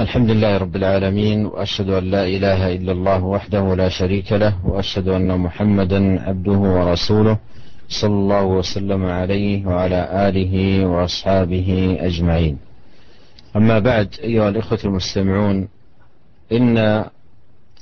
الحمد 0.00 0.30
لله 0.30 0.56
رب 0.56 0.76
العالمين 0.76 1.46
وأشهد 1.46 1.88
أن 1.90 2.04
لا 2.10 2.24
إله 2.26 2.74
إلا 2.74 2.92
الله 2.92 3.24
وحده 3.24 3.74
لا 3.74 3.88
شريك 3.88 4.32
له 4.32 4.66
وأشهد 4.66 5.08
أن 5.08 5.38
محمدا 5.40 6.22
عبده 6.28 6.52
ورسوله 6.52 7.38
صلى 7.88 8.10
الله 8.14 8.44
وسلم 8.44 9.04
عليه 9.06 9.66
وعلى 9.66 10.28
آله 10.28 10.86
وأصحابه 10.86 11.96
أجمعين. 12.00 12.58
أما 13.56 13.78
بعد 13.78 14.08
أيها 14.22 14.48
الإخوة 14.48 14.78
المستمعون 14.84 15.68
إن 16.52 17.04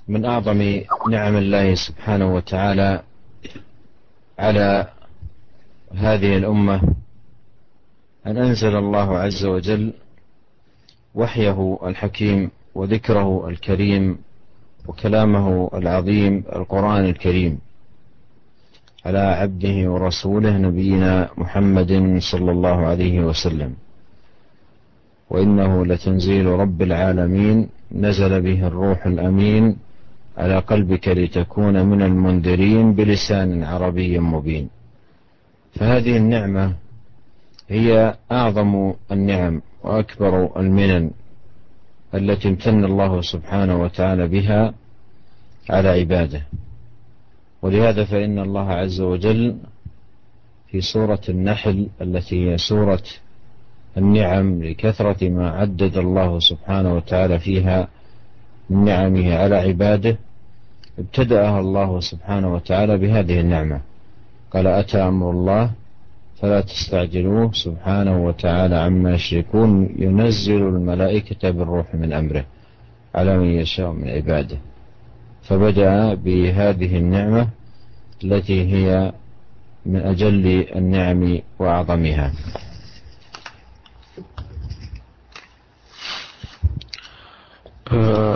من 0.08 0.24
أعظم 0.24 0.80
نعم 1.10 1.36
الله 1.36 1.74
سبحانه 1.74 2.34
وتعالى 2.34 3.02
على 4.38 4.86
هذه 5.94 6.36
الأمة 6.36 6.82
أن 8.26 8.36
أنزل 8.36 8.76
الله 8.76 9.18
عز 9.18 9.44
وجل 9.44 9.92
وحيه 11.14 11.78
الحكيم 11.84 12.50
وذكره 12.74 13.48
الكريم 13.48 14.18
وكلامه 14.88 15.70
العظيم 15.74 16.44
القرآن 16.56 17.04
الكريم. 17.04 17.58
على 19.06 19.18
عبده 19.18 19.90
ورسوله 19.90 20.58
نبينا 20.58 21.28
محمد 21.36 22.18
صلى 22.18 22.50
الله 22.50 22.86
عليه 22.86 23.20
وسلم. 23.20 23.72
وإنه 25.30 25.86
لتنزيل 25.86 26.46
رب 26.46 26.82
العالمين 26.82 27.68
نزل 27.92 28.40
به 28.40 28.66
الروح 28.66 29.06
الأمين 29.06 29.76
على 30.38 30.58
قلبك 30.58 31.08
لتكون 31.08 31.86
من 31.86 32.02
المنذرين 32.02 32.92
بلسان 32.94 33.64
عربي 33.64 34.18
مبين. 34.18 34.68
فهذه 35.74 36.16
النعمة 36.16 36.74
هي 37.68 38.14
أعظم 38.32 38.92
النعم 39.12 39.62
وأكبر 39.84 40.60
المنن 40.60 41.10
التي 42.14 42.48
امتن 42.48 42.84
الله 42.84 43.20
سبحانه 43.20 43.82
وتعالى 43.82 44.28
بها 44.28 44.74
على 45.70 45.88
عباده. 45.88 46.42
ولهذا 47.62 48.04
فإن 48.04 48.38
الله 48.38 48.68
عز 48.70 49.00
وجل 49.00 49.56
في 50.68 50.80
سورة 50.80 51.20
النحل 51.28 51.88
التي 52.02 52.50
هي 52.50 52.58
سورة 52.58 53.02
النعم 53.96 54.62
لكثرة 54.62 55.28
ما 55.28 55.50
عدد 55.50 55.96
الله 55.96 56.38
سبحانه 56.38 56.94
وتعالى 56.94 57.38
فيها 57.38 57.88
من 58.70 58.84
نعمه 58.84 59.34
على 59.34 59.56
عباده 59.56 60.16
ابتدأها 60.98 61.60
الله 61.60 62.00
سبحانه 62.00 62.54
وتعالى 62.54 62.98
بهذه 62.98 63.40
النعمة. 63.40 63.80
قال 64.52 64.66
أتى 64.66 64.98
أمر 64.98 65.30
الله 65.30 65.70
فلا 66.44 66.60
تستعجلوه 66.60 67.56
سبحانه 67.56 68.16
وتعالى 68.26 68.76
عما 68.76 69.16
يشركون. 69.16 69.96
ينزل 69.96 70.62
الملائكة 70.76 71.50
بالروح 71.50 71.94
من 71.94 72.12
أمره 72.12 72.44
على 73.14 73.38
من 73.38 73.50
يشاء 73.64 73.92
من 73.92 74.08
عباده. 74.08 74.58
فبدأ 75.48 76.14
بهذه 76.14 76.92
النعمة 76.96 77.48
التي 78.24 78.58
هي 78.72 79.12
من 79.86 80.00
أجل 80.12 80.44
النعم 80.76 81.40
وأعظمها. 81.58 82.28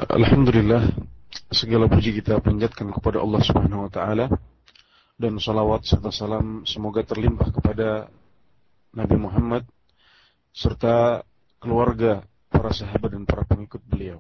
Alhamdulillah 0.09 0.97
segala 1.53 1.93
puji 1.93 2.17
kita 2.25 2.41
panjatkan 2.41 2.89
kepada 2.89 3.21
Allah 3.21 3.41
Subhanahu 3.45 3.85
wa 3.85 3.91
taala 3.93 4.33
dan 5.19 5.43
salawat 5.43 5.83
serta 5.83 6.15
salam 6.15 6.63
semoga 6.63 7.03
terlimpah 7.03 7.51
kepada 7.51 8.07
Nabi 8.95 9.17
Muhammad 9.19 9.67
serta 10.55 11.27
keluarga, 11.59 12.23
para 12.49 12.71
sahabat 12.71 13.15
dan 13.15 13.27
para 13.27 13.43
pengikut 13.45 13.83
beliau. 13.85 14.19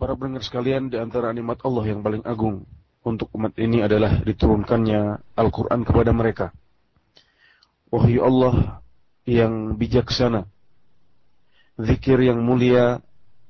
Para 0.00 0.16
pendengar 0.16 0.44
sekalian, 0.44 0.88
di 0.88 0.96
antara 0.96 1.32
nikmat 1.32 1.60
Allah 1.62 1.84
yang 1.88 2.00
paling 2.00 2.24
agung 2.24 2.64
untuk 3.04 3.28
umat 3.36 3.56
ini 3.56 3.84
adalah 3.84 4.20
diturunkannya 4.20 5.34
Al-Quran 5.36 5.80
kepada 5.84 6.10
mereka. 6.12 6.46
Wahyu 7.88 8.20
Allah 8.20 8.84
yang 9.24 9.76
bijaksana, 9.76 10.44
zikir 11.80 12.20
yang 12.20 12.44
mulia, 12.44 13.00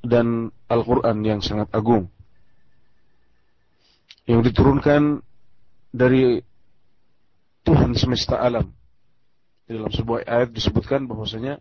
dan 0.03 0.55
Al-Quran 0.71 1.27
yang 1.27 1.41
sangat 1.43 1.67
agung. 1.75 2.07
Yang 4.29 4.53
diturunkan 4.53 5.27
dari 5.93 6.41
Tuhan 7.65 7.93
semesta 7.97 8.41
alam. 8.41 8.69
Dalam 9.69 9.93
sebuah 9.93 10.25
ayat 10.25 10.51
disebutkan 10.53 11.05
bahwasanya 11.05 11.61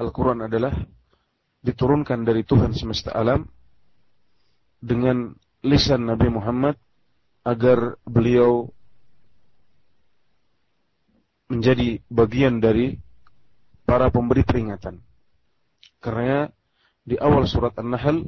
Al-Quran 0.00 0.48
adalah 0.48 0.72
diturunkan 1.60 2.24
dari 2.24 2.44
Tuhan 2.44 2.72
semesta 2.72 3.12
alam 3.12 3.44
dengan 4.80 5.32
lisan 5.64 6.08
Nabi 6.08 6.28
Muhammad 6.32 6.76
agar 7.44 8.00
beliau 8.08 8.68
menjadi 11.52 12.00
bagian 12.08 12.60
dari 12.60 12.96
para 13.84 14.08
pemberi 14.08 14.44
peringatan. 14.44 15.00
Karena 16.00 16.48
di 17.04 17.20
awal 17.20 17.44
surat 17.44 17.76
An-Nahl 17.76 18.24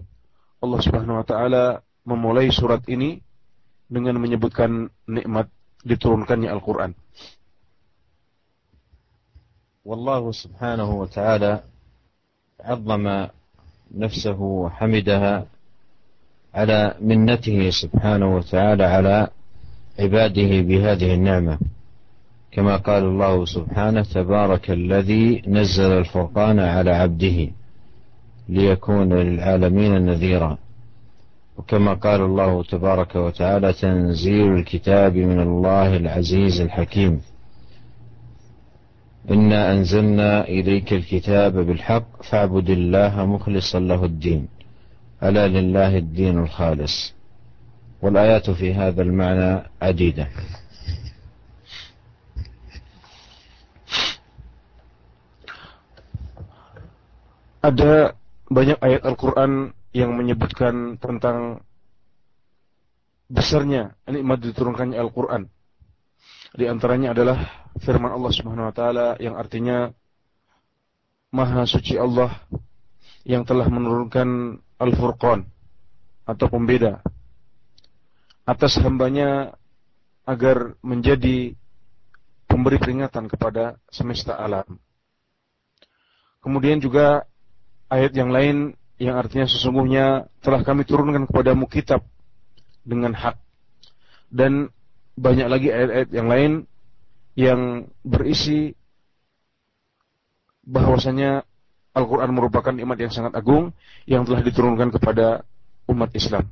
Allah 0.60 0.80
Subhanahu 0.80 1.20
wa 1.20 1.26
taala 1.26 1.64
memulai 2.04 2.48
surat 2.52 2.84
ini 2.88 3.20
dengan 3.86 4.18
menyebutkan 4.18 4.90
nikmat 5.06 5.46
diturunkannya 5.86 6.50
Al-Quran. 6.50 6.92
والله 9.86 10.32
سبحانه 10.32 10.90
وتعالى 10.90 11.62
عظم 12.60 13.26
نفسه 13.94 14.40
وحمدها 14.40 15.46
على 16.54 16.94
منته 17.00 17.70
سبحانه 17.70 18.36
وتعالى 18.36 18.84
على 18.84 19.28
عباده 19.98 20.50
بهذه 20.60 21.14
النعمه 21.14 21.58
كما 22.52 22.76
قال 22.76 23.04
الله 23.04 23.44
سبحانه 23.44 24.02
تبارك 24.02 24.70
الذي 24.70 25.42
نزل 25.46 25.92
الفرقان 25.92 26.58
على 26.58 26.90
عبده 26.90 27.50
ليكون 28.48 29.12
للعالمين 29.12 29.92
نذيرا 30.06 30.58
وكما 31.56 31.94
قال 31.94 32.20
الله 32.20 32.62
تبارك 32.62 33.16
وتعالى 33.16 33.72
تنزيل 33.72 34.54
الكتاب 34.54 35.16
من 35.16 35.40
الله 35.40 35.96
العزيز 35.96 36.60
الحكيم. 36.60 37.20
إنا 39.30 39.72
أنزلنا 39.72 40.44
إليك 40.44 40.92
الكتاب 40.92 41.52
بالحق 41.56 42.22
فاعبد 42.22 42.70
الله 42.70 43.26
مخلصا 43.26 43.80
له 43.80 44.04
الدين. 44.04 44.48
ألا 45.22 45.48
لله 45.48 45.96
الدين 45.96 46.38
الخالص. 46.38 47.14
والآيات 48.02 48.50
في 48.50 48.74
هذا 48.74 49.02
المعنى 49.02 49.62
عديدة. 49.82 50.28
Ada 57.66 58.14
banyak 58.46 58.78
ayat 58.78 59.02
Al-Quran 59.02 59.74
yang 59.96 60.12
menyebutkan 60.12 61.00
tentang 61.00 61.64
besarnya 63.32 63.96
nikmat 64.04 64.44
diturunkannya 64.44 65.00
Al-Quran. 65.00 65.48
Di 66.52 66.68
antaranya 66.68 67.16
adalah 67.16 67.64
firman 67.80 68.12
Allah 68.12 68.32
Subhanahu 68.36 68.68
wa 68.68 68.74
taala 68.76 69.16
yang 69.16 69.40
artinya 69.40 69.88
Maha 71.32 71.64
suci 71.64 71.96
Allah 71.96 72.44
yang 73.24 73.48
telah 73.48 73.66
menurunkan 73.72 74.60
Al-Furqan 74.76 75.48
atau 76.28 76.46
pembeda 76.52 77.00
atas 78.46 78.78
hambanya 78.78 79.56
agar 80.28 80.76
menjadi 80.84 81.56
pemberi 82.46 82.78
peringatan 82.78 83.26
kepada 83.26 83.80
semesta 83.90 84.38
alam. 84.38 84.78
Kemudian 86.44 86.78
juga 86.78 87.26
ayat 87.90 88.14
yang 88.14 88.30
lain 88.30 88.78
yang 89.01 89.17
artinya 89.17 89.49
sesungguhnya 89.49 90.29
telah 90.45 90.61
kami 90.61 90.85
turunkan 90.85 91.25
kepadamu 91.25 91.65
kitab 91.65 92.05
dengan 92.85 93.17
hak. 93.17 93.37
Dan 94.29 94.69
banyak 95.17 95.47
lagi 95.49 95.67
ayat-ayat 95.73 96.09
yang 96.13 96.27
lain 96.29 96.51
yang 97.33 97.61
berisi 98.05 98.77
bahwasanya 100.61 101.43
Al-Quran 101.91 102.31
merupakan 102.31 102.71
nikmat 102.71 103.03
yang 103.03 103.11
sangat 103.11 103.35
agung 103.35 103.75
yang 104.07 104.23
telah 104.23 104.39
diturunkan 104.45 104.93
kepada 104.95 105.43
umat 105.89 106.11
Islam. 106.15 106.47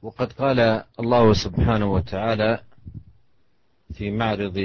وقد 0.00 0.32
قال 0.32 0.84
الله 0.96 1.24
سبحانه 1.32 1.84
وتعالى 1.92 2.50
في 3.92 4.08
معرض 4.08 4.56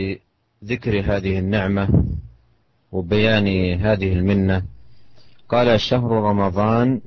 ذكر 0.63 0.93
هذه 1.03 1.43
النعمه 1.43 1.91
وبيان 2.92 3.80
هذه 3.80 4.12
المنة. 4.12 4.62
قال 5.48 5.80
شهر 5.80 6.10
رمضان 6.10 7.00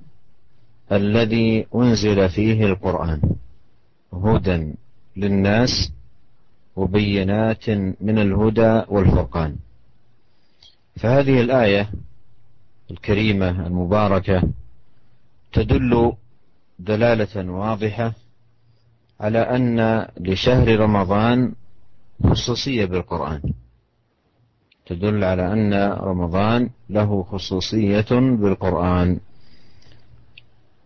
الذي 0.91 1.67
أنزل 1.75 2.29
فيه 2.29 2.65
القرآن. 2.65 3.21
هدى 4.13 4.73
للناس 5.17 5.91
وبينات 6.75 7.69
من 8.01 8.19
الهدى 8.19 8.81
والفرقان. 8.87 9.55
فهذه 10.95 11.41
الآية 11.41 11.89
الكريمة 12.91 13.67
المباركة 13.67 14.43
تدل 15.53 16.13
دلالة 16.79 17.51
واضحة 17.51 18.13
على 19.19 19.39
أن 19.39 20.07
لشهر 20.17 20.79
رمضان 20.79 21.53
خصوصية 22.23 22.85
بالقرآن. 22.85 23.41
تدل 24.85 25.23
على 25.23 25.53
أن 25.53 25.73
رمضان 25.93 26.69
له 26.89 27.23
خصوصية 27.23 28.11
بالقرآن. 28.11 29.19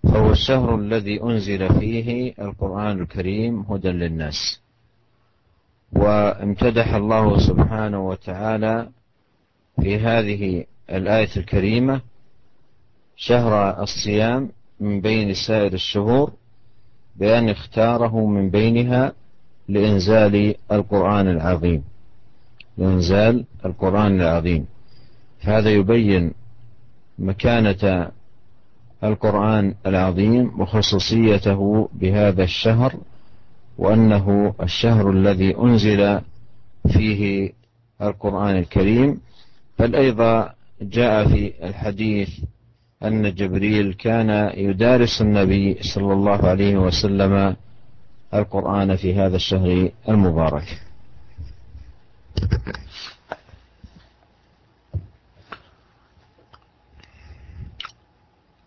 فهو 0.04 0.32
الشهر 0.32 0.76
الذي 0.76 1.24
أنزل 1.24 1.80
فيه 1.80 2.34
القرآن 2.40 3.02
الكريم 3.02 3.60
هدى 3.60 3.90
للناس. 3.90 4.62
وامتدح 5.94 6.94
الله 6.94 7.40
سبحانه 7.40 8.08
وتعالى 8.08 8.90
في 9.82 9.98
هذه 9.98 10.66
الآية 10.90 11.30
الكريمة 11.38 12.02
شهر 13.16 13.84
الصيام 13.84 14.50
من 14.80 15.02
بين 15.02 15.34
سائر 15.34 15.74
الشهور 15.74 16.32
بأن 17.16 17.50
اختاره 17.50 18.26
من 18.26 18.50
بينها 18.50 19.14
لإنزال 19.68 20.56
القرآن 20.72 21.28
العظيم. 21.28 21.84
لإنزال 22.78 23.46
القرآن 23.66 24.22
العظيم. 24.22 24.66
هذا 25.42 25.70
يبين 25.70 26.34
مكانة 27.20 28.12
القرآن 29.04 29.76
العظيم 29.86 30.62
وخصوصيته 30.62 31.90
بهذا 31.94 32.44
الشهر 32.44 32.94
وأنه 33.78 34.54
الشهر 34.64 35.10
الذي 35.10 35.58
أنزل 35.58 36.22
فيه 36.88 37.52
القرآن 38.02 38.58
الكريم. 38.58 39.22
بل 39.80 39.96
أيضا 39.96 40.54
جاء 40.82 41.28
في 41.28 41.54
الحديث 41.64 42.30
أن 43.04 43.34
جبريل 43.34 43.94
كان 43.94 44.52
يدارس 44.58 45.22
النبي 45.22 45.78
صلى 45.82 46.14
الله 46.14 46.46
عليه 46.48 46.78
وسلم 46.78 47.56
القرآن 48.34 48.96
في 48.96 49.14
هذا 49.14 49.36
الشهر 49.36 49.90
المبارك. 50.10 50.87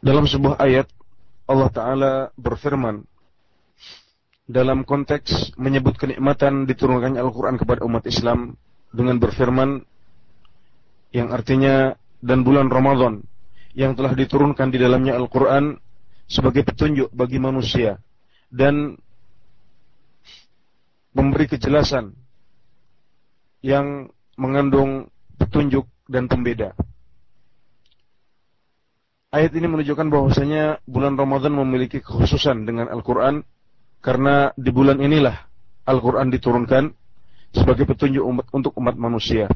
Dalam 0.01 0.25
sebuah 0.25 0.57
ayat 0.57 0.89
Allah 1.45 1.71
Ta'ala 1.71 2.13
berfirman 2.41 3.05
dalam 4.51 4.83
konteks 4.83 5.55
menyebut 5.61 5.95
kenikmatan 5.95 6.67
diturunkannya 6.67 7.23
Al-Quran 7.23 7.55
kepada 7.55 7.87
umat 7.87 8.03
Islam 8.09 8.59
dengan 8.91 9.23
berfirman 9.23 9.87
yang 11.15 11.31
artinya 11.31 11.95
dan 12.19 12.43
bulan 12.43 12.67
Ramadan 12.67 13.23
yang 13.79 13.95
telah 13.95 14.11
diturunkan 14.15 14.75
di 14.75 14.79
dalamnya 14.83 15.15
Al-Quran 15.15 15.79
sebagai 16.27 16.67
petunjuk 16.67 17.15
bagi 17.15 17.39
manusia 17.39 18.03
dan 18.51 18.99
memberi 21.15 21.47
kejelasan 21.51 22.15
yang 23.61 24.09
mengandung 24.41 25.09
petunjuk 25.37 25.85
dan 26.09 26.27
pembeda. 26.27 26.73
Ayat 29.31 29.55
ini 29.55 29.71
menunjukkan 29.71 30.11
bahwasanya 30.11 30.83
bulan 30.91 31.15
Ramadan 31.15 31.55
memiliki 31.55 32.03
kekhususan 32.03 32.67
dengan 32.67 32.91
Al-Quran 32.91 33.47
karena 34.03 34.51
di 34.59 34.75
bulan 34.75 34.99
inilah 34.99 35.47
Al-Quran 35.87 36.35
diturunkan 36.35 36.91
sebagai 37.55 37.87
petunjuk 37.87 38.27
umat, 38.27 38.47
untuk 38.51 38.75
umat 38.81 38.99
manusia. 38.99 39.47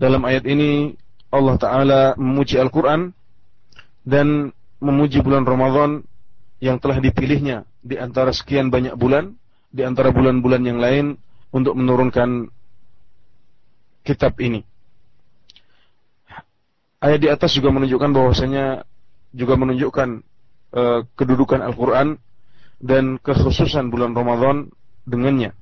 Dalam 0.00 0.24
ayat 0.24 0.48
ini 0.48 0.96
Allah 1.28 1.56
Ta'ala 1.60 2.02
memuji 2.16 2.56
Al-Quran 2.56 3.12
dan 4.08 4.56
memuji 4.80 5.20
bulan 5.20 5.44
Ramadan 5.44 6.00
yang 6.64 6.80
telah 6.80 6.96
dipilihnya 6.96 7.68
di 7.84 8.00
antara 8.00 8.32
sekian 8.32 8.72
banyak 8.72 8.96
bulan, 8.96 9.36
di 9.68 9.82
antara 9.84 10.14
bulan-bulan 10.14 10.62
yang 10.64 10.78
lain 10.80 11.20
untuk 11.52 11.76
menurunkan 11.76 12.48
kitab 14.02 14.38
ini. 14.42 14.66
Ayat 17.02 17.18
di 17.18 17.28
atas 17.30 17.58
juga 17.58 17.74
menunjukkan 17.74 18.10
bahwasanya 18.14 18.86
juga 19.34 19.58
menunjukkan 19.58 20.22
uh, 20.76 21.00
kedudukan 21.18 21.58
Al-Quran 21.58 22.20
dan 22.78 23.18
kekhususan 23.18 23.90
bulan 23.90 24.14
Ramadan 24.14 24.70
dengannya. 25.06 25.54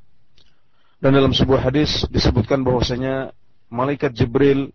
Dan 1.01 1.17
dalam 1.17 1.33
sebuah 1.33 1.73
hadis 1.73 2.05
disebutkan 2.13 2.61
bahwasanya 2.61 3.33
malaikat 3.73 4.13
Jibril 4.13 4.69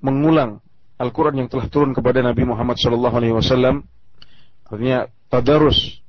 mengulang 0.00 0.64
Al-Quran 0.96 1.44
yang 1.44 1.48
telah 1.52 1.68
turun 1.68 1.92
kepada 1.92 2.24
Nabi 2.24 2.48
Muhammad 2.48 2.80
SAW. 2.80 3.84
Artinya 4.72 5.04
tadarus 5.28 6.00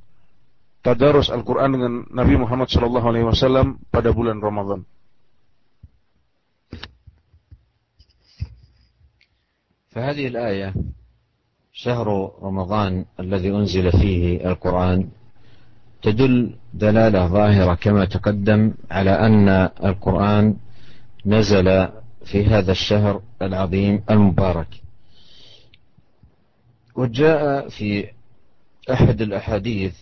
tadarus 0.84 1.28
Al-Quran 1.32 1.70
dengan 1.76 1.94
Nabi 2.12 2.36
Muhammad 2.40 2.68
SAW 2.68 3.80
pada 3.92 4.16
bulan 4.16 4.40
Ramadan. 4.40 4.84
فهذه 9.94 10.28
الآية 10.28 10.74
شهر 11.74 12.32
رمضان 12.42 13.06
الذي 13.20 13.50
أنزل 13.50 13.92
فيه 13.92 14.48
القرآن 14.50 15.08
تدل 16.02 16.56
دلالة 16.74 17.28
ظاهرة 17.28 17.74
كما 17.76 18.06
تقدم 18.06 18.74
على 18.92 19.12
أن 19.12 19.50
القرآن 19.84 20.56
نزل 21.26 21.88
في 22.26 22.46
هذا 22.46 22.72
الشهر 22.72 23.22
العظيم 23.42 24.04
المبارك. 24.10 24.68
وجاء 26.96 27.70
في 27.70 28.08
أحد 28.92 29.22
الأحاديث 29.22 29.96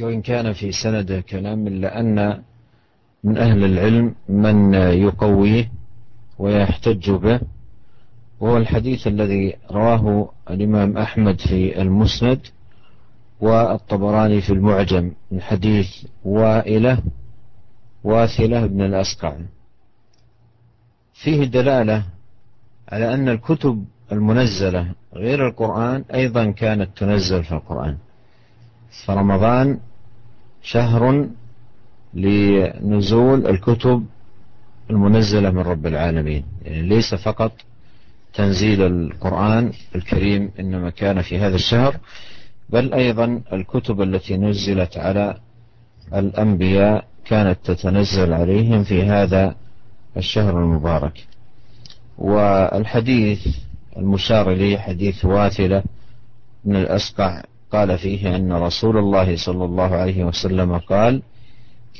وإن 0.00 0.22
كان 0.22 0.52
في 0.52 0.72
سند 0.72 1.12
كلام 1.12 1.66
إلا 1.66 2.00
أن 2.00 2.42
من 3.24 3.38
أهل 3.38 3.64
العلم 3.64 4.14
من 4.28 4.74
يقويه 4.74 5.70
ويحتج 6.38 7.10
به 7.10 7.40
وهو 8.40 8.56
الحديث 8.56 9.06
الذي 9.06 9.56
رواه 9.70 10.30
الإمام 10.50 10.98
أحمد 10.98 11.40
في 11.40 11.82
المسند 11.82 12.40
والطبراني 13.40 14.40
في 14.40 14.52
المعجم 14.52 15.12
من 15.30 15.40
حديث 15.40 15.86
وائلة 16.24 16.98
واثلة 18.04 18.66
بن 18.66 18.82
الأسقع. 18.82 19.36
فيه 21.14 21.44
دلالة 21.44 22.02
على 22.88 23.14
أن 23.14 23.28
الكتب 23.28 23.84
المنزلة 24.12 24.92
غير 25.14 25.48
القرآن 25.48 26.04
أيضا 26.14 26.50
كانت 26.50 26.88
تنزل 26.96 27.44
في 27.44 27.52
القرآن. 27.52 27.96
فرمضان 29.06 29.78
شهر 30.62 31.28
لنزول 32.14 33.46
الكتب 33.46 34.06
المنزلة 34.90 35.50
من 35.50 35.58
رب 35.58 35.86
العالمين 35.86 36.44
يعني 36.64 36.82
ليس 36.82 37.14
فقط 37.14 37.52
تنزيل 38.34 38.82
القرآن 38.82 39.72
الكريم 39.94 40.50
إنما 40.60 40.90
كان 40.90 41.22
في 41.22 41.38
هذا 41.38 41.54
الشهر 41.54 41.96
بل 42.70 42.94
أيضا 42.94 43.42
الكتب 43.52 44.02
التي 44.02 44.36
نزلت 44.36 44.96
على 44.98 45.38
الأنبياء 46.14 47.04
كانت 47.24 47.58
تتنزل 47.64 48.32
عليهم 48.32 48.84
في 48.84 49.02
هذا 49.02 49.54
الشهر 50.16 50.58
المبارك. 50.58 51.26
والحديث 52.18 53.46
المشار 53.96 54.52
إليه 54.52 54.78
حديث 54.78 55.24
واثلة 55.24 55.82
من 56.64 56.76
الأسقع 56.76 57.42
قال 57.72 57.98
فيه 57.98 58.36
أن 58.36 58.52
رسول 58.52 58.96
الله 58.98 59.36
صلى 59.36 59.64
الله 59.64 59.94
عليه 59.96 60.24
وسلم 60.24 60.78
قال 60.78 61.22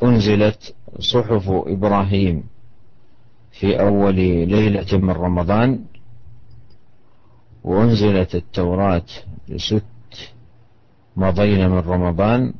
أنزلت 0.02 0.75
صحف 0.99 1.49
إبراهيم 1.49 2.44
في 3.52 3.80
أول 3.80 4.14
ليلة 4.49 4.99
من 4.99 5.11
رمضان 5.11 5.85
وأنزلت 7.69 8.35
التوراة 8.35 9.03
لست 9.49 9.85
مضين 11.17 11.71
من 11.71 11.79
رمضان 11.79 12.53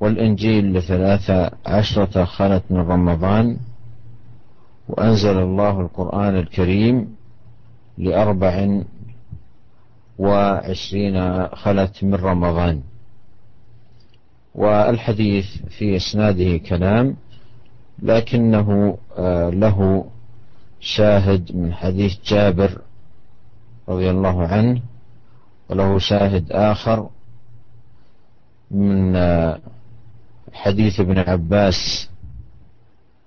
والإنجيل 0.00 0.72
لثلاثة 0.72 1.50
عشرة 1.66 2.24
خلت 2.24 2.62
من 2.70 2.78
رمضان 2.78 3.56
وأنزل 4.88 5.38
الله 5.38 5.80
القرآن 5.80 6.36
الكريم 6.36 7.16
لأربع 7.98 8.82
وعشرين 10.18 11.46
خلت 11.48 12.04
من 12.04 12.14
رمضان. 12.14 12.82
والحديث 14.54 15.46
في 15.68 15.96
إسناده 15.96 16.56
كلام 16.56 17.16
لكنه 18.02 18.98
آه، 19.18 19.50
له 19.50 20.04
شاهد 20.80 21.56
من 21.56 21.72
حديث 21.72 22.16
جابر 22.26 22.87
رضي 23.88 24.10
الله 24.10 24.46
عنه 24.46 24.80
وله 25.68 25.98
شاهد 25.98 26.52
آخر 26.52 27.08
من 28.70 29.16
حديث 30.52 31.00
ابن 31.00 31.18
عباس 31.18 32.10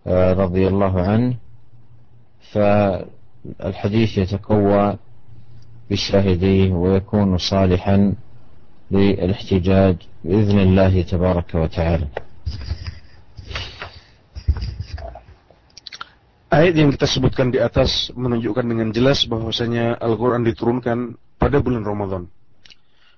رضي 0.07 0.67
الله 0.67 1.01
عنه 1.01 1.35
فالحديث 2.51 4.17
يتقوى 4.17 4.97
بشاهديه 5.91 6.71
ويكون 6.71 7.37
صالحا 7.37 8.13
للاحتجاج 8.91 9.95
بإذن 10.23 10.59
الله 10.59 11.01
تبارك 11.01 11.55
وتعالى 11.55 12.07
Ayat 16.51 16.75
yang 16.75 16.91
kita 16.91 17.07
sebutkan 17.07 17.47
di 17.47 17.63
atas 17.63 18.11
menunjukkan 18.11 18.67
dengan 18.67 18.91
jelas 18.91 19.23
bahwasanya 19.23 19.95
Al-Quran 20.03 20.43
diturunkan 20.43 21.15
pada 21.39 21.63
bulan 21.63 21.87
Ramadan. 21.87 22.27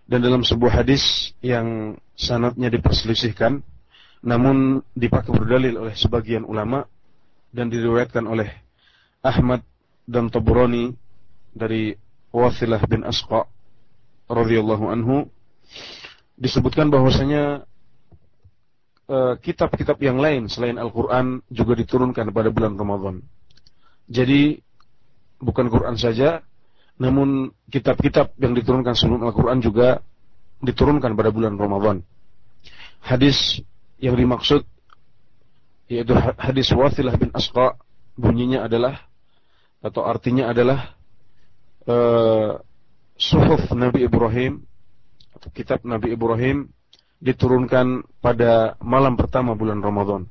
Dan 0.06 0.22
dalam 0.22 0.46
sebuah 0.46 0.86
hadis 0.86 1.34
yang 1.42 1.98
sanatnya 2.14 2.70
diperselisihkan, 2.70 3.66
namun 4.22 4.86
dipakai 4.94 5.34
berdalil 5.34 5.82
oleh 5.82 5.98
sebagian 5.98 6.46
ulama 6.46 6.86
dan 7.50 7.74
diriwayatkan 7.74 8.22
oleh 8.22 8.54
Ahmad 9.26 9.66
dan 10.06 10.30
Taburani 10.30 10.94
dari 11.58 11.98
Wathilah 12.30 12.86
bin 12.86 13.02
Asqa 13.02 13.50
radhiyallahu 14.30 14.94
anhu 14.94 15.26
disebutkan 16.38 16.94
bahwasanya 16.94 17.66
kitab-kitab 19.44 20.00
yang 20.00 20.18
lain 20.18 20.48
selain 20.48 20.80
Al-Quran 20.80 21.44
juga 21.52 21.76
diturunkan 21.76 22.32
pada 22.32 22.50
bulan 22.50 22.80
Ramadan. 22.80 23.20
Jadi 24.08 24.60
bukan 25.44 25.68
Quran 25.68 25.96
saja, 26.00 26.40
namun 26.96 27.52
kitab-kitab 27.68 28.32
yang 28.40 28.56
diturunkan 28.56 28.96
sebelum 28.96 29.28
Al-Quran 29.28 29.60
juga 29.60 30.00
diturunkan 30.64 31.12
pada 31.20 31.30
bulan 31.36 31.60
Ramadan. 31.60 32.00
Hadis 33.04 33.60
yang 34.00 34.16
dimaksud 34.16 34.64
yaitu 35.92 36.16
hadis 36.40 36.72
Wathilah 36.72 37.20
bin 37.20 37.30
Asqa 37.36 37.76
bunyinya 38.16 38.64
adalah 38.64 39.04
atau 39.84 40.08
artinya 40.08 40.48
adalah 40.48 40.96
uh, 41.86 42.56
suhuf 43.20 43.68
Nabi 43.76 44.08
Ibrahim 44.08 44.64
atau 45.36 45.50
kitab 45.52 45.84
Nabi 45.84 46.16
Ibrahim 46.16 46.72
diturunkan 47.24 48.04
pada 48.20 48.76
malam 48.84 49.16
pertama 49.16 49.56
bulan 49.56 49.80
Ramadan. 49.80 50.28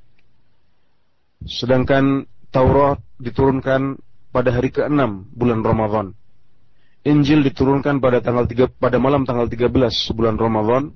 Sedangkan 1.49 2.29
Taurat 2.53 3.01
diturunkan 3.17 3.97
pada 4.29 4.53
hari 4.53 4.69
ke-6 4.69 5.33
bulan 5.33 5.65
Ramadan. 5.65 6.13
Injil 7.03 7.41
diturunkan 7.49 7.99
pada 7.99 8.21
tanggal 8.21 8.45
3 8.45 8.77
pada 8.77 9.01
malam 9.01 9.25
tanggal 9.25 9.49
13 9.49 9.73
bulan 10.13 10.37
Ramadan 10.37 10.93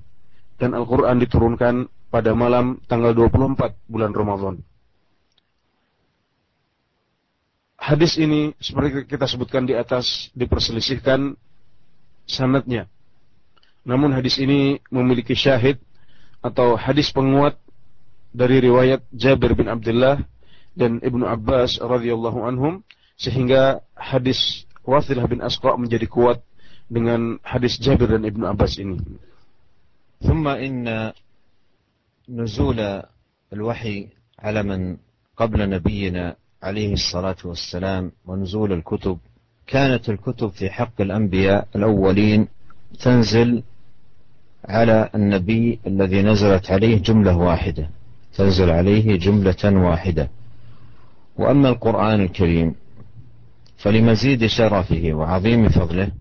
dan 0.61 0.77
Al-Qur'an 0.77 1.17
diturunkan 1.17 1.89
pada 2.13 2.31
malam 2.37 2.77
tanggal 2.85 3.11
24 3.11 3.75
bulan 3.89 4.13
Ramadan. 4.13 4.55
Hadis 7.77 8.21
ini 8.21 8.53
seperti 8.61 9.09
kita 9.09 9.25
sebutkan 9.25 9.65
di 9.65 9.73
atas 9.73 10.29
diperselisihkan 10.37 11.35
sanatnya. 12.29 12.85
Namun 13.87 14.11
hadis 14.11 14.35
ini 14.37 14.83
memiliki 14.91 15.31
syahid 15.31 15.79
atau 16.47 16.79
hadis 16.79 17.11
penguat 17.11 17.59
dari 18.31 18.63
riwayat 18.63 19.03
Jabir 19.11 19.53
bin 19.57 19.67
Abdullah 19.67 20.23
dan 20.77 21.01
Ibnu 21.03 21.25
Abbas 21.25 21.81
radhiyallahu 21.81 22.45
anhum 22.47 22.85
sehingga 23.17 23.81
hadis 23.97 24.63
Wathilah 24.87 25.27
bin 25.27 25.43
Asqa 25.43 25.75
menjadi 25.75 26.07
kuat 26.07 26.39
dengan 26.87 27.41
hadis 27.43 27.75
Jabir 27.81 28.07
dan 28.15 28.23
Ibnu 28.23 28.47
Abbas 28.47 28.79
ini. 28.79 28.97
ثم 30.17 30.49
إن 30.49 31.13
نزول 32.29 33.03
الوحي 33.53 34.07
على 34.39 34.63
من 34.63 34.97
قبل 35.37 35.69
نبينا 35.69 36.35
عليه 36.63 36.93
الصلاة 36.93 37.37
والسلام 37.45 38.11
ونزول 38.25 38.73
الكتب 38.73 39.17
كانت 39.67 40.09
الكتب 40.09 40.49
في 40.49 40.69
حق 40.69 41.01
الأنبياء 41.01 41.67
الأولين 41.75 42.47
تنزل 42.99 43.63
على 44.65 45.09
النبي 45.15 45.79
الذي 45.87 46.21
نزلت 46.21 46.71
عليه 46.71 47.01
جملة 47.01 47.37
واحدة 47.37 47.89
تنزل 48.37 48.69
عليه 48.69 49.15
جملة 49.17 49.63
واحدة. 49.63 50.29
وأما 51.37 51.69
القرآن 51.69 52.21
الكريم 52.21 52.75
فلمزيد 53.77 54.45
شرفه 54.45 55.09
وعظيم 55.13 55.69
فضله 55.69 56.11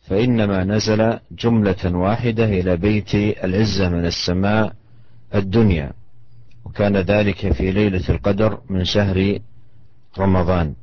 فإنما 0.00 0.64
نزل 0.64 1.18
جملة 1.30 1.84
واحدة 1.84 2.44
إلى 2.44 2.76
بيت 2.76 3.14
العزة 3.14 3.88
من 3.88 4.06
السماء 4.06 4.72
الدنيا. 5.34 5.92
وكان 6.64 6.96
ذلك 6.96 7.52
في 7.52 7.70
ليلة 7.70 8.08
القدر 8.08 8.58
من 8.70 8.84
شهر 8.84 9.38
رمضان. 10.18 10.74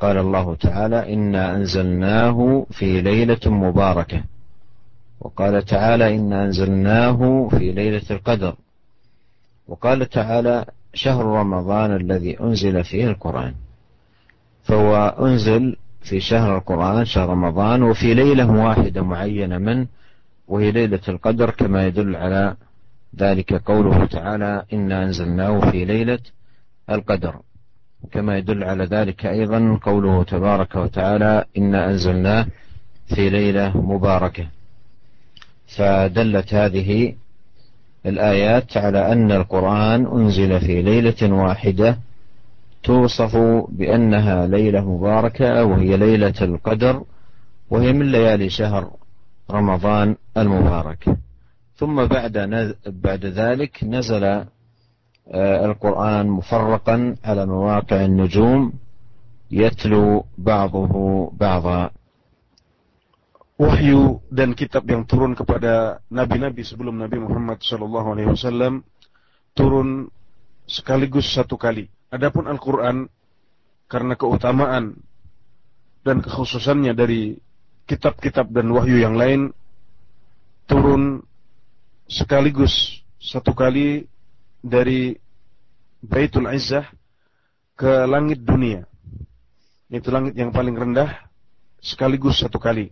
قال 0.00 0.18
الله 0.18 0.54
تعالى 0.54 1.14
إنا 1.14 1.56
أنزلناه 1.56 2.66
في 2.70 3.00
ليلة 3.00 3.40
مباركة. 3.46 4.22
وقال 5.20 5.64
تعالى 5.64 6.16
إنا 6.16 6.44
أنزلناه 6.44 7.48
في 7.48 7.72
ليلة 7.72 8.02
القدر. 8.10 8.54
وقال 9.68 10.08
تعالى 10.08 10.64
شهر 10.94 11.24
رمضان 11.24 11.96
الذي 11.96 12.40
أنزل 12.40 12.84
فيه 12.84 13.06
القرآن. 13.08 13.54
فهو 14.62 15.16
أنزل 15.20 15.76
في 16.00 16.20
شهر 16.20 16.56
القرآن 16.56 17.04
شهر 17.04 17.28
رمضان 17.28 17.82
وفي 17.82 18.14
ليلة 18.14 18.50
واحدة 18.50 19.02
معينة 19.02 19.58
منه 19.58 19.86
وهي 20.48 20.70
ليلة 20.70 21.00
القدر 21.08 21.50
كما 21.50 21.86
يدل 21.86 22.16
على 22.16 22.56
ذلك 23.16 23.54
قوله 23.54 24.06
تعالى 24.06 24.64
إنا 24.72 25.04
أنزلناه 25.04 25.70
في 25.70 25.84
ليلة 25.84 26.18
القدر. 26.90 27.36
كما 28.12 28.38
يدل 28.38 28.64
على 28.64 28.84
ذلك 28.84 29.26
أيضا 29.26 29.78
قوله 29.82 30.22
تبارك 30.24 30.76
وتعالى 30.76 31.44
إنا 31.58 31.90
أنزلناه 31.90 32.46
في 33.14 33.30
ليلة 33.30 33.76
مباركة. 33.80 34.46
فدلت 35.76 36.54
هذه 36.54 37.14
الآيات 38.06 38.76
على 38.76 39.12
أن 39.12 39.32
القرآن 39.32 40.06
أنزل 40.06 40.60
في 40.60 40.82
ليلة 40.82 41.32
واحدة 41.32 41.98
توصف 42.84 43.36
بأنها 43.68 44.46
ليلة 44.46 44.96
مباركة 44.96 45.64
وهي 45.64 45.96
ليلة 45.96 46.34
القدر 46.42 47.02
وهي 47.70 47.92
من 47.92 48.12
ليالي 48.12 48.50
شهر 48.50 48.90
رمضان 49.50 50.16
المبارك. 50.36 51.16
ثم 51.76 52.06
بعد 52.06 52.38
بعد 52.86 53.26
ذلك 53.26 53.84
نزل 53.84 54.24
آه، 55.30 55.64
القرآن 55.64 56.26
مفرقا 56.26 57.16
على 57.24 57.46
مواقع 57.46 58.04
النجوم 58.04 58.72
يتلو 59.50 60.24
بعضه 60.38 61.30
بعضا 61.40 61.90
wahyu 63.58 64.22
dan 64.30 64.54
kitab 64.54 64.86
yang 64.86 65.02
turun 65.02 65.34
kepada 65.34 65.98
nabi-nabi 66.14 66.62
sebelum 66.62 66.94
Nabi 66.94 67.18
Muhammad 67.18 67.58
SAW 67.58 68.86
turun 69.52 70.06
sekaligus 70.70 71.26
satu 71.34 71.58
kali. 71.58 71.90
Adapun 72.08 72.46
Al-Quran 72.46 73.10
karena 73.90 74.14
keutamaan 74.14 75.02
dan 76.06 76.22
kekhususannya 76.22 76.94
dari 76.94 77.34
kitab-kitab 77.90 78.46
dan 78.54 78.70
wahyu 78.70 79.02
yang 79.02 79.18
lain 79.18 79.50
turun 80.70 81.26
sekaligus 82.06 83.02
satu 83.18 83.58
kali 83.58 84.06
dari 84.62 85.18
Baitul 85.98 86.46
Izzah 86.46 86.86
ke 87.74 88.06
langit 88.06 88.38
dunia. 88.46 88.86
Itu 89.90 90.14
langit 90.14 90.38
yang 90.38 90.54
paling 90.54 90.78
rendah 90.78 91.10
sekaligus 91.82 92.38
satu 92.38 92.62
kali 92.62 92.86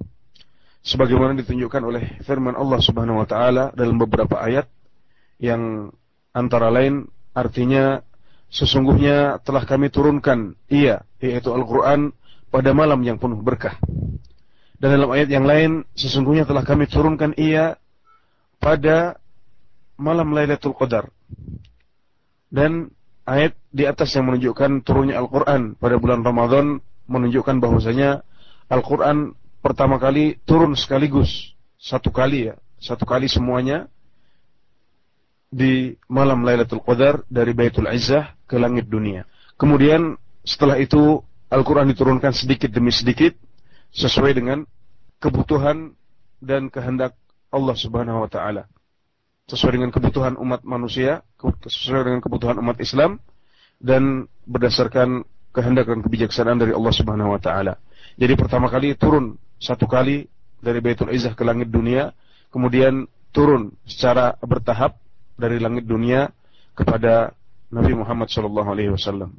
sebagaimana 0.87 1.35
ditunjukkan 1.43 1.83
oleh 1.83 2.23
firman 2.23 2.55
Allah 2.55 2.78
Subhanahu 2.78 3.19
wa 3.19 3.26
taala 3.26 3.75
dalam 3.75 3.99
beberapa 3.99 4.38
ayat 4.38 4.71
yang 5.43 5.90
antara 6.31 6.71
lain 6.71 7.11
artinya 7.35 8.07
sesungguhnya 8.55 9.43
telah 9.43 9.66
kami 9.66 9.90
turunkan 9.90 10.55
ia 10.71 11.02
yaitu 11.19 11.50
Al-Qur'an 11.50 12.14
pada 12.55 12.71
malam 12.71 13.02
yang 13.02 13.19
penuh 13.19 13.43
berkah. 13.43 13.75
Dan 14.78 14.95
dalam 14.95 15.11
ayat 15.11 15.28
yang 15.28 15.45
lain 15.45 15.83
sesungguhnya 15.99 16.47
telah 16.47 16.62
kami 16.62 16.87
turunkan 16.87 17.35
ia 17.35 17.81
pada 18.62 19.19
malam 19.99 20.31
Lailatul 20.31 20.76
Qadar. 20.76 21.11
Dan 22.47 22.95
ayat 23.26 23.59
di 23.75 23.85
atas 23.85 24.14
yang 24.14 24.31
menunjukkan 24.31 24.87
turunnya 24.87 25.19
Al-Qur'an 25.19 25.75
pada 25.76 25.99
bulan 25.99 26.23
Ramadan 26.23 26.78
menunjukkan 27.11 27.59
bahwasanya 27.59 28.23
Al-Qur'an 28.71 29.35
pertama 29.66 29.99
kali 29.99 30.38
turun 30.46 30.78
sekaligus 30.78 31.56
satu 31.75 32.14
kali 32.14 32.50
ya, 32.50 32.54
satu 32.78 33.02
kali 33.02 33.26
semuanya 33.26 33.90
di 35.50 35.99
malam 36.06 36.46
Lailatul 36.46 36.82
Qadar 36.82 37.26
dari 37.26 37.50
Baitul 37.50 37.90
Izzah 37.90 38.35
ke 38.46 38.58
langit 38.62 38.87
dunia. 38.87 39.26
Kemudian 39.58 40.14
setelah 40.46 40.78
itu 40.78 41.18
Al-Quran 41.50 41.90
diturunkan 41.90 42.30
sedikit 42.30 42.70
demi 42.70 42.94
sedikit 42.94 43.35
sesuai 43.90 44.38
dengan 44.38 44.62
kebutuhan 45.18 45.94
dan 46.42 46.70
kehendak 46.70 47.18
Allah 47.50 47.75
Subhanahu 47.75 48.26
wa 48.26 48.30
taala. 48.30 48.70
Sesuai 49.46 49.78
dengan 49.78 49.94
kebutuhan 49.94 50.35
umat 50.42 50.66
manusia, 50.66 51.23
sesuai 51.42 52.06
dengan 52.06 52.20
kebutuhan 52.23 52.58
umat 52.58 52.82
Islam 52.82 53.23
dan 53.78 54.26
berdasarkan 54.46 55.23
kehendak 55.54 55.87
dan 55.87 56.02
kebijaksanaan 56.02 56.58
dari 56.58 56.75
Allah 56.75 56.92
Subhanahu 56.94 57.35
wa 57.35 57.40
taala. 57.40 57.78
Jadi 58.18 58.35
pertama 58.35 58.66
kali 58.66 58.99
turun 58.99 59.38
satu 59.58 59.88
kali 59.88 60.28
dari 60.60 60.80
Baitul 60.80 61.12
Izzah 61.12 61.36
ke 61.36 61.44
langit 61.44 61.68
dunia, 61.72 62.12
kemudian 62.52 63.08
turun 63.32 63.72
secara 63.84 64.36
bertahap 64.40 64.96
dari 65.36 65.60
langit 65.60 65.84
dunia 65.84 66.32
kepada 66.72 67.36
Nabi 67.72 67.92
Muhammad 67.92 68.28
sallallahu 68.32 68.68
alaihi 68.72 68.92
wasallam. 68.92 69.32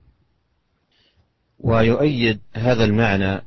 ويؤيد 1.57 2.39
هذا 2.53 2.83
المعنى 2.85 3.41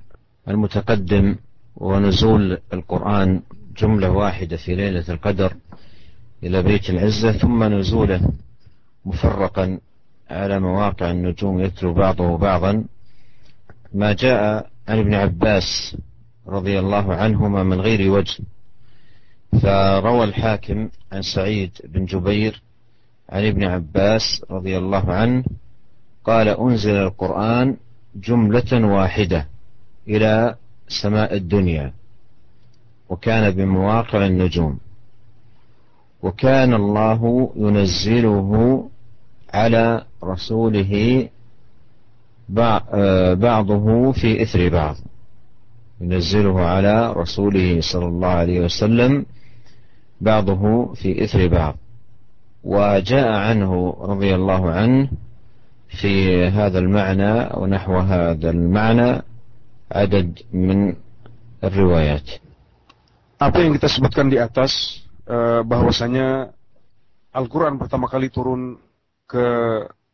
المتقدم 0.49 1.37
ونزول 1.77 2.59
القرآن 2.73 3.43
جملة 3.77 4.11
واحدة 4.11 4.57
في 4.57 4.75
ليلة 4.75 5.05
القدر 5.09 5.55
إلى 6.43 6.63
بيت 6.63 6.91
العزة 6.91 7.33
ثم 7.33 7.65
نزوله 7.65 8.33
مفرقا 9.07 9.79
على 10.31 10.61
مواقع 10.61 11.11
النجوم 11.11 11.61
يتلو 11.61 11.95
بعضه 11.95 12.39
بعضا 12.39 12.85
ما 13.95 14.13
جاء 14.13 14.71
عن 14.89 14.99
ابن 14.99 15.15
عباس 15.15 15.97
رضي 16.51 16.79
الله 16.79 17.15
عنهما 17.15 17.63
من 17.63 17.81
غير 17.81 18.11
وجه. 18.11 18.43
فروى 19.63 20.25
الحاكم 20.25 20.89
عن 21.13 21.23
سعيد 21.23 21.71
بن 21.85 22.05
جبير 22.05 22.63
عن 23.31 23.47
ابن 23.47 23.65
عباس 23.65 24.45
رضي 24.51 24.79
الله 24.79 25.13
عنه 25.13 25.45
قال 26.25 26.49
أنزل 26.49 26.95
القرآن 26.97 27.77
جملة 28.15 28.87
واحدة 28.87 29.47
إلى 30.09 30.55
سماء 30.89 31.37
الدنيا 31.37 31.93
وكان 33.09 33.51
بمواقع 33.51 34.27
النجوم 34.27 34.79
وكان 36.23 36.75
الله 36.75 37.51
ينزله 37.57 38.89
على 39.55 40.05
رسوله 40.25 41.29
بعضه 43.35 44.13
في 44.13 44.43
إثر 44.43 44.69
بعض. 44.69 44.97
ينزله 46.02 46.62
على 46.62 47.14
رسوله 47.14 47.82
صلى 47.82 48.08
الله 48.08 48.28
عليه 48.28 48.60
وسلم 48.60 49.26
بعضه 50.22 50.94
في 50.94 51.24
إثر 51.24 51.48
بعض 51.48 51.76
وجاء 52.64 53.28
عنه 53.32 53.72
رضي 54.00 54.36
الله 54.36 54.72
عنه 54.72 55.10
في 56.02 56.46
هذا 56.48 56.80
المعنى 56.80 57.42
أو 57.42 57.66
نحو 57.66 57.98
هذا 57.98 58.50
المعنى 58.50 59.22
عدد 59.92 60.40
من 60.54 60.96
الروايات 61.64 62.44
Apa 63.36 63.60
yang 63.60 63.76
kita 63.76 63.92
sebutkan 63.92 64.32
di 64.32 64.40
atas 64.40 65.04
eh, 65.28 65.60
bahwasanya 65.60 66.56
Al-Quran 67.36 67.76
pertama 67.76 68.08
kali 68.08 68.32
turun 68.32 68.80
ke 69.28 69.46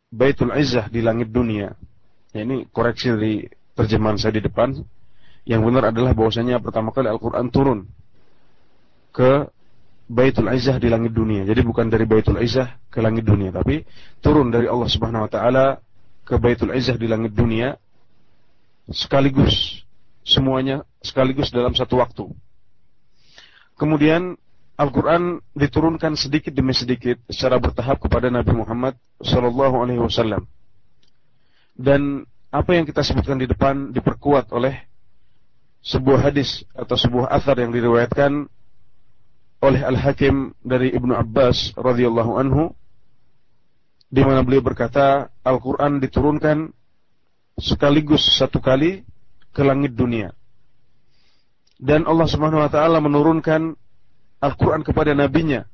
Baitul 0.09 0.49
Izzah 0.57 0.89
di 0.89 1.05
langit 1.05 1.29
dunia. 1.29 1.69
Ya, 2.33 2.41
ini 2.41 2.65
koreksi 2.73 3.13
dari 3.13 3.45
terjemahan 3.77 4.17
saya 4.17 4.41
di 4.41 4.43
depan. 4.43 4.81
Yang 5.46 5.62
benar 5.62 5.94
adalah 5.94 6.12
bahwasanya 6.12 6.58
pertama 6.58 6.90
kali 6.90 7.06
Al-Quran 7.06 7.46
turun 7.54 7.86
ke 9.14 9.46
Baitul 10.06 10.50
Izzah 10.50 10.78
di 10.82 10.90
langit 10.90 11.14
dunia. 11.14 11.46
Jadi 11.46 11.62
bukan 11.62 11.86
dari 11.86 12.02
Baitul 12.06 12.42
Izzah 12.42 12.78
ke 12.90 12.98
langit 12.98 13.22
dunia, 13.26 13.54
tapi 13.54 13.86
turun 14.18 14.50
dari 14.50 14.66
Allah 14.66 14.90
Subhanahu 14.90 15.26
wa 15.26 15.30
taala 15.30 15.78
ke 16.26 16.34
Baitul 16.38 16.74
Izzah 16.74 16.98
di 16.98 17.06
langit 17.06 17.34
dunia 17.34 17.78
sekaligus 18.90 19.82
semuanya 20.26 20.82
sekaligus 21.02 21.54
dalam 21.54 21.74
satu 21.74 22.02
waktu. 22.02 22.26
Kemudian 23.78 24.34
Al-Quran 24.76 25.40
diturunkan 25.56 26.14
sedikit 26.18 26.52
demi 26.52 26.74
sedikit 26.74 27.18
secara 27.30 27.56
bertahap 27.56 28.02
kepada 28.02 28.28
Nabi 28.28 28.52
Muhammad 28.52 28.94
Wasallam. 29.22 30.44
Dan 31.76 32.26
apa 32.50 32.70
yang 32.72 32.86
kita 32.86 33.02
sebutkan 33.02 33.40
di 33.40 33.48
depan 33.48 33.90
diperkuat 33.90 34.52
oleh 34.54 34.85
sebuah 35.85 36.29
hadis 36.29 36.61
atau 36.77 36.93
sebuah 36.93 37.33
athar 37.33 37.57
yang 37.57 37.73
diriwayatkan 37.73 38.45
oleh 39.61 39.81
Al-Hakim 39.81 40.57
dari 40.61 40.93
Ibnu 40.93 41.13
Abbas 41.13 41.73
radhiyallahu 41.77 42.37
anhu 42.37 42.73
di 44.11 44.21
mana 44.21 44.43
beliau 44.43 44.61
berkata 44.61 45.29
Al-Qur'an 45.45 46.01
diturunkan 46.01 46.73
sekaligus 47.57 48.25
satu 48.37 48.59
kali 48.59 49.05
ke 49.53 49.61
langit 49.61 49.93
dunia. 49.93 50.33
Dan 51.81 52.05
Allah 52.05 52.29
Subhanahu 52.29 52.61
wa 52.61 52.69
taala 52.69 53.01
menurunkan 53.01 53.73
Al-Qur'an 54.41 54.85
kepada 54.85 55.13
nabinya 55.17 55.65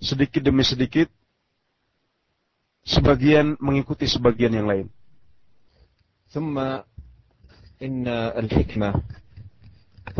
sedikit 0.00 0.44
demi 0.44 0.64
sedikit 0.64 1.08
sebagian 2.84 3.56
mengikuti 3.60 4.08
sebagian 4.08 4.52
yang 4.52 4.68
lain. 4.68 4.88
ثم 6.28 6.60
إن 7.82 8.04
الحكمة 8.36 8.90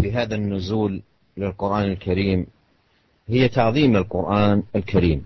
في 0.02 0.12
هذا 0.12 0.36
النزول 0.36 1.02
للقرآن 1.38 1.84
الكريم 1.92 2.46
هي 3.28 3.48
تعظيم 3.48 3.96
القرآن 3.98 4.64
الكريم 4.76 5.26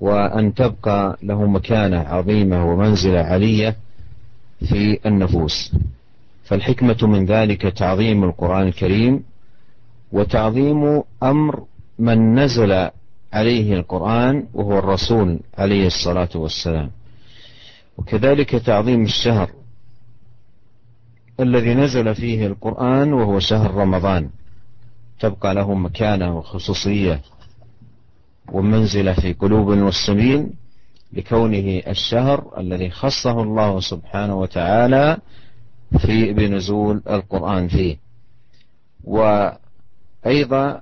وأن 0.00 0.54
تبقى 0.54 1.18
له 1.22 1.46
مكانة 1.46 1.98
عظيمة 2.00 2.70
ومنزلة 2.72 3.20
علية 3.20 3.76
في 4.68 4.98
النفوس. 5.06 5.72
فالحكمة 6.44 6.96
من 7.02 7.24
ذلك 7.26 7.62
تعظيم 7.62 8.24
القرآن 8.24 8.66
الكريم 8.68 9.22
وتعظيم 10.12 11.02
أمر 11.22 11.64
من 11.98 12.38
نزل 12.38 12.90
عليه 13.32 13.74
القرآن 13.74 14.46
وهو 14.54 14.78
الرسول 14.78 15.40
عليه 15.58 15.86
الصلاة 15.86 16.28
والسلام. 16.34 16.90
وكذلك 17.98 18.50
تعظيم 18.50 19.02
الشهر 19.02 19.50
الذي 21.40 21.74
نزل 21.74 22.14
فيه 22.14 22.46
القرآن 22.46 23.12
وهو 23.12 23.38
شهر 23.38 23.74
رمضان. 23.74 24.30
تبقى 25.20 25.54
له 25.54 25.74
مكانة 25.74 26.38
وخصوصية 26.38 27.20
ومنزلة 28.52 29.12
في 29.12 29.32
قلوب 29.32 29.72
المسلمين 29.72 30.50
لكونه 31.12 31.82
الشهر 31.88 32.60
الذي 32.60 32.90
خصه 32.90 33.42
الله 33.42 33.80
سبحانه 33.80 34.34
وتعالى 34.34 35.16
في 35.98 36.32
بنزول 36.32 37.02
القرآن 37.10 37.68
فيه. 37.68 37.96
وأيضا 40.24 40.80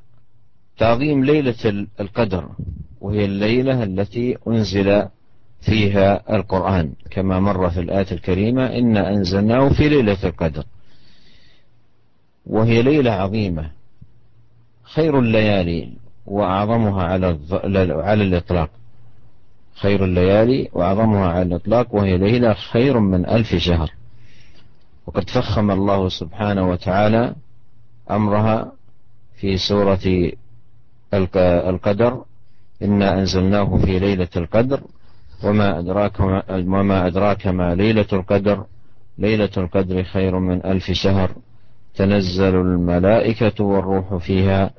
تعظيم 0.79 1.25
ليلة 1.25 1.87
القدر 2.01 2.49
وهي 3.01 3.25
الليلة 3.25 3.83
التي 3.83 4.37
أنزل 4.49 5.09
فيها 5.61 6.37
القرآن. 6.37 6.92
كما 7.11 7.40
مر 7.40 7.71
في 7.71 7.81
الآية 7.81 8.07
الكريمة 8.12 8.66
إنا 8.66 9.09
أنزلناه 9.11 9.69
في 9.69 9.88
ليلة 9.88 10.19
القدر. 10.25 10.64
وهي 12.47 12.83
ليلة 12.83 13.11
عظيمة. 13.11 13.71
خير 14.83 15.19
الليالي 15.19 15.92
وأعظمها 16.27 17.03
على 17.03 17.38
على 17.90 18.23
الإطلاق. 18.23 18.71
خير 19.75 20.05
الليالي 20.05 20.69
وأعظمها 20.73 21.29
على 21.29 21.42
الإطلاق 21.42 21.95
وهي 21.95 22.19
ليلة 22.19 22.55
خير 22.55 22.99
من 22.99 23.27
ألف 23.27 23.55
شهر. 23.55 23.90
وقد 25.07 25.31
فخم 25.31 25.71
الله 25.71 26.09
سبحانه 26.09 26.71
وتعالى 26.71 27.35
أمرها 28.11 28.73
في 29.37 29.59
سورة 29.59 30.33
القدر. 31.45 32.25
إنا 32.83 33.19
أنزلناه 33.19 33.77
في 33.77 33.99
ليلة 33.99 34.29
القدر. 34.37 34.81
وما 35.44 35.79
أدراك 35.79 36.20
وما 36.51 37.07
أدراك 37.07 37.46
ما 37.46 37.75
ليلة 37.75 38.07
القدر. 38.12 38.64
ليلة 39.18 39.55
القدر 39.57 40.03
خير 40.03 40.38
من 40.38 40.66
ألف 40.66 40.90
شهر. 40.90 41.31
تنزل 41.94 42.55
الملائكة 42.55 43.64
والروح 43.64 44.14
فيها 44.16 44.70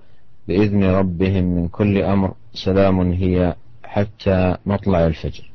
بإذن 0.48 0.84
ربهم 0.84 1.43
من 1.43 1.67
كل 1.67 1.98
أمر. 1.98 2.34
سلام 2.54 2.98
هي 3.12 3.56
حتى 3.84 4.58
مطلع 4.65 5.08
الفجر. 5.08 5.46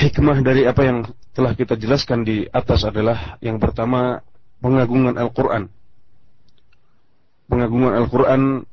Hikmah 0.00 0.40
dari 0.40 0.64
apa 0.64 0.80
yang 0.80 1.04
telah 1.36 1.52
kita 1.52 1.76
jelaskan 1.76 2.24
di 2.24 2.48
atas 2.48 2.88
adalah 2.88 3.36
yang 3.44 3.60
pertama 3.60 4.24
pengagungan 4.64 5.12
Al-Quran. 5.20 5.68
Pengagungan 7.52 8.00
Al-Quran 8.00 8.64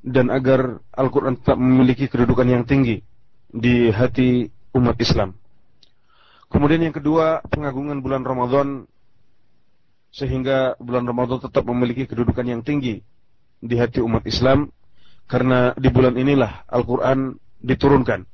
dan 0.00 0.32
agar 0.32 0.80
Al-Quran 0.96 1.36
tetap 1.36 1.60
memiliki 1.60 2.08
kedudukan 2.08 2.48
yang 2.48 2.64
tinggi 2.64 3.04
di 3.52 3.92
hati 3.92 4.48
umat 4.72 4.96
Islam. 5.00 5.36
Kemudian 6.50 6.82
yang 6.82 6.96
kedua, 6.96 7.44
pengagungan 7.46 8.02
bulan 8.02 8.26
Ramadan 8.26 8.88
sehingga 10.10 10.74
bulan 10.82 11.06
Ramadan 11.06 11.38
tetap 11.38 11.62
memiliki 11.70 12.10
kedudukan 12.10 12.42
yang 12.42 12.62
tinggi 12.66 12.98
di 13.62 13.74
hati 13.78 14.02
umat 14.02 14.26
Islam 14.26 14.72
karena 15.30 15.70
di 15.78 15.86
bulan 15.94 16.18
inilah 16.18 16.66
Al-Qur'an 16.66 17.38
diturunkan. 17.62 18.26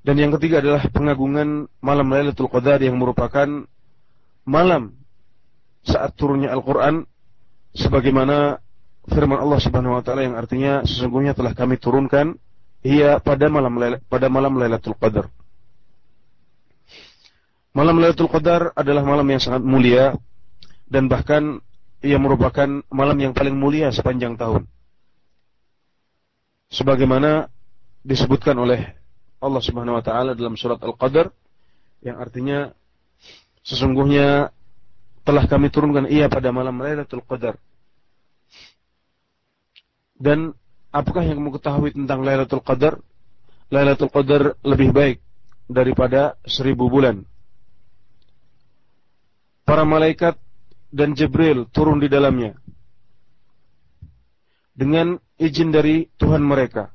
Dan 0.00 0.16
yang 0.16 0.32
ketiga 0.40 0.64
adalah 0.64 0.88
pengagungan 0.88 1.68
malam 1.84 2.08
Lailatul 2.08 2.48
Qadar 2.48 2.80
yang 2.80 2.96
merupakan 2.96 3.68
malam 4.48 4.96
saat 5.84 6.16
turunnya 6.16 6.48
Al-Qur'an 6.54 7.04
sebagaimana 7.76 8.62
firman 9.08 9.40
Allah 9.40 9.58
Subhanahu 9.58 9.98
wa 9.98 10.02
taala 10.04 10.24
yang 10.24 10.36
artinya 10.38 10.84
sesungguhnya 10.84 11.34
telah 11.34 11.52
kami 11.56 11.80
turunkan 11.80 12.36
ia 12.86 13.18
pada 13.18 13.50
malam 13.50 13.74
pada 14.06 14.26
malam 14.30 14.54
Lailatul 14.54 14.94
Qadar. 14.94 15.26
Malam 17.74 17.98
Lailatul 18.00 18.30
Qadar 18.30 18.72
adalah 18.74 19.02
malam 19.02 19.26
yang 19.28 19.42
sangat 19.42 19.62
mulia 19.66 20.14
dan 20.88 21.10
bahkan 21.10 21.60
ia 22.00 22.16
merupakan 22.16 22.82
malam 22.88 23.18
yang 23.18 23.32
paling 23.34 23.54
mulia 23.54 23.90
sepanjang 23.90 24.38
tahun. 24.38 24.64
Sebagaimana 26.70 27.48
disebutkan 28.06 28.54
oleh 28.54 28.94
Allah 29.38 29.62
Subhanahu 29.62 29.98
wa 29.98 30.04
taala 30.04 30.34
dalam 30.34 30.54
surat 30.54 30.78
Al-Qadar 30.78 31.30
yang 32.02 32.18
artinya 32.18 32.70
sesungguhnya 33.66 34.54
telah 35.26 35.44
kami 35.44 35.68
turunkan 35.68 36.06
ia 36.08 36.30
pada 36.30 36.54
malam 36.54 36.78
Lailatul 36.78 37.22
Qadar. 37.26 37.58
Dan 40.17 40.53
apakah 40.93 41.25
yang 41.25 41.41
kamu 41.41 41.51
ketahui 41.59 41.91
tentang 41.91 42.23
Lailatul 42.23 42.63
Qadar? 42.63 43.01
Lailatul 43.73 44.11
Qadar 44.13 44.55
lebih 44.63 44.93
baik 44.93 45.17
daripada 45.67 46.37
seribu 46.45 46.87
bulan. 46.87 47.25
Para 49.63 49.87
malaikat 49.87 50.35
dan 50.93 51.15
Jibril 51.15 51.65
turun 51.71 51.97
di 51.97 52.11
dalamnya 52.11 52.53
dengan 54.75 55.17
izin 55.39 55.71
dari 55.71 56.09
Tuhan 56.19 56.43
mereka. 56.43 56.91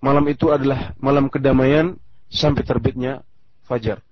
Malam 0.00 0.28
itu 0.30 0.54
adalah 0.54 0.94
malam 1.02 1.26
kedamaian 1.26 1.98
sampai 2.30 2.62
terbitnya 2.62 3.26
fajar. 3.66 4.06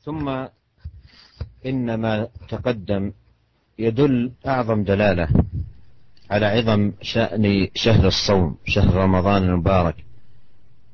ثم 0.00 0.26
إن 1.66 1.86
ما 2.00 2.28
تقدم 2.48 3.04
يدل 3.79 4.31
أعظم 4.47 4.83
دلالة 4.83 5.27
على 6.31 6.45
عظم 6.45 6.91
شأن 7.01 7.67
شهر 7.75 8.07
الصوم 8.07 8.57
شهر 8.65 8.93
رمضان 8.95 9.43
المبارك 9.43 9.95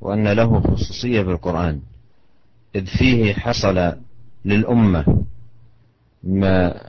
وأن 0.01 0.27
له 0.27 0.61
خصوصية 0.61 1.21
بالقرآن 1.21 1.81
إذ 2.75 2.85
فيه 2.85 3.33
حصل 3.33 3.93
للأمة 4.45 5.23
ما 6.23 6.81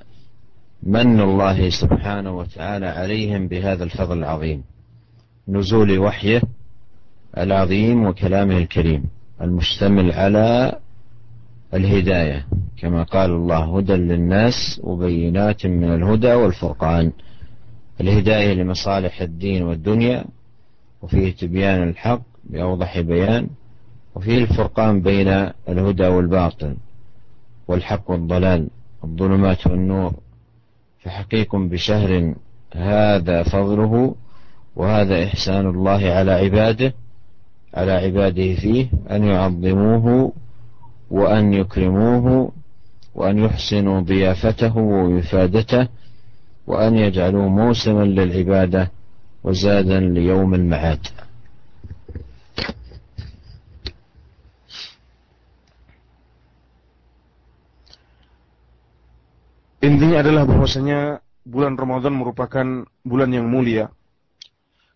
من 0.83 1.21
الله 1.21 1.71
سبحانه 1.71 2.37
وتعالى 2.39 2.87
عليهم 2.87 3.49
بهذا 3.49 3.85
الفضل 3.85 4.19
العظيم 4.19 4.65
نزول 5.49 5.99
وحيه 5.99 6.43
العظيم 7.39 8.07
وكلامه 8.07 8.57
الكريم 8.59 9.05
المشتمل 9.41 10.13
على 10.13 10.79
الهداية. 11.75 12.47
كما 12.79 13.03
قال 13.03 13.31
الله 13.31 13.79
هدى 13.79 13.93
للناس 13.93 14.81
وبينات 14.85 15.67
من 15.67 15.95
الهدى 15.95 16.33
والفرقان. 16.35 17.13
الهداية 18.01 18.55
لمصالح 18.55 19.21
الدين 19.21 19.63
والدنيا 19.63 20.25
وفيه 21.03 21.33
تبيان 21.33 21.83
الحق 21.89 22.23
بأوضح 22.45 23.01
بيان 23.01 23.49
وفيه 24.15 24.39
الفرقان 24.39 25.03
بين 25.03 25.29
الهدى 25.69 26.07
والباطل 26.07 26.77
والحق 27.69 28.11
والضلال 28.11 28.69
الظلمات 29.05 29.67
والنور. 29.67 30.15
فحقيق 31.01 31.57
بشهر 31.57 32.35
هذا 32.75 33.43
فضله 33.43 34.15
وهذا 34.77 35.25
إحسان 35.25 35.67
الله 35.67 36.11
على 36.11 36.33
عباده 36.33 36.95
على 37.75 37.93
عباده 37.93 38.55
فيه 38.55 38.87
أن 39.11 39.25
يعظموه 39.25 40.33
وأن 41.12 41.54
يكرموه 41.54 42.52
وأن 43.16 43.40
يحسنوا 43.40 44.02
ضيافته 44.02 44.78
ووفادته 44.78 45.88
وأن 46.68 46.98
يجعلوه 46.98 47.48
موسما 47.48 48.04
للعبادة 48.04 48.92
وزادا 49.44 50.00
ليوم 50.00 50.54
المعاد 50.54 51.08
Intinya 59.78 60.20
adalah 60.20 60.44
bahwasanya 60.44 61.24
bulan 61.48 61.80
Ramadan 61.80 62.12
merupakan 62.12 62.84
bulan 63.08 63.30
yang 63.32 63.48
mulia. 63.48 63.88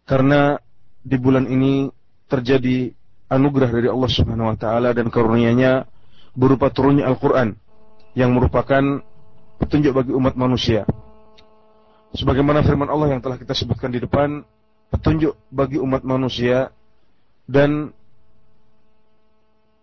Karena 0.04 0.60
di 1.00 1.16
bulan 1.16 1.48
ini 1.48 1.88
terjadi 2.28 2.92
anugerah 3.32 3.72
dari 3.72 3.88
Allah 3.88 4.12
Subhanahu 4.12 4.52
wa 4.52 4.58
taala 4.60 4.92
dan 4.92 5.08
karunia-Nya 5.08 5.88
berupa 6.37 6.69
turunnya 6.69 7.09
Al-Qur'an 7.09 7.57
yang 8.13 8.37
merupakan 8.37 9.01
petunjuk 9.57 9.93
bagi 9.97 10.13
umat 10.13 10.37
manusia. 10.37 10.85
Sebagaimana 12.13 12.63
firman 12.63 12.89
Allah 12.93 13.17
yang 13.17 13.21
telah 13.25 13.41
kita 13.41 13.57
sebutkan 13.57 13.91
di 13.93 14.01
depan, 14.01 14.45
petunjuk 14.93 15.35
bagi 15.51 15.81
umat 15.81 16.05
manusia 16.05 16.71
dan 17.49 17.91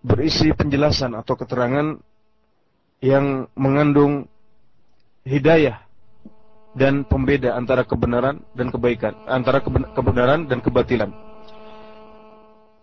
berisi 0.05 0.53
penjelasan 0.53 1.17
atau 1.17 1.33
keterangan 1.33 1.97
yang 3.03 3.51
mengandung 3.57 4.31
hidayah 5.27 5.83
dan 6.73 7.05
pembeda 7.05 7.53
antara 7.53 7.85
kebenaran 7.85 8.41
dan 8.57 8.67
kebaikan, 8.73 9.13
antara 9.29 9.61
kebenaran 9.93 10.49
dan 10.49 10.59
kebatilan. 10.59 11.11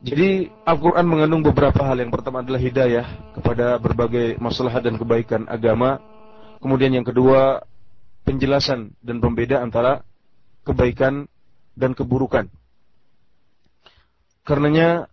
Jadi 0.01 0.49
Al-Quran 0.65 1.05
mengandung 1.05 1.45
beberapa 1.45 1.85
hal. 1.85 2.01
Yang 2.01 2.17
pertama 2.17 2.41
adalah 2.41 2.57
hidayah 2.57 3.07
kepada 3.37 3.77
berbagai 3.77 4.41
masalah 4.41 4.81
dan 4.81 4.97
kebaikan 4.97 5.45
agama. 5.45 6.01
Kemudian 6.61 6.97
yang 6.97 7.05
kedua 7.05 7.61
penjelasan 8.25 8.97
dan 9.05 9.21
pembeda 9.21 9.61
antara 9.61 10.01
kebaikan 10.65 11.29
dan 11.77 11.93
keburukan. 11.93 12.49
Karenanya 14.45 15.09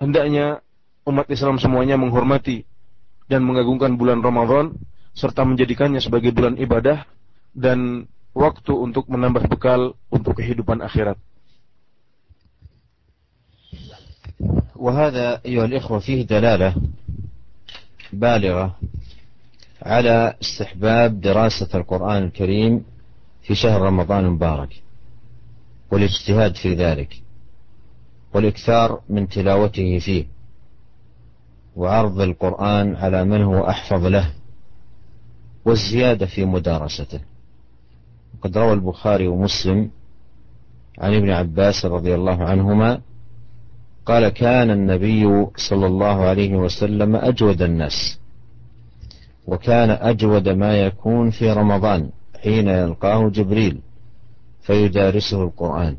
hendaknya 0.00 0.64
umat 1.04 1.28
Islam 1.28 1.60
semuanya 1.60 2.00
menghormati 2.00 2.64
dan 3.28 3.44
mengagungkan 3.44 4.00
bulan 4.00 4.24
Ramadan 4.24 4.72
serta 5.12 5.44
menjadikannya 5.44 6.00
sebagai 6.00 6.32
bulan 6.32 6.56
ibadah 6.56 7.04
dan 7.52 8.08
waktu 8.32 8.72
untuk 8.72 9.08
menambah 9.08 9.48
bekal 9.52 9.96
untuk 10.08 10.40
kehidupan 10.40 10.80
akhirat. 10.80 11.16
وهذا 14.76 15.40
أيها 15.46 15.64
الإخوة 15.64 15.98
فيه 15.98 16.22
دلالة 16.22 16.74
بالغة 18.12 18.76
على 19.82 20.34
استحباب 20.42 21.20
دراسة 21.20 21.68
القرآن 21.74 22.22
الكريم 22.22 22.84
في 23.42 23.54
شهر 23.54 23.80
رمضان 23.80 24.24
المبارك 24.24 24.82
والاجتهاد 25.90 26.56
في 26.56 26.74
ذلك 26.74 27.22
والإكثار 28.34 29.00
من 29.08 29.28
تلاوته 29.28 29.98
فيه 29.98 30.26
وعرض 31.76 32.20
القرآن 32.20 32.96
على 32.96 33.24
من 33.24 33.42
هو 33.42 33.68
أحفظ 33.68 34.06
له 34.06 34.32
والزيادة 35.64 36.26
في 36.26 36.44
مدارسته. 36.44 37.20
وقد 38.38 38.58
روى 38.58 38.72
البخاري 38.72 39.26
ومسلم 39.26 39.90
عن 40.98 41.14
ابن 41.14 41.30
عباس 41.30 41.84
رضي 41.84 42.14
الله 42.14 42.44
عنهما 42.44 43.00
قال 44.06 44.28
كان 44.28 44.70
النبي 44.70 45.46
صلى 45.56 45.86
الله 45.86 46.24
عليه 46.24 46.56
وسلم 46.56 47.16
أجود 47.16 47.62
الناس 47.62 48.18
وكان 49.46 49.90
أجود 49.90 50.48
ما 50.48 50.76
يكون 50.80 51.30
في 51.30 51.52
رمضان 51.52 52.10
حين 52.42 52.68
يلقاه 52.68 53.28
جبريل 53.28 53.78
فيدارسه 54.60 55.42
القرآن 55.42 55.96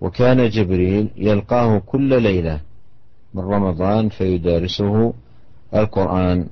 وكان 0.00 0.48
جبريل 0.48 1.08
يلقاه 1.16 1.78
كل 1.78 2.22
ليلة 2.22 2.60
من 3.34 3.42
رمضان 3.42 4.08
فيدارسه 4.08 5.12
القرآن 5.74 6.46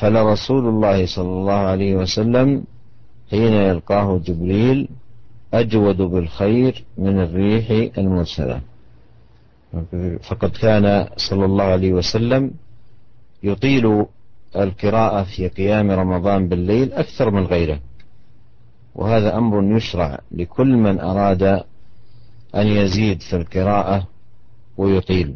فلرسول 0.00 0.68
الله 0.68 1.06
صلى 1.06 1.28
الله 1.28 1.52
عليه 1.52 1.96
وسلم 1.96 2.64
حين 3.30 3.52
يلقاه 3.52 4.18
جبريل 4.18 4.88
أجود 5.54 5.96
بالخير 5.96 6.84
من 6.98 7.20
الريح 7.20 7.98
المرسلة. 7.98 8.60
فقد 10.22 10.50
كان 10.50 11.08
صلى 11.16 11.44
الله 11.44 11.64
عليه 11.64 11.92
وسلم 11.92 12.50
يطيل 13.42 14.06
القراءة 14.56 15.22
في 15.22 15.48
قيام 15.48 15.90
رمضان 15.90 16.48
بالليل 16.48 16.92
أكثر 16.92 17.30
من 17.30 17.44
غيره. 17.46 17.80
وهذا 18.94 19.36
أمر 19.36 19.76
يشرع 19.76 20.18
لكل 20.30 20.76
من 20.76 21.00
أراد 21.00 21.42
أن 22.54 22.66
يزيد 22.66 23.20
في 23.22 23.36
القراءة 23.36 24.06
ويطيل 24.76 25.34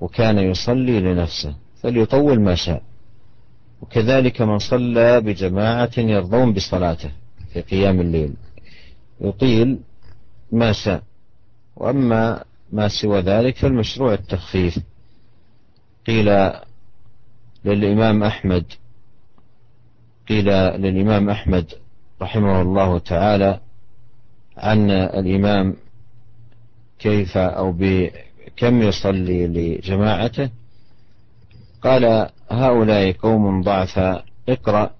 وكان 0.00 0.38
يصلي 0.38 1.00
لنفسه 1.00 1.54
فليطول 1.82 2.40
ما 2.40 2.54
شاء. 2.54 2.82
وكذلك 3.82 4.42
من 4.42 4.58
صلى 4.58 5.20
بجماعة 5.20 5.90
يرضون 5.98 6.52
بصلاته 6.52 7.10
في 7.52 7.60
قيام 7.60 8.00
الليل 8.00 8.34
يطيل 9.20 9.78
ما 10.52 10.72
شاء. 10.72 11.02
وأما 11.76 12.44
ما 12.72 12.88
سوى 12.88 13.20
ذلك 13.20 13.56
فالمشروع 13.56 14.14
التخفيف. 14.14 14.78
قيل 16.06 16.52
للإمام 17.64 18.22
أحمد 18.22 18.64
قيل 20.28 20.44
للإمام 20.80 21.30
أحمد 21.30 21.72
رحمه 22.22 22.62
الله 22.62 22.98
تعالى 22.98 23.60
عن 24.56 24.90
الإمام 24.90 25.76
كيف 26.98 27.36
أو 27.36 27.72
بكم 27.72 28.82
يصلي 28.82 29.46
لجماعته؟ 29.46 30.50
قال 31.82 32.30
هؤلاء 32.50 33.12
قوم 33.12 33.62
ضعفاء 33.62 34.24
اقرأ 34.48 34.90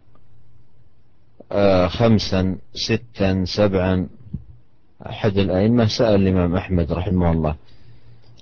آه، 1.53 1.89
خمسا 1.89 2.57
ستا 2.75 3.45
سبعا 3.45 4.09
أحد 5.07 5.39
الأئمة 5.39 5.87
سأل 5.87 6.15
الإمام 6.23 6.57
أحمد 6.57 6.93
رحمه 6.93 7.33
الله 7.33 7.55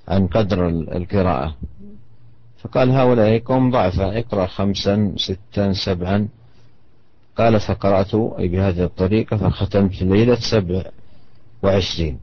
عن 0.08 0.26
قدر 0.26 0.68
القراءة. 0.68 1.54
فقال 2.58 2.90
هؤلاء 2.90 3.38
قوم 3.38 3.70
ضعفاء 3.70 4.18
اقرأ 4.18 4.46
خمسا 4.46 5.14
ستا 5.16 5.72
سبعا. 5.72 6.28
قال 7.38 7.60
فقرأت 7.60 8.14
أي 8.14 8.48
بهذه 8.48 8.84
الطريقة 8.84 9.36
فختمت 9.36 10.02
ليلة 10.02 10.34
سبع 10.34 10.82
وعشرين. 11.62 12.18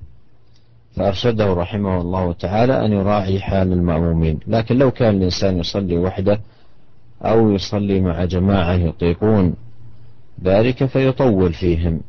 فأرشده 0.96 1.54
رحمه 1.54 2.02
الله 2.02 2.34
تعالى 2.34 2.86
أن 2.86 2.94
يراعي 2.94 3.40
حال 3.40 3.74
المأمومين. 3.74 4.40
لكن 4.48 4.78
لو 4.78 4.92
كان 4.92 5.16
الإنسان 5.18 5.58
يصلي 5.58 5.98
وحده 5.98 6.40
أو 7.22 7.52
يصلي 7.52 8.02
مع 8.02 8.26
جماعة 8.26 8.74
يطيقون 8.74 9.56
ذلك 10.44 10.86
فيطول 10.86 11.54
فيهم. 11.54 12.02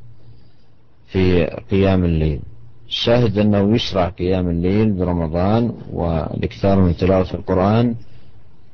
في 1.14 1.44
قيام 1.70 2.04
الليل. 2.04 2.40
الشاهد 2.88 3.38
أنه 3.38 3.74
يشرع 3.74 4.08
قيام 4.08 4.48
الليل 4.50 4.92
برمضان 4.92 5.72
والإكثار 5.92 6.80
من 6.80 6.96
تلاوة 6.96 7.30
القرآن 7.34 7.94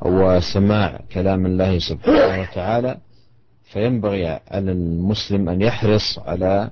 وسماع 0.03 1.01
كلام 1.13 1.47
الله 1.47 1.79
سبحانه 1.79 2.41
وتعالى 2.41 2.97
فينبغي 3.73 4.27
على 4.27 4.73
المسلم 4.73 5.49
أن 5.49 5.61
يحرص 5.63 6.19
على 6.19 6.71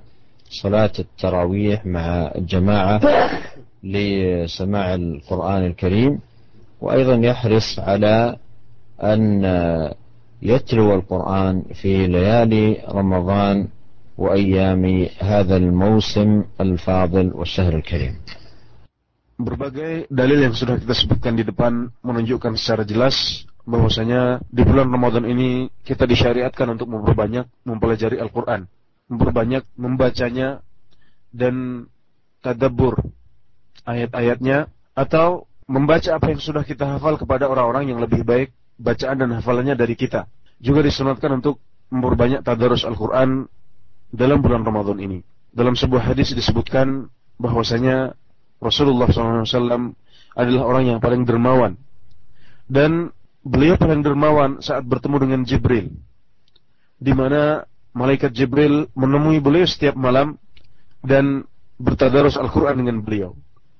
صلاة 0.49 0.91
التراويح 0.99 1.85
مع 1.85 2.31
الجماعة 2.35 3.01
لسماع 3.83 4.93
القرآن 4.95 5.65
الكريم 5.65 6.19
وأيضا 6.81 7.15
يحرص 7.15 7.79
على 7.79 8.35
أن 9.03 9.43
يتلو 10.41 10.95
القرآن 10.95 11.63
في 11.73 12.07
ليالي 12.07 12.77
رمضان 12.89 13.67
وأيام 14.18 14.84
هذا 15.18 15.56
الموسم 15.56 16.44
الفاضل 16.60 17.26
والشهر 17.34 17.74
الكريم 17.82 18.14
Berbagai 19.34 20.06
dalil 20.14 20.46
yang 20.46 20.54
sudah 20.54 20.78
kita 20.78 20.94
sebutkan 20.94 21.34
di 21.34 21.42
depan 21.42 21.90
menunjukkan 22.06 22.54
secara 22.54 22.86
jelas 22.86 23.42
bahwasanya 23.66 24.38
di 24.46 24.62
bulan 24.62 24.86
Ramadan 24.94 25.26
ini 25.26 25.74
kita 25.82 26.06
disyariatkan 26.06 26.70
untuk 26.70 26.86
memperbanyak 26.86 27.50
mempelajari 27.66 28.22
Al-Quran, 28.22 28.70
memperbanyak 29.10 29.66
membacanya 29.74 30.62
dan 31.34 31.90
tadabbur 32.46 32.94
ayat-ayatnya 33.82 34.70
atau 34.94 35.50
membaca 35.66 36.14
apa 36.14 36.30
yang 36.30 36.38
sudah 36.38 36.62
kita 36.62 36.86
hafal 36.94 37.18
kepada 37.18 37.50
orang-orang 37.50 37.90
yang 37.90 37.98
lebih 37.98 38.22
baik 38.22 38.54
bacaan 38.78 39.18
dan 39.18 39.34
hafalannya 39.34 39.74
dari 39.74 39.98
kita. 39.98 40.30
Juga 40.62 40.78
disunatkan 40.86 41.42
untuk 41.42 41.58
memperbanyak 41.90 42.46
tadarus 42.46 42.86
Al-Quran 42.86 43.50
dalam 44.09 44.41
bulan 44.41 44.65
Ramadan 44.65 44.97
ini. 45.01 45.19
Dalam 45.49 45.73
sebuah 45.73 46.13
hadis 46.13 46.33
disebutkan 46.33 47.09
bahwasanya 47.41 48.13
Rasulullah 48.59 49.09
SAW 49.09 49.95
adalah 50.35 50.63
orang 50.67 50.83
yang 50.95 50.99
paling 51.01 51.25
dermawan. 51.25 51.79
Dan 52.69 53.09
beliau 53.41 53.79
paling 53.79 54.05
dermawan 54.05 54.61
saat 54.61 54.85
bertemu 54.85 55.17
dengan 55.25 55.41
Jibril. 55.47 55.95
Di 56.99 57.15
mana 57.15 57.65
malaikat 57.95 58.35
Jibril 58.35 58.91
menemui 58.93 59.41
beliau 59.41 59.65
setiap 59.65 59.97
malam 59.97 60.37
dan 61.01 61.47
bertadarus 61.79 62.35
Al-Quran 62.35 62.85
dengan 62.85 62.97
beliau. 63.01 63.33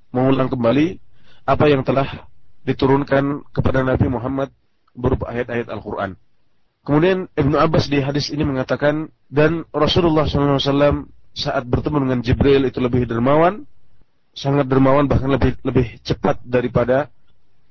Mengulang 0.10 0.50
kembali 0.50 0.98
apa 1.46 1.66
yang 1.70 1.86
telah 1.86 2.26
diturunkan 2.66 3.46
kepada 3.54 3.86
Nabi 3.86 4.08
Muhammad 4.10 4.50
berupa 4.96 5.30
ayat-ayat 5.30 5.70
Al-Quran. 5.70 6.18
Kemudian 6.90 7.30
Ibnu 7.38 7.54
Abbas 7.54 7.86
di 7.86 8.02
hadis 8.02 8.34
ini 8.34 8.42
mengatakan 8.42 9.14
dan 9.30 9.62
Rasulullah 9.70 10.26
SAW 10.26 11.06
saat 11.38 11.62
bertemu 11.70 12.02
dengan 12.02 12.20
Jibril 12.26 12.66
itu 12.66 12.82
lebih 12.82 13.06
dermawan 13.06 13.70
sangat 14.34 14.66
dermawan 14.66 15.06
bahkan 15.06 15.30
lebih 15.30 15.54
lebih 15.62 16.02
cepat 16.02 16.42
daripada 16.42 17.14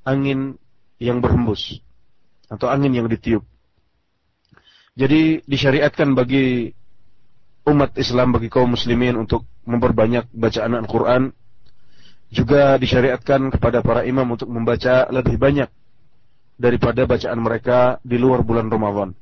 angin 0.07 0.55
yang 1.03 1.19
berhembus 1.19 1.83
atau 2.47 2.71
angin 2.71 2.95
yang 2.95 3.11
ditiup. 3.11 3.43
Jadi 4.95 5.43
disyariatkan 5.51 6.15
bagi 6.15 6.71
umat 7.67 7.99
Islam 7.99 8.39
bagi 8.39 8.47
kaum 8.47 8.71
muslimin 8.79 9.19
untuk 9.19 9.51
memperbanyak 9.67 10.31
bacaan 10.31 10.79
Al-Qur'an 10.79 11.35
juga 12.31 12.79
disyariatkan 12.79 13.51
kepada 13.51 13.83
para 13.83 14.07
imam 14.07 14.31
untuk 14.31 14.47
membaca 14.47 15.11
lebih 15.11 15.43
banyak 15.43 15.67
daripada 16.59 17.07
bacaan 17.07 17.39
mereka 17.39 18.03
di 18.03 18.19
luar 18.19 18.43
bulan 18.43 18.67
Ramadan. 18.69 19.15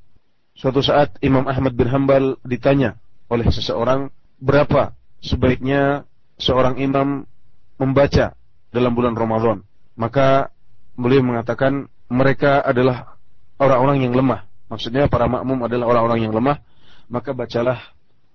Suatu 0.56 0.80
saat 0.80 1.20
Imam 1.20 1.44
Ahmad 1.44 1.76
bin 1.76 1.86
Hambal 1.86 2.40
ditanya 2.42 2.96
oleh 3.28 3.44
seseorang 3.52 4.08
berapa 4.40 4.96
sebaiknya 5.20 6.08
seorang 6.40 6.80
imam 6.80 7.28
membaca 7.76 8.32
dalam 8.72 8.92
bulan 8.96 9.12
Ramadan. 9.12 9.60
Maka 9.96 10.48
beliau 10.96 11.20
mengatakan 11.20 11.92
mereka 12.08 12.64
adalah 12.64 13.20
orang-orang 13.60 14.08
yang 14.08 14.16
lemah. 14.16 14.48
Maksudnya 14.72 15.06
para 15.12 15.28
makmum 15.28 15.64
adalah 15.68 15.92
orang-orang 15.92 16.24
yang 16.24 16.32
lemah. 16.32 16.60
Maka 17.06 17.36
bacalah 17.36 17.78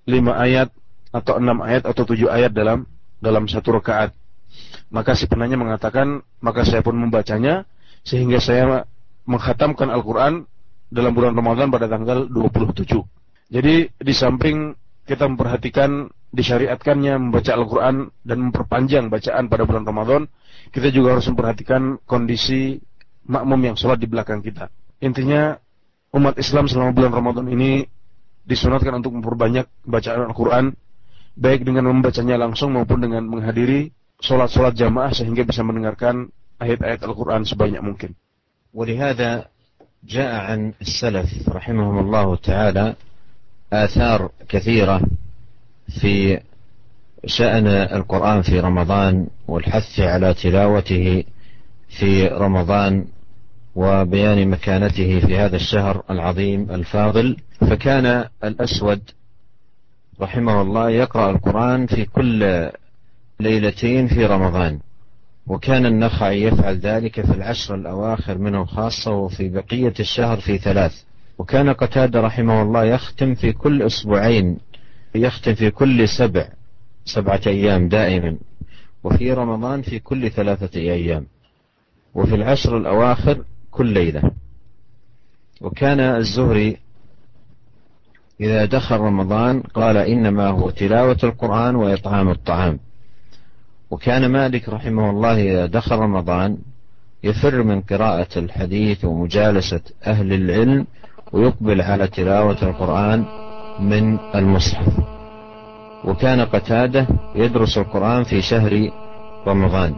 lima 0.05 0.37
ayat 0.37 0.69
atau 1.11 1.41
enam 1.41 1.59
ayat 1.59 1.83
atau 1.83 2.05
tujuh 2.07 2.29
ayat 2.29 2.53
dalam 2.53 2.87
dalam 3.17 3.49
satu 3.49 3.81
rakaat. 3.81 4.13
Maka 4.91 5.15
si 5.15 5.27
penanya 5.27 5.55
mengatakan, 5.55 6.19
maka 6.43 6.67
saya 6.67 6.83
pun 6.83 6.95
membacanya 6.95 7.63
sehingga 8.03 8.41
saya 8.43 8.83
menghatamkan 9.25 9.89
Al-Quran 9.93 10.45
dalam 10.91 11.11
bulan 11.15 11.33
Ramadan 11.37 11.71
pada 11.71 11.87
tanggal 11.87 12.27
27. 12.27 12.99
Jadi 13.51 13.75
di 13.91 14.13
samping 14.15 14.75
kita 15.07 15.27
memperhatikan 15.27 16.07
disyariatkannya 16.31 17.19
membaca 17.19 17.51
Al-Quran 17.51 17.95
dan 18.23 18.37
memperpanjang 18.47 19.11
bacaan 19.11 19.51
pada 19.51 19.67
bulan 19.67 19.83
Ramadan, 19.83 20.21
kita 20.71 20.87
juga 20.91 21.19
harus 21.19 21.27
memperhatikan 21.27 21.99
kondisi 22.07 22.79
makmum 23.27 23.59
yang 23.71 23.75
sholat 23.75 23.99
di 23.99 24.07
belakang 24.07 24.39
kita. 24.39 24.71
Intinya, 25.03 25.59
umat 26.15 26.39
Islam 26.39 26.71
selama 26.71 26.95
bulan 26.95 27.11
Ramadan 27.11 27.47
ini 27.51 27.83
disunatkan 28.47 29.03
untuk 29.03 29.19
memperbanyak 29.19 29.67
bacaan 29.83 30.31
Al-Quran, 30.31 30.65
baik 31.35 31.67
dengan 31.67 31.91
membacanya 31.91 32.39
langsung 32.39 32.71
maupun 32.75 33.03
dengan 33.03 33.27
menghadiri 33.27 33.91
sholat-sholat 34.23 34.77
jamaah 34.77 35.11
sehingga 35.11 35.43
bisa 35.43 35.65
mendengarkan 35.65 36.31
ayat-ayat 36.61 37.03
Al-Quran 37.03 37.43
sebanyak 37.43 37.81
mungkin. 37.83 38.15
ولهذا 38.73 39.45
جاء 40.03 40.35
عن 40.35 40.73
السلف 40.81 41.49
رحمهم 41.49 41.99
الله 41.99 42.35
تعالى 42.35 42.95
آثار 43.73 44.31
كثيرة 44.49 45.01
في 46.01 46.39
شأن 47.25 47.67
القرآن 47.67 48.41
في 48.41 48.59
رمضان 48.59 49.27
والحث 49.47 49.99
على 49.99 50.33
تلاوته 50.33 51.23
في 51.89 52.27
رمضان 52.27 53.05
وبيان 53.75 54.47
مكانته 54.49 55.19
في 55.19 55.37
هذا 55.37 55.55
الشهر 55.55 56.03
العظيم 56.09 56.71
الفاضل. 56.71 57.37
فكان 57.59 58.25
الأسود 58.43 59.01
رحمه 60.21 60.61
الله 60.61 60.89
يقرأ 60.89 61.31
القرآن 61.31 61.85
في 61.85 62.05
كل 62.05 62.69
ليلتين 63.39 64.07
في 64.07 64.25
رمضان. 64.25 64.79
وكان 65.51 65.85
النخعي 65.85 66.43
يفعل 66.43 66.77
ذلك 66.77 67.21
في 67.21 67.33
العشر 67.33 67.75
الأواخر 67.75 68.37
منه 68.37 68.65
خاصة 68.65 69.11
وفي 69.11 69.49
بقية 69.49 69.93
الشهر 69.99 70.37
في 70.39 70.57
ثلاث. 70.57 71.03
وكان 71.37 71.69
قتادة 71.69 72.21
رحمه 72.21 72.61
الله 72.61 72.83
يختم 72.85 73.35
في 73.35 73.51
كل 73.53 73.81
أسبوعين 73.81 74.57
يختم 75.15 75.53
في 75.55 75.71
كل 75.71 76.07
سبع 76.09 76.47
سبعة 77.05 77.41
أيام 77.47 77.87
دائما 77.89 78.37
وفي 79.03 79.33
رمضان 79.33 79.81
في 79.81 79.99
كل 79.99 80.31
ثلاثة 80.31 80.79
أيام 80.79 81.25
وفي 82.15 82.35
العشر 82.35 82.77
الأواخر 82.77 83.43
كل 83.71 83.87
ليلة. 83.93 84.31
وكان 85.61 85.99
الزهري 85.99 86.77
إذا 88.41 88.65
دخل 88.65 88.97
رمضان 88.97 89.61
قال 89.61 89.97
إنما 89.97 90.47
هو 90.47 90.69
تلاوة 90.69 91.17
القرآن 91.23 91.75
وإطعام 91.75 92.29
الطعام. 92.29 92.79
وكان 93.91 94.25
مالك 94.25 94.69
رحمه 94.69 95.09
الله 95.09 95.35
إذا 95.41 95.65
دخل 95.65 95.95
رمضان 95.95 96.57
يفر 97.23 97.63
من 97.63 97.81
قراءة 97.81 98.39
الحديث 98.39 99.05
ومجالسة 99.05 99.81
أهل 100.07 100.33
العلم 100.33 100.87
ويقبل 101.31 101.81
على 101.81 102.07
تلاوة 102.07 102.57
القرآن 102.63 103.25
من 103.79 104.19
المصحف. 104.35 104.93
وكان 106.05 106.39
قتادة 106.41 107.07
يدرس 107.35 107.77
القرآن 107.77 108.23
في 108.23 108.41
شهر 108.41 108.91
رمضان. 109.47 109.95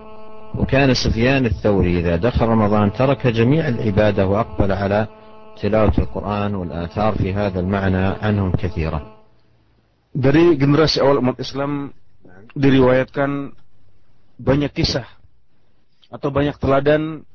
وكان 0.55 0.93
سفيان 0.93 1.45
الثوري 1.45 1.99
إذا 1.99 2.15
دخل 2.15 2.45
رمضان 2.45 2.93
ترك 2.93 3.27
جميع 3.27 3.67
العبادة 3.67 4.27
وأقبل 4.27 4.71
على 4.71 5.07
تلاوة 5.61 5.93
القرآن 5.97 6.55
والآثار 6.55 7.15
في 7.15 7.33
هذا 7.33 7.59
المعنى 7.59 8.05
عنهم 8.21 8.51
كثيرة 8.51 9.01
Dari 10.13 10.53
generasi 10.61 11.01
awal 11.01 11.25
umat 11.25 11.41
Islam 11.41 11.89
diriwayatkan 12.53 13.49
banyak 14.37 14.71
kisah 14.73 15.05
atau 16.13 16.29
banyak 16.29 16.57
teladan 16.61 17.25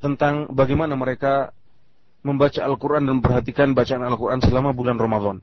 tentang 0.00 0.50
bagaimana 0.50 0.96
mereka 0.96 1.52
membaca 2.22 2.62
Al-Quran 2.62 3.06
dan 3.06 3.14
memperhatikan 3.18 3.74
bacaan 3.74 4.02
Al-Quran 4.02 4.40
selama 4.40 4.70
bulan 4.72 4.96
Ramadan. 4.96 5.42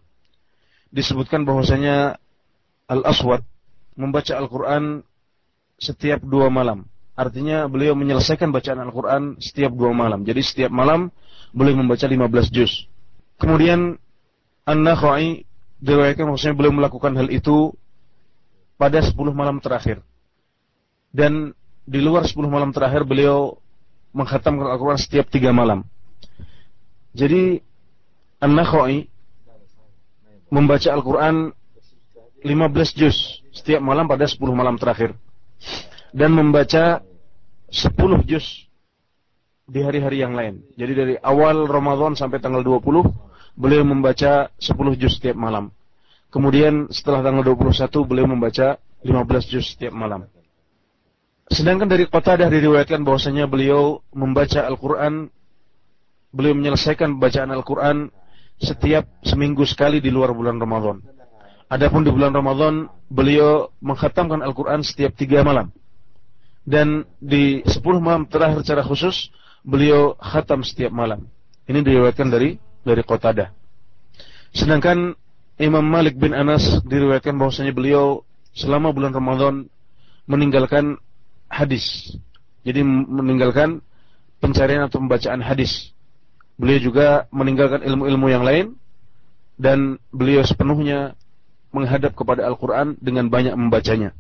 Disebutkan 0.89 1.45
bahwasanya 1.45 2.17
Al-Aswad 2.89 3.45
membaca 3.99 4.33
Al-Quran 4.33 5.05
setiap 5.77 6.23
dua 6.25 6.49
malam. 6.49 6.87
Artinya 7.19 7.67
beliau 7.67 7.93
menyelesaikan 7.99 8.49
bacaan 8.49 8.79
Al-Quran 8.79 9.37
setiap 9.43 9.75
dua 9.75 9.91
malam. 9.91 10.23
Jadi 10.23 10.39
setiap 10.39 10.71
malam 10.71 11.11
boleh 11.51 11.75
membaca 11.75 12.07
15 12.07 12.47
juz. 12.55 12.87
Kemudian 13.39 13.99
An-Nakhai 14.63 15.43
diriwayatkan 15.83 16.25
bahwasanya 16.27 16.55
beliau 16.55 16.73
melakukan 16.75 17.15
hal 17.19 17.27
itu 17.31 17.75
pada 18.79 19.03
10 19.03 19.15
malam 19.35 19.59
terakhir. 19.59 20.03
Dan 21.09 21.57
di 21.89 21.99
luar 22.01 22.25
10 22.25 22.37
malam 22.45 22.69
terakhir 22.69 23.01
beliau 23.05 23.57
menghatamkan 24.13 24.69
Al-Quran 24.69 24.99
setiap 25.01 25.29
tiga 25.29 25.49
malam. 25.49 25.85
Jadi 27.17 27.57
An-Nakhai 28.39 29.09
membaca 30.53 30.89
Al-Quran 30.93 31.53
15 32.45 32.99
juz 32.99 33.41
setiap 33.51 33.81
malam 33.81 34.05
pada 34.05 34.29
10 34.29 34.39
malam 34.53 34.77
terakhir. 34.77 35.17
Dan 36.13 36.33
membaca 36.33 37.01
10 37.69 38.25
juz 38.25 38.69
di 39.69 39.79
hari-hari 39.85 40.25
yang 40.25 40.33
lain. 40.33 40.65
Jadi 40.73 40.93
dari 40.97 41.15
awal 41.21 41.69
Ramadan 41.69 42.17
sampai 42.17 42.41
tanggal 42.41 42.65
20, 42.65 43.05
beliau 43.53 43.83
membaca 43.85 44.49
10 44.57 44.97
juz 44.97 45.21
setiap 45.21 45.37
malam. 45.37 45.69
Kemudian 46.33 46.89
setelah 46.89 47.21
tanggal 47.25 47.45
21, 47.53 48.09
beliau 48.09 48.25
membaca 48.29 48.77
15 49.05 49.51
juz 49.53 49.65
setiap 49.73 49.93
malam. 49.93 50.25
Sedangkan 51.49 51.89
dari 51.89 52.05
Qatadah 52.05 52.45
diriwayatkan 52.45 53.01
bahwasanya 53.01 53.49
beliau 53.49 54.05
membaca 54.13 54.61
Al-Quran, 54.61 55.33
beliau 56.29 56.53
menyelesaikan 56.53 57.17
bacaan 57.17 57.49
Al-Quran 57.49 58.13
setiap 58.61 59.09
seminggu 59.25 59.65
sekali 59.65 59.97
di 59.97 60.13
luar 60.13 60.29
bulan 60.37 60.61
Ramadan. 60.61 61.01
Adapun 61.69 62.05
di 62.05 62.13
bulan 62.13 62.33
Ramadan, 62.33 62.85
beliau 63.09 63.73
menghatamkan 63.81 64.45
Al-Quran 64.45 64.85
setiap 64.85 65.17
tiga 65.17 65.41
malam. 65.41 65.73
Dan 66.69 67.09
di 67.17 67.65
sepuluh 67.65 67.97
malam 67.97 68.29
terakhir 68.29 68.61
secara 68.61 68.85
khusus, 68.85 69.33
beliau 69.65 70.13
khatam 70.21 70.61
setiap 70.61 70.93
malam. 70.93 71.25
Ini 71.65 71.81
diriwayatkan 71.81 72.29
dari 72.29 72.61
dari 72.85 73.01
Qatadah. 73.01 73.49
Sedangkan 74.53 75.17
Imam 75.57 75.85
Malik 75.85 76.17
bin 76.17 76.37
Anas 76.37 76.81
diriwayatkan 76.85 77.37
bahwasanya 77.41 77.73
beliau 77.73 78.21
selama 78.53 78.93
bulan 78.93 79.13
Ramadan 79.13 79.55
meninggalkan 80.29 81.01
hadis. 81.48 82.16
Jadi 82.64 82.80
meninggalkan 82.86 83.84
pencarian 84.40 84.84
atau 84.88 85.00
pembacaan 85.00 85.40
hadis. 85.44 85.92
Beliau 86.56 86.80
juga 86.80 87.26
meninggalkan 87.34 87.82
ilmu-ilmu 87.82 88.26
yang 88.30 88.44
lain 88.46 88.66
dan 89.58 89.98
beliau 90.14 90.42
sepenuhnya 90.46 91.18
menghadap 91.74 92.14
kepada 92.14 92.46
Al-Quran 92.46 92.94
dengan 93.02 93.26
banyak 93.26 93.54
membacanya. 93.54 94.14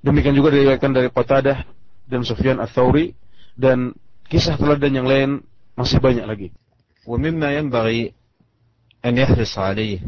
Demikian 0.00 0.32
juga 0.32 0.56
diriwayatkan 0.56 0.92
dari 0.96 1.12
Qatadah 1.12 1.68
dan 2.08 2.20
Sufyan 2.24 2.56
Ats-Tsauri 2.56 3.12
dan 3.52 3.92
kisah 4.32 4.56
teladan 4.56 4.96
yang 4.96 5.04
lain 5.04 5.44
masih 5.76 6.00
banyak 6.00 6.24
lagi. 6.24 6.50
ومما 7.06 7.58
ينبغي 7.58 8.12
أن 9.04 9.18
يحرص 9.18 9.58
عليه 9.58 10.00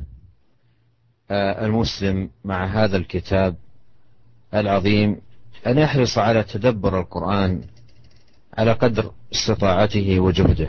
المسلم 1.32 2.30
مع 2.44 2.66
هذا 2.66 2.96
الكتاب 2.96 3.56
العظيم 4.54 5.20
أن 5.67 5.77
يحرص 5.77 6.17
على 6.17 6.43
تدبر 6.43 6.99
القرآن 6.99 7.62
على 8.58 8.71
قدر 8.71 9.12
استطاعته 9.34 10.19
وجهده. 10.19 10.67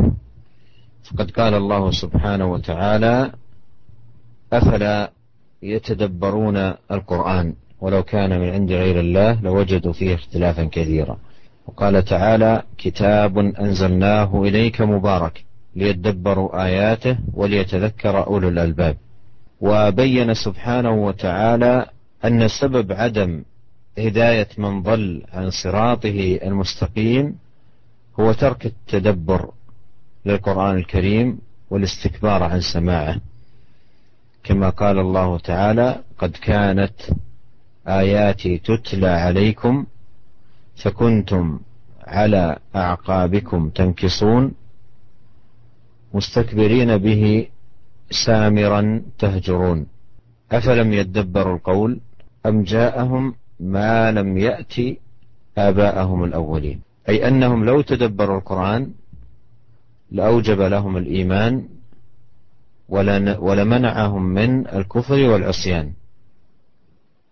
فقد 1.04 1.30
قال 1.30 1.54
الله 1.54 1.90
سبحانه 1.90 2.52
وتعالى 2.52 3.32
أفلا 4.52 5.12
يتدبرون 5.62 6.56
القرآن 6.90 7.54
ولو 7.80 8.02
كان 8.02 8.40
من 8.40 8.48
عند 8.48 8.72
غير 8.72 9.00
الله 9.00 9.40
لوجدوا 9.40 9.92
فيه 9.92 10.14
اختلافا 10.14 10.64
كثيرا. 10.64 11.18
وقال 11.66 12.04
تعالى 12.04 12.62
كتاب 12.78 13.38
أنزلناه 13.38 14.42
إليك 14.42 14.80
مبارك 14.80 15.44
ليدبروا 15.76 16.64
آياته 16.64 17.18
وليتذكر 17.34 18.26
أولو 18.26 18.48
الألباب. 18.48 18.96
وبين 19.60 20.34
سبحانه 20.34 20.90
وتعالى 20.90 21.86
أن 22.24 22.48
سبب 22.48 22.92
عدم 22.92 23.42
هداية 23.98 24.48
من 24.58 24.82
ضل 24.82 25.22
عن 25.32 25.50
صراطه 25.50 26.38
المستقيم 26.42 27.38
هو 28.20 28.32
ترك 28.32 28.66
التدبر 28.66 29.50
للقرآن 30.26 30.76
الكريم 30.76 31.38
والاستكبار 31.70 32.42
عن 32.42 32.60
سماعه. 32.60 33.20
كما 34.44 34.70
قال 34.70 34.98
الله 34.98 35.38
تعالى 35.38 36.00
قد 36.18 36.30
كانت 36.30 36.94
آياتي 37.88 38.58
تتلى 38.58 39.08
عليكم 39.08 39.86
فكنتم 40.76 41.60
على 42.06 42.58
أعقابكم 42.76 43.68
تنكصون 43.70 44.52
مستكبرين 46.14 46.98
به 46.98 47.46
سامرا 48.10 49.02
تهجرون 49.18 49.86
أفلم 50.52 50.92
يدبروا 50.92 51.56
القول 51.56 52.00
أم 52.46 52.62
جاءهم 52.62 53.34
ما 53.60 54.10
لم 54.12 54.38
يأتي 54.38 54.98
آباءهم 55.58 56.24
الأولين. 56.24 56.80
أي 57.08 57.28
أنهم 57.28 57.64
لو 57.64 57.80
تدبروا 57.80 58.38
القرآن 58.38 58.90
لأوجب 60.10 60.60
لهم 60.60 60.96
الإيمان 60.96 61.68
ولمنعهم 63.38 64.22
من 64.22 64.66
الكفر 64.66 65.18
والعصيان. 65.30 65.92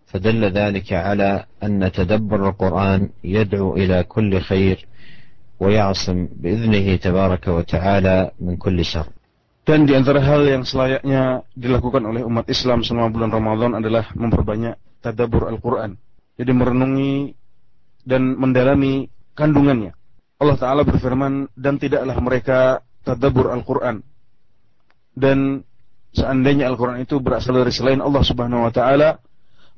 فدل 0.06 0.44
ذلك 0.44 0.92
على 0.92 1.44
أن 1.62 1.92
تدبر 1.92 2.48
القرآن 2.48 3.08
يدعو 3.24 3.76
إلى 3.76 4.02
كل 4.04 4.40
خير 4.40 4.86
ويعصم 5.60 6.28
بإذنه 6.40 6.96
تبارك 6.96 7.48
وتعالى 7.48 8.30
من 8.40 8.56
كل 8.56 8.84
شر. 8.84 9.08
Dan 9.66 9.82
di 9.82 9.98
antara 9.98 10.22
hal 10.22 10.46
yang 10.46 10.62
selayaknya 10.62 11.42
dilakukan 11.58 12.06
oleh 12.06 12.22
umat 12.22 12.46
Islam 12.46 12.86
selama 12.86 13.10
bulan 13.10 13.34
Ramadan 13.34 13.74
adalah 13.74 14.14
memperbanyak 14.14 14.78
tadabur 15.02 15.50
Al-Quran. 15.50 15.98
Jadi 16.36 16.52
merenungi 16.52 17.32
dan 18.04 18.36
mendalami 18.36 19.08
kandungannya. 19.32 19.96
Allah 20.36 20.56
Ta'ala 20.60 20.82
berfirman, 20.84 21.48
dan 21.56 21.80
tidaklah 21.80 22.16
mereka 22.20 22.58
tadabur 23.02 23.48
Al-Quran. 23.48 24.04
Dan 25.16 25.64
seandainya 26.12 26.68
Al-Quran 26.68 27.00
itu 27.00 27.16
berasal 27.24 27.64
dari 27.64 27.72
selain 27.72 28.04
Allah 28.04 28.20
Subhanahu 28.20 28.68
Wa 28.68 28.72
Ta'ala, 28.72 29.16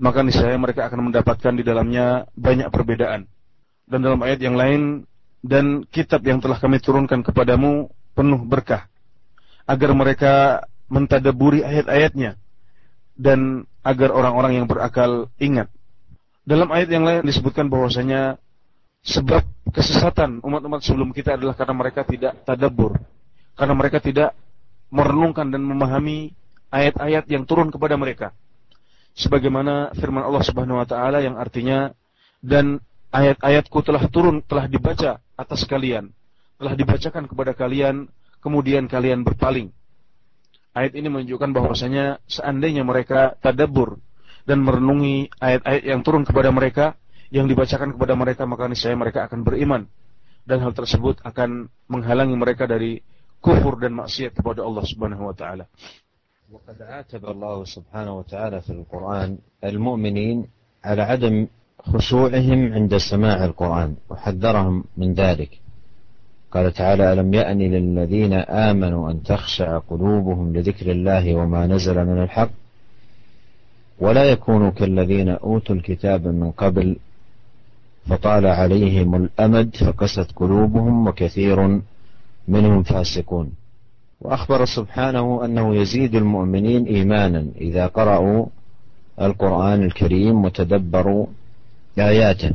maka 0.03 0.27
niscaya 0.27 0.59
mereka 0.59 0.91
akan 0.91 1.11
mendapatkan 1.11 1.55
di 1.55 1.63
dalamnya 1.63 2.27
banyak 2.35 2.71
perbedaan. 2.75 3.31
Dan 3.87 3.99
dalam 4.03 4.19
ayat 4.27 4.43
yang 4.43 4.59
lain, 4.59 5.07
dan 5.43 5.87
kitab 5.87 6.27
yang 6.27 6.43
telah 6.43 6.59
kami 6.59 6.83
turunkan 6.83 7.23
kepadamu 7.23 7.87
penuh 8.19 8.43
berkah 8.43 8.91
agar 9.69 9.91
mereka 9.95 10.33
mentadaburi 10.91 11.63
ayat-ayatnya 11.63 12.41
dan 13.15 13.69
agar 13.85 14.11
orang-orang 14.11 14.63
yang 14.63 14.67
berakal 14.67 15.31
ingat. 15.39 15.71
Dalam 16.49 16.73
ayat 16.73 16.89
yang 16.89 17.05
lain 17.05 17.29
disebutkan 17.29 17.69
bahwasanya 17.69 18.41
sebab 19.05 19.45
kesesatan 19.69 20.41
umat-umat 20.41 20.81
sebelum 20.81 21.13
kita 21.13 21.37
adalah 21.37 21.53
karena 21.53 21.77
mereka 21.77 22.09
tidak 22.09 22.41
tadabur, 22.49 22.97
karena 23.53 23.75
mereka 23.77 24.01
tidak 24.01 24.33
merenungkan 24.89 25.53
dan 25.53 25.61
memahami 25.61 26.33
ayat-ayat 26.73 27.29
yang 27.29 27.45
turun 27.45 27.69
kepada 27.69 28.01
mereka. 28.01 28.33
Sebagaimana 29.13 29.93
firman 29.93 30.25
Allah 30.25 30.41
Subhanahu 30.41 30.81
wa 30.81 30.89
taala 30.89 31.21
yang 31.21 31.37
artinya 31.37 31.93
dan 32.41 32.81
ayat-ayatku 33.13 33.85
telah 33.85 34.09
turun, 34.09 34.41
telah 34.41 34.65
dibaca 34.73 35.21
atas 35.37 35.69
kalian, 35.69 36.09
telah 36.57 36.73
dibacakan 36.73 37.29
kepada 37.29 37.53
kalian 37.53 38.09
kemudian 38.41 38.89
kalian 38.89 39.21
berpaling. 39.21 39.69
Ayat 40.73 40.97
ini 40.97 41.13
menunjukkan 41.13 41.53
bahwasanya 41.53 42.25
seandainya 42.25 42.89
mereka 42.89 43.37
tadabur 43.37 44.01
dan 44.48 44.62
merenungi 44.64 45.32
ayat-ayat 45.40 45.84
yang 45.84 46.02
turun 46.04 46.24
kepada 46.28 46.50
mereka, 46.52 46.96
yang 47.34 47.48
dibacakan 47.48 47.96
kepada 47.96 48.14
mereka, 48.14 48.44
maka 48.46 48.68
niscaya 48.70 48.94
mereka 48.94 49.26
akan 49.26 49.42
beriman. 49.42 49.88
Dan 50.44 50.60
hal 50.60 50.76
tersebut 50.76 51.24
akan 51.24 51.72
menghalangi 51.88 52.36
mereka 52.36 52.68
dari 52.68 53.00
kufur 53.40 53.80
dan 53.80 53.96
maksiat 53.96 54.36
kepada 54.36 54.64
Allah 54.64 54.84
Subhanahu 54.84 55.32
wa 55.32 55.36
taala. 55.36 55.66
وقد 56.54 56.82
عاتب 56.82 57.26
الله 57.26 57.64
سبحانه 57.66 58.14
وتعالى 58.14 58.62
في 58.62 58.70
القرآن 58.70 59.38
المؤمنين 59.64 60.48
على 60.86 61.02
عدم 61.02 61.48
خشوعهم 61.82 62.74
عند 62.74 62.98
سماع 62.98 63.46
القرآن 63.46 63.96
وحذرهم 64.10 64.84
من 64.98 65.14
ذلك 65.14 65.50
قال 66.52 66.74
تعالى 66.74 67.14
ألم 67.14 67.34
يأن 67.34 67.60
للذين 67.60 68.34
آمنوا 68.34 69.12
أن 69.12 69.24
تخشع 69.24 69.78
قلوبهم 69.78 70.54
لذكر 70.54 70.92
الله 70.92 71.36
وما 71.36 71.68
نزل 71.68 72.06
من 72.06 72.24
الحق 72.24 72.50
ولا 74.01 74.25
يكونوا 74.25 74.71
كالذين 74.71 75.29
أوتوا 75.29 75.75
الكتاب 75.75 76.27
من 76.27 76.51
قبل 76.51 76.97
فطال 78.09 78.47
عليهم 78.47 79.15
الأمد 79.15 79.77
فقست 79.77 80.33
قلوبهم 80.37 81.07
وكثير 81.07 81.81
منهم 82.49 82.83
فاسقون. 82.83 83.53
وأخبر 84.21 84.65
سبحانه 84.65 85.45
أنه 85.45 85.75
يزيد 85.77 86.15
المؤمنين 86.15 86.85
إيمانا 86.85 87.47
إذا 87.61 87.87
قرأوا 87.87 88.47
القرآن 89.21 89.83
الكريم 89.83 90.45
وتدبروا 90.45 91.27
آياته. 91.99 92.53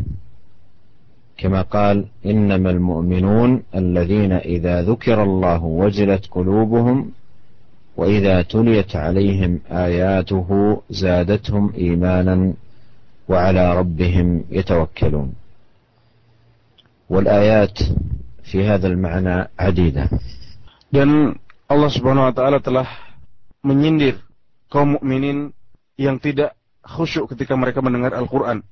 كما 1.38 1.62
قال 1.62 2.06
إنما 2.26 2.70
المؤمنون 2.70 3.64
الذين 3.76 4.32
إذا 4.32 4.82
ذكر 4.82 5.24
الله 5.24 5.64
وجلت 5.64 6.28
قلوبهم 6.32 7.12
وإذا 7.99 8.43
تليت 8.43 8.97
عليهم 8.97 9.61
آياته 9.71 10.49
زادتهم 10.91 11.73
إيمانا 11.75 12.55
وعلى 13.29 13.65
ربهم 13.81 14.45
يتوكلون 14.51 15.35
والآيات 17.11 17.79
في 18.45 18.59
هذا 18.69 18.87
المعنى 18.87 19.49
عديدة 19.59 20.05
dan 20.89 21.37
Allah 21.69 21.91
Subhanahu 21.93 22.33
wa 22.33 22.35
taala 22.35 22.65
telah 22.65 22.89
menyindir 23.61 24.17
kaum 24.73 24.97
mukminin 24.97 25.53
yang 26.01 26.17
tidak 26.17 26.57
khusyuk 26.81 27.29
ketika 27.35 27.53
mereka 27.59 27.85
mendengar 27.85 28.17
Al-Qur'an 28.17 28.65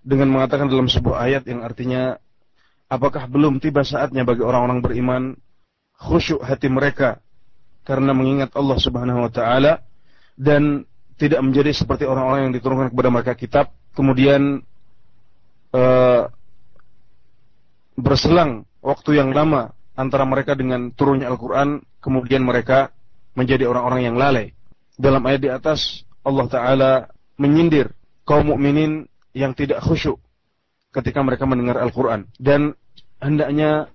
dengan 0.00 0.32
mengatakan 0.32 0.72
dalam 0.72 0.88
sebuah 0.88 1.28
ayat 1.28 1.44
yang 1.44 1.60
artinya 1.60 2.16
apakah 2.88 3.28
belum 3.28 3.60
tiba 3.60 3.84
saatnya 3.84 4.24
bagi 4.24 4.40
orang-orang 4.40 4.80
beriman 4.80 5.22
khusyuk 6.00 6.40
hati 6.40 6.72
mereka 6.72 7.20
karena 7.83 8.11
mengingat 8.15 8.55
Allah 8.55 8.77
Subhanahu 8.79 9.27
wa 9.27 9.31
taala 9.31 9.83
dan 10.39 10.87
tidak 11.19 11.39
menjadi 11.45 11.71
seperti 11.75 12.09
orang-orang 12.09 12.49
yang 12.49 12.53
diturunkan 12.55 12.89
kepada 12.89 13.09
mereka 13.13 13.33
kitab 13.37 13.65
kemudian 13.93 14.65
uh, 15.75 16.23
berselang 17.93 18.65
waktu 18.81 19.21
yang 19.21 19.31
lama 19.31 19.73
antara 19.93 20.25
mereka 20.25 20.57
dengan 20.57 20.89
turunnya 20.93 21.29
Al-Quran, 21.29 21.81
kemudian 22.01 22.41
mereka 22.41 22.89
menjadi 23.37 23.69
orang-orang 23.69 24.09
yang 24.09 24.15
lalai. 24.17 24.53
Dalam 24.97 25.21
ayat 25.25 25.41
di 25.41 25.49
atas, 25.49 26.05
Allah 26.25 26.45
Ta'ala 26.49 26.91
menyindir 27.37 27.93
kaum 28.25 28.53
mukminin 28.53 29.09
yang 29.33 29.57
tidak 29.57 29.81
khusyuk 29.81 30.21
ketika 30.93 31.21
mereka 31.25 31.49
mendengar 31.49 31.81
Al-Quran. 31.81 32.29
Dan 32.37 32.77
hendaknya 33.17 33.89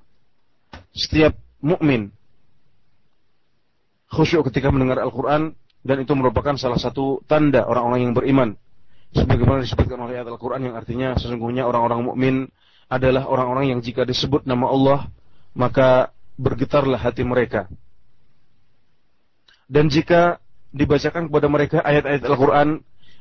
setiap 0.94 1.38
mukmin 1.62 2.14
khusyuk 4.08 4.48
ketika 4.48 4.72
mendengar 4.72 5.00
Al-Quran, 5.00 5.52
dan 5.84 5.96
itu 6.02 6.12
merupakan 6.12 6.56
salah 6.58 6.80
satu 6.80 7.22
tanda 7.24 7.64
orang-orang 7.64 8.10
yang 8.10 8.14
beriman. 8.16 8.58
Sebagaimana 9.14 9.64
disebutkan 9.64 9.96
oleh 10.04 10.20
ayat 10.20 10.28
Al-Quran 10.28 10.68
yang 10.68 10.76
artinya 10.76 11.16
sesungguhnya 11.16 11.64
orang-orang 11.64 12.04
mukmin 12.04 12.36
adalah 12.92 13.24
orang-orang 13.24 13.72
yang 13.72 13.80
jika 13.80 14.04
disebut 14.04 14.44
nama 14.44 14.68
Allah 14.68 15.00
maka 15.56 16.12
bergetarlah 16.36 17.00
hati 17.00 17.24
mereka. 17.24 17.72
Dan 19.68 19.88
jika 19.88 20.40
dibacakan 20.72 21.28
kepada 21.28 21.48
mereka 21.48 21.78
ayat-ayat 21.84 22.24
Al-Quran, 22.24 22.68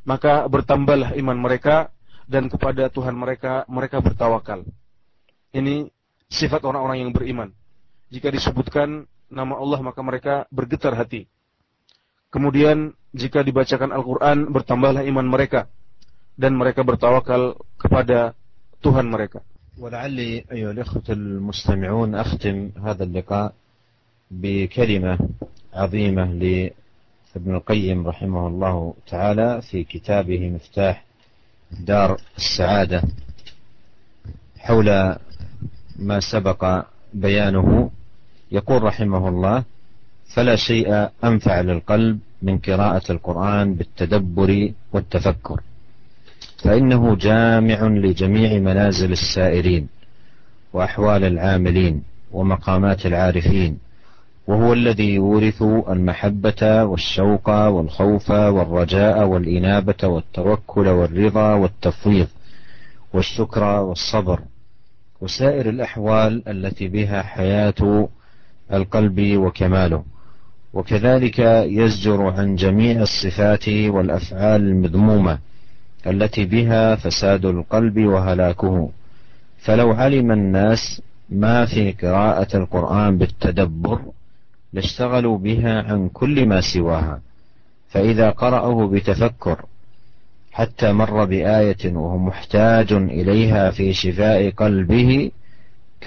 maka 0.07 0.47
bertambahlah 0.47 1.15
iman 1.19 1.38
mereka 1.39 1.91
dan 2.27 2.51
kepada 2.51 2.91
Tuhan 2.91 3.15
mereka 3.15 3.63
mereka 3.71 4.03
bertawakal. 4.03 4.67
Ini 5.55 5.88
sifat 6.27 6.63
orang-orang 6.67 7.07
yang 7.07 7.11
beriman. 7.15 7.51
Jika 8.11 8.31
disebutkan 8.31 9.07
nama 9.32 9.56
Allah 9.56 9.80
maka 9.80 10.00
mereka 10.04 10.34
bergetar 10.52 10.92
hati. 10.96 11.26
Kemudian 12.32 12.96
jika 13.12 13.44
dibacakan 13.44 13.92
Al-Quran 13.92 14.48
bertambahlah 14.48 15.04
iman 15.04 15.26
mereka 15.28 15.68
dan 16.36 16.56
mereka 16.56 16.80
bertawakal 16.84 17.56
kepada 17.76 18.32
Tuhan 18.80 19.08
mereka. 19.08 19.40
ولعلي 19.78 20.44
أيها 20.52 20.70
الإخوة 20.70 21.02
المستمعون 21.08 22.14
أختم 22.14 22.70
هذا 22.84 23.04
اللقاء 23.04 23.52
بكلمة 24.30 25.18
عظيمة 25.74 26.24
لابن 26.32 27.54
القيم 27.54 28.06
رحمه 28.08 28.46
الله 28.46 28.94
تعالى 29.08 29.62
في 29.62 29.84
كتابه 29.84 30.50
مفتاح 30.50 31.04
دار 31.80 32.20
السعادة 32.36 33.02
حول 34.58 35.16
ما 35.98 36.20
سبق 36.20 36.84
بيانه 37.14 37.90
يقول 38.51 38.83
رحمه 38.83 39.29
الله 39.29 39.63
فلا 40.35 40.55
شيء 40.55 41.09
أنفع 41.23 41.61
للقلب 41.61 42.19
من 42.41 42.57
قراءة 42.57 43.11
القرآن 43.11 43.73
بالتدبر 43.73 44.71
والتفكر 44.93 45.61
فإنه 46.57 47.15
جامع 47.15 47.87
لجميع 47.87 48.59
منازل 48.59 49.11
السائرين 49.11 49.87
وأحوال 50.73 51.23
العاملين 51.23 52.03
ومقامات 52.31 53.05
العارفين 53.05 53.77
وهو 54.47 54.73
الذي 54.73 55.13
يورث 55.13 55.61
المحبة 55.89 56.83
والشوق 56.83 57.49
والخوف 57.49 58.29
والرجاء 58.31 59.27
والإنابة 59.27 59.95
والتوكل 60.07 60.87
والرضا 60.87 61.53
والتفويض 61.53 62.27
والشكر 63.13 63.63
والصبر 63.63 64.39
وسائر 65.21 65.69
الأحوال 65.69 66.43
التي 66.49 66.87
بها 66.87 67.21
حياة 67.21 68.09
القلب 68.74 69.38
وكماله. 69.38 70.03
وكذلك 70.74 71.39
يزجر 71.80 72.22
عن 72.22 72.55
جميع 72.55 73.01
الصفات 73.01 73.70
والأفعال 73.70 74.61
المذمومة 74.61 75.39
التي 76.07 76.45
بها 76.45 76.95
فساد 76.95 77.45
القلب 77.45 77.99
وهلاكه. 77.99 78.89
فلو 79.59 79.91
علم 79.91 80.32
الناس 80.32 81.01
ما 81.30 81.65
في 81.65 81.91
قراءة 81.91 82.57
القرآن 82.57 83.18
بالتدبر 83.18 84.01
لاشتغلوا 84.74 85.38
بها 85.38 85.82
عن 85.84 86.09
كل 86.09 86.45
ما 86.45 86.61
سواها. 86.61 87.22
فإذا 87.89 88.30
قرأه 88.30 88.88
بتفكر 88.88 89.65
حتى 90.51 90.91
مر 90.91 91.26
بآية 91.26 91.93
وهو 91.93 92.18
محتاج 92.18 92.93
إليها 92.93 93.72
في 93.72 93.93
شفاء 93.93 94.49
قلبه 94.49 95.32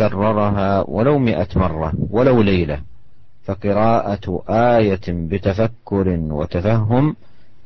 كررها 0.00 0.84
ولو 0.88 1.18
مئة 1.18 1.48
مرة 1.56 1.92
ولو 2.10 2.42
ليلة 2.42 2.78
فقراءة 3.44 4.26
آية 4.48 5.06
بتفكر 5.08 6.06
وتفهم 6.38 7.16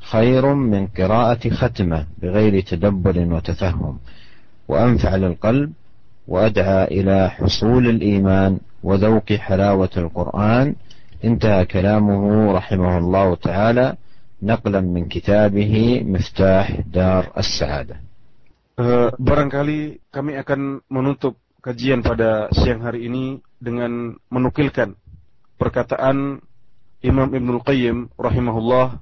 خير 0.00 0.44
من 0.54 0.86
قراءة 0.86 1.48
ختمة 1.48 2.06
بغير 2.22 2.60
تدبر 2.60 3.16
وتفهم. 3.34 3.98
وأنفع 4.68 5.16
للقلب 5.16 5.72
وأدعى 6.28 6.84
إلى 6.84 7.30
حصول 7.30 7.88
الإيمان 7.88 8.58
وذوق 8.82 9.32
حلاوة 9.32 9.94
القرآن. 9.96 10.74
انتهى 11.24 11.64
كلامه 11.64 12.52
رحمه 12.52 12.98
الله 12.98 13.34
تعالى 13.34 13.86
نقلا 14.42 14.80
من 14.80 15.04
كتابه 15.08 16.02
مفتاح 16.06 16.80
دار 16.86 17.32
السعادة. 17.38 17.96
Barangkali 19.22 20.02
kami 20.10 20.34
akan 20.34 20.82
menutup 20.90 21.38
kajian 21.64 22.04
pada 22.04 22.52
siang 22.52 22.84
hari 22.84 23.08
ini 23.08 23.40
dengan 23.56 24.12
menukilkan 24.28 24.92
perkataan 25.56 26.44
Imam 27.00 27.32
Ibnul 27.32 27.64
Qayyim 27.64 28.12
rahimahullah 28.20 29.00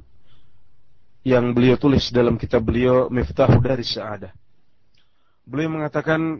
yang 1.27 1.51
beliau 1.59 1.75
tulis 1.75 2.15
dalam 2.15 2.39
kitab 2.39 2.63
beliau 2.63 3.11
Miftahu 3.11 3.59
dari 3.59 3.83
Sa'adah. 3.83 4.31
Beliau 5.43 5.75
mengatakan 5.75 6.39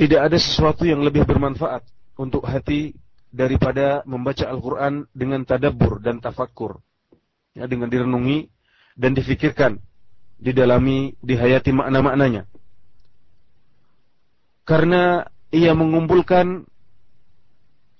tidak 0.00 0.32
ada 0.32 0.40
sesuatu 0.40 0.88
yang 0.88 1.04
lebih 1.04 1.28
bermanfaat 1.28 1.84
untuk 2.16 2.48
hati 2.48 2.96
daripada 3.28 4.00
membaca 4.08 4.48
Al-Quran 4.48 5.04
dengan 5.12 5.44
tadabbur 5.44 6.00
dan 6.00 6.24
tafakkur. 6.24 6.80
Ya, 7.52 7.68
dengan 7.68 7.92
direnungi 7.92 8.48
dan 8.96 9.12
difikirkan, 9.12 9.76
didalami, 10.40 11.12
dihayati 11.20 11.68
makna-maknanya. 11.76 12.48
Karena 14.64 15.28
ia 15.50 15.74
mengumpulkan 15.74 16.66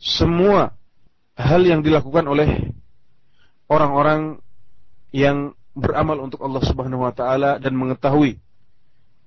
semua 0.01 0.74
hal 1.36 1.62
yang 1.66 1.82
dilakukan 1.82 2.24
oleh 2.24 2.72
orang-orang 3.66 4.38
yang 5.11 5.53
beramal 5.74 6.18
untuk 6.22 6.42
Allah 6.42 6.62
Subhanahu 6.62 7.07
wa 7.07 7.14
taala 7.14 7.59
dan 7.59 7.74
mengetahui 7.74 8.38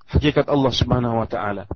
hakikat 0.07 0.47
Allah 0.47 0.71
Subhanahu 0.71 1.19
wa 1.23 1.27
taala. 1.27 1.67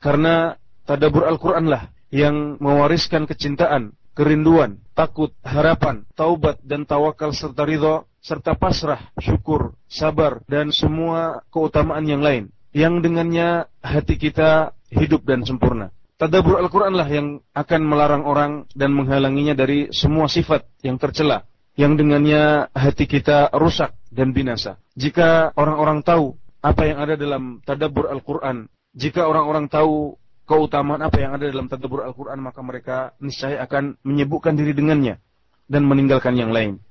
Karena 0.00 0.56
tadabbur 0.88 1.28
Al-Qur'an 1.28 1.68
lah 1.68 1.92
yang 2.08 2.56
mewariskan 2.58 3.28
kecintaan, 3.28 3.92
kerinduan, 4.16 4.80
takut, 4.96 5.36
harapan, 5.44 6.08
taubat 6.16 6.58
dan 6.64 6.88
tawakal 6.88 7.30
serta 7.36 7.68
ridho 7.68 8.08
serta 8.20 8.52
pasrah, 8.52 9.08
syukur, 9.16 9.72
sabar 9.88 10.44
dan 10.44 10.68
semua 10.76 11.40
keutamaan 11.48 12.04
yang 12.04 12.20
lain 12.20 12.52
yang 12.70 13.02
dengannya 13.02 13.66
hati 13.82 14.18
kita 14.18 14.74
hidup 14.90 15.26
dan 15.26 15.42
sempurna. 15.42 15.90
Tadabbur 16.20 16.60
Al-Qur'an 16.60 16.92
lah 16.92 17.08
yang 17.08 17.40
akan 17.56 17.80
melarang 17.80 18.28
orang 18.28 18.68
dan 18.76 18.92
menghalanginya 18.92 19.56
dari 19.56 19.88
semua 19.88 20.28
sifat 20.28 20.68
yang 20.84 21.00
tercela 21.00 21.48
yang 21.80 21.96
dengannya 21.96 22.68
hati 22.76 23.08
kita 23.08 23.48
rusak 23.56 23.96
dan 24.12 24.36
binasa. 24.36 24.76
Jika 25.00 25.56
orang-orang 25.56 26.04
tahu 26.04 26.36
apa 26.60 26.82
yang 26.84 26.98
ada 27.00 27.14
dalam 27.16 27.64
tadabbur 27.64 28.12
Al-Quran, 28.12 28.68
jika 28.92 29.24
orang-orang 29.24 29.70
tahu 29.72 30.18
keutamaan 30.44 31.00
apa 31.00 31.16
yang 31.22 31.32
ada 31.40 31.48
dalam 31.48 31.72
tadabbur 31.72 32.04
Al-Quran, 32.04 32.42
maka 32.42 32.60
mereka 32.60 32.96
niscaya 33.22 33.64
akan 33.64 33.96
menyibukkan 34.04 34.58
diri 34.60 34.76
dengannya 34.76 35.22
dan 35.70 35.88
meninggalkan 35.88 36.36
yang 36.36 36.52
lain. 36.52 36.82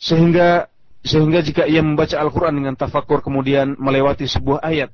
Sehingga 0.00 0.66
sehingga 1.06 1.42
jika 1.42 1.62
ia 1.66 1.82
membaca 1.82 2.18
Al-Quran 2.18 2.62
dengan 2.62 2.74
tafakur 2.74 3.22
kemudian 3.22 3.78
melewati 3.78 4.26
sebuah 4.26 4.62
ayat 4.62 4.90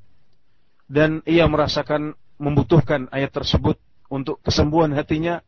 dan 0.89 1.20
ia 1.28 1.45
merasakan 1.45 2.16
membutuhkan 2.41 3.12
ayat 3.12 3.30
tersebut 3.30 3.76
untuk 4.09 4.41
kesembuhan 4.41 4.91
hatinya, 4.97 5.45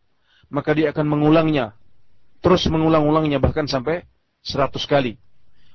maka 0.53 0.77
dia 0.77 0.93
akan 0.93 1.09
mengulangnya, 1.09 1.73
terus 2.45 2.69
mengulang-ulangnya 2.69 3.41
bahkan 3.41 3.65
sampai 3.65 4.05
seratus 4.45 4.85
kali, 4.85 5.17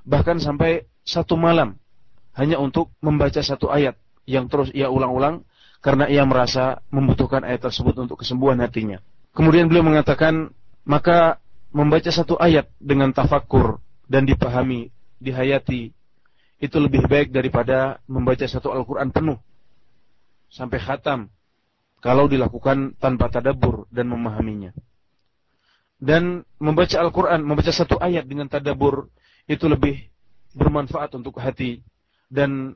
bahkan 0.06 0.38
sampai 0.38 0.86
satu 1.02 1.34
malam 1.34 1.82
hanya 2.38 2.62
untuk 2.62 2.94
membaca 3.02 3.42
satu 3.42 3.74
ayat 3.74 3.98
yang 4.30 4.46
terus 4.46 4.70
ia 4.74 4.90
ulang-ulang 4.90 5.42
karena 5.82 6.06
ia 6.10 6.22
merasa 6.26 6.82
membutuhkan 6.94 7.42
ayat 7.42 7.66
tersebut 7.70 7.94
untuk 7.98 8.22
kesembuhan 8.22 8.58
hatinya. 8.62 9.02
Kemudian 9.34 9.70
beliau 9.70 9.86
mengatakan, 9.86 10.54
maka 10.86 11.42
membaca 11.74 12.10
satu 12.10 12.38
ayat 12.38 12.70
dengan 12.78 13.12
tafakur 13.12 13.82
dan 14.06 14.26
dipahami, 14.26 14.90
dihayati, 15.22 15.94
itu 16.58 16.78
lebih 16.80 17.06
baik 17.06 17.30
daripada 17.30 18.00
membaca 18.08 18.46
satu 18.48 18.72
Al-Quran 18.72 19.12
penuh 19.12 19.38
sampai 20.55 20.79
khatam 20.83 21.31
kalau 22.01 22.27
dilakukan 22.27 22.97
tanpa 22.97 23.29
tadabur 23.29 23.85
dan 23.93 24.09
memahaminya. 24.09 24.73
Dan 26.01 26.49
membaca 26.57 26.97
Al-Quran, 26.97 27.45
membaca 27.45 27.69
satu 27.69 28.01
ayat 28.01 28.25
dengan 28.25 28.49
tadabur 28.49 29.13
itu 29.45 29.69
lebih 29.69 30.09
bermanfaat 30.57 31.13
untuk 31.13 31.37
hati 31.37 31.85
dan 32.33 32.73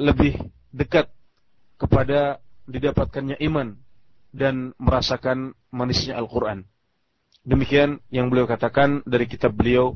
lebih 0.00 0.40
dekat 0.72 1.12
kepada 1.76 2.40
didapatkannya 2.64 3.36
iman 3.44 3.76
dan 4.32 4.72
merasakan 4.80 5.52
manisnya 5.68 6.16
Al-Quran. 6.16 6.64
Demikian 7.44 8.00
yang 8.08 8.32
beliau 8.32 8.48
katakan 8.48 9.04
dari 9.04 9.28
kitab 9.28 9.54
beliau 9.54 9.94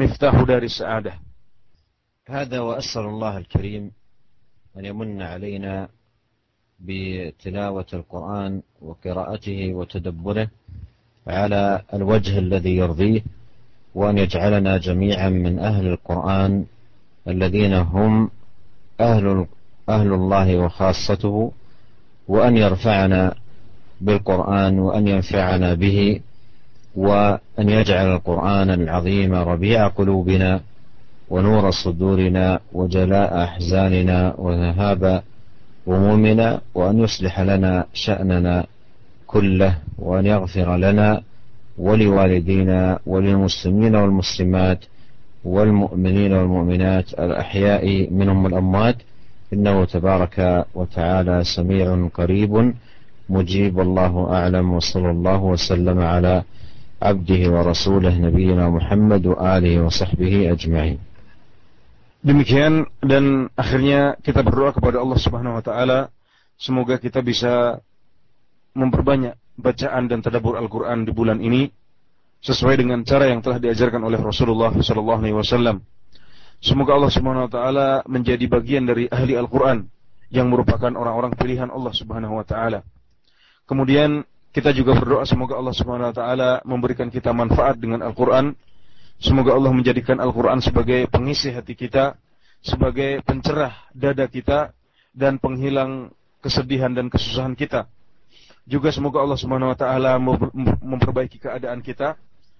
Miftahu 0.00 0.48
dari 0.48 0.72
Sa'adah. 0.72 1.30
هذا 2.30 2.60
وأسأل 2.60 3.04
الله 3.04 3.36
الكريم 3.38 3.84
أن 4.77 4.85
يمن 4.85 5.21
علينا 5.21 5.87
بتلاوة 6.79 7.85
القرآن 7.93 8.61
وقراءته 8.81 9.73
وتدبره 9.73 10.47
على 11.27 11.81
الوجه 11.93 12.39
الذي 12.39 12.75
يرضيه 12.75 13.21
وأن 13.95 14.17
يجعلنا 14.17 14.77
جميعا 14.77 15.29
من 15.29 15.59
أهل 15.59 15.87
القرآن 15.87 16.65
الذين 17.27 17.73
هم 17.73 18.29
أهل 18.99 19.45
أهل 19.89 20.13
الله 20.13 20.57
وخاصته 20.57 21.51
وأن 22.27 22.57
يرفعنا 22.57 23.35
بالقرآن 24.01 24.79
وأن 24.79 25.07
ينفعنا 25.07 25.73
به 25.73 26.19
وأن 26.95 27.69
يجعل 27.69 28.15
القرآن 28.15 28.69
العظيم 28.69 29.35
ربيع 29.35 29.87
قلوبنا 29.87 30.61
ونور 31.29 31.71
صدورنا 31.71 32.59
وجلاء 32.73 33.43
أحزاننا 33.43 34.35
وذهاب 34.37 35.23
همومنا 35.87 36.61
وأن 36.75 36.99
يصلح 36.99 37.39
لنا 37.39 37.85
شأننا 37.93 38.65
كله 39.27 39.77
وأن 39.99 40.25
يغفر 40.25 40.75
لنا 40.77 41.21
ولوالدينا 41.77 42.99
وللمسلمين 43.05 43.95
والمسلمات 43.95 44.79
والمؤمنين 45.45 46.33
والمؤمنات 46.33 47.13
الأحياء 47.13 48.13
منهم 48.13 48.45
الأموات 48.45 48.95
إنه 49.53 49.85
تبارك 49.85 50.65
وتعالى 50.75 51.43
سميع 51.43 52.07
قريب 52.13 52.73
مجيب. 53.29 53.79
الله 53.79 54.33
أعلم. 54.33 54.73
وصلى 54.73 55.11
الله 55.11 55.43
وسلم 55.43 55.99
على 55.99 56.43
عبده 57.01 57.51
ورسوله 57.51 58.17
نبينا 58.17 58.69
محمد 58.69 59.25
وآله 59.25 59.81
وصحبه 59.81 60.51
أجمعين. 60.51 60.97
Demikian 62.25 62.89
dan 63.05 63.53
akhirnya 63.53 64.17
kita 64.17 64.41
berdoa 64.41 64.73
kepada 64.73 64.97
Allah 64.97 65.19
Subhanahu 65.21 65.61
wa 65.61 65.63
taala 65.63 66.09
semoga 66.57 66.97
kita 66.97 67.21
bisa 67.21 67.77
memperbanyak 68.73 69.37
bacaan 69.61 70.09
dan 70.09 70.25
tadabbur 70.25 70.57
Al-Qur'an 70.57 71.05
di 71.05 71.13
bulan 71.13 71.37
ini 71.37 71.69
sesuai 72.41 72.81
dengan 72.81 73.05
cara 73.05 73.29
yang 73.29 73.45
telah 73.45 73.61
diajarkan 73.61 74.01
oleh 74.01 74.17
Rasulullah 74.17 74.73
sallallahu 74.73 75.21
alaihi 75.21 75.37
wasallam. 75.37 75.85
Semoga 76.65 76.97
Allah 76.97 77.13
Subhanahu 77.13 77.45
wa 77.45 77.51
taala 77.51 77.87
menjadi 78.09 78.45
bagian 78.49 78.89
dari 78.89 79.05
ahli 79.05 79.37
Al-Qur'an 79.37 79.85
yang 80.33 80.49
merupakan 80.49 80.89
orang-orang 80.97 81.37
pilihan 81.37 81.69
Allah 81.69 81.93
Subhanahu 81.93 82.41
wa 82.41 82.45
taala. 82.45 82.81
Kemudian 83.69 84.25
kita 84.49 84.73
juga 84.73 84.97
berdoa 84.97 85.29
semoga 85.29 85.61
Allah 85.61 85.75
Subhanahu 85.77 86.09
wa 86.09 86.15
taala 86.15 86.49
memberikan 86.65 87.13
kita 87.13 87.29
manfaat 87.37 87.77
dengan 87.77 88.01
Al-Qur'an. 88.01 88.57
Semoga 89.19 89.55
Allah 89.55 89.71
menjadikan 89.71 90.19
Al-Qur'an 90.19 90.59
sebagai 90.59 91.07
pengisi 91.07 91.49
hati 91.49 91.73
kita, 91.73 92.19
sebagai 92.59 93.23
pencerah 93.23 93.73
dada 93.95 94.27
kita 94.27 94.75
dan 95.15 95.39
penghilang 95.39 96.11
kesedihan 96.43 96.91
dan 96.91 97.07
kesusahan 97.07 97.55
kita. 97.55 97.87
Juga 98.65 98.89
semoga 98.89 99.21
Allah 99.21 99.37
Subhanahu 99.37 99.71
wa 99.71 99.77
taala 99.77 100.17
memperbaiki 100.81 101.37
keadaan 101.37 101.85
kita 101.85 102.17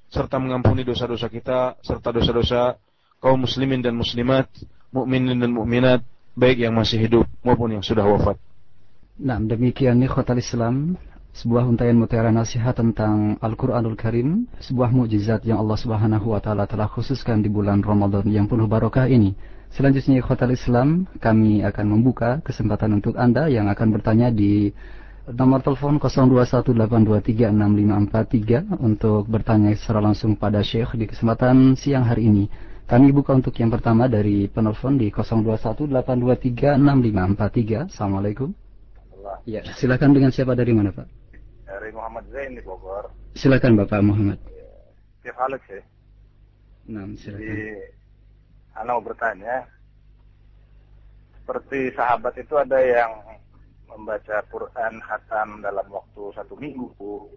serta 0.09 0.37
mengampuni 0.37 0.85
dosa-dosa 0.85 1.27
kita 1.33 1.81
serta 1.81 2.13
dosa-dosa 2.13 2.77
kaum 3.17 3.41
muslimin 3.41 3.81
dan 3.81 3.97
muslimat, 3.97 4.45
mukminin 4.93 5.41
dan 5.41 5.49
mukminat, 5.49 6.05
baik 6.37 6.61
yang 6.61 6.77
masih 6.77 7.01
hidup 7.01 7.25
maupun 7.41 7.73
yang 7.73 7.81
sudah 7.81 8.05
wafat. 8.05 8.37
Nah, 9.17 9.41
demikian 9.41 9.97
nih 9.97 10.11
Islam 10.37 10.99
sebuah 11.36 11.67
untayan 11.67 11.99
mutiara 11.99 12.31
nasihat 12.31 12.79
tentang 12.79 13.36
Al-Quranul 13.43 13.99
Karim, 13.99 14.47
sebuah 14.63 14.95
mukjizat 14.95 15.43
yang 15.43 15.59
Allah 15.59 15.75
Subhanahu 15.75 16.31
wa 16.31 16.39
Ta'ala 16.39 16.63
telah 16.63 16.88
khususkan 16.88 17.43
di 17.43 17.51
bulan 17.51 17.83
Ramadan 17.83 18.23
yang 18.31 18.47
penuh 18.47 18.71
barokah 18.71 19.11
ini. 19.11 19.36
Selanjutnya, 19.75 20.23
Khotal 20.23 20.55
Islam, 20.55 21.03
kami 21.19 21.59
akan 21.59 21.91
membuka 21.91 22.39
kesempatan 22.39 23.03
untuk 23.03 23.19
Anda 23.19 23.51
yang 23.51 23.67
akan 23.67 23.91
bertanya 23.91 24.31
di 24.31 24.71
nomor 25.27 25.59
telepon 25.59 25.99
0218236543 25.99 28.71
untuk 28.79 29.27
bertanya 29.27 29.75
secara 29.75 29.99
langsung 29.99 30.39
pada 30.39 30.63
Syekh 30.63 30.95
di 30.95 31.03
kesempatan 31.03 31.75
siang 31.75 32.07
hari 32.07 32.31
ini. 32.31 32.47
Kami 32.88 33.11
buka 33.11 33.36
untuk 33.36 33.51
yang 33.59 33.75
pertama 33.75 34.07
dari 34.07 34.47
penelpon 34.47 34.95
di 34.95 35.11
0218236543. 35.11 37.91
Assalamualaikum. 37.91 38.55
Ya, 39.43 39.67
silakan 39.75 40.15
dengan 40.15 40.31
siapa 40.31 40.55
dari 40.55 40.71
mana 40.71 40.95
Pak? 40.95 41.14
Dari 41.66 41.89
Muhammad 41.91 42.26
Zain 42.32 42.55
di 42.55 42.63
Bogor. 42.63 43.09
Silakan 43.36 43.76
Bapak 43.76 44.01
Muhammad. 44.05 44.39
Chef 45.26 45.38
Alex 45.41 45.61
ya. 45.68 45.82
Nah, 46.86 47.03
silakan. 47.18 47.41
Jadi, 47.41 47.70
mau 48.86 49.01
bertanya, 49.01 49.66
seperti 51.41 51.93
sahabat 51.97 52.34
itu 52.38 52.53
ada 52.57 52.78
yang 52.82 53.11
membaca 53.86 54.41
Quran 54.49 54.97
hatam 55.01 55.61
dalam 55.61 55.88
waktu 55.89 56.24
satu 56.36 56.57
minggu 56.57 57.30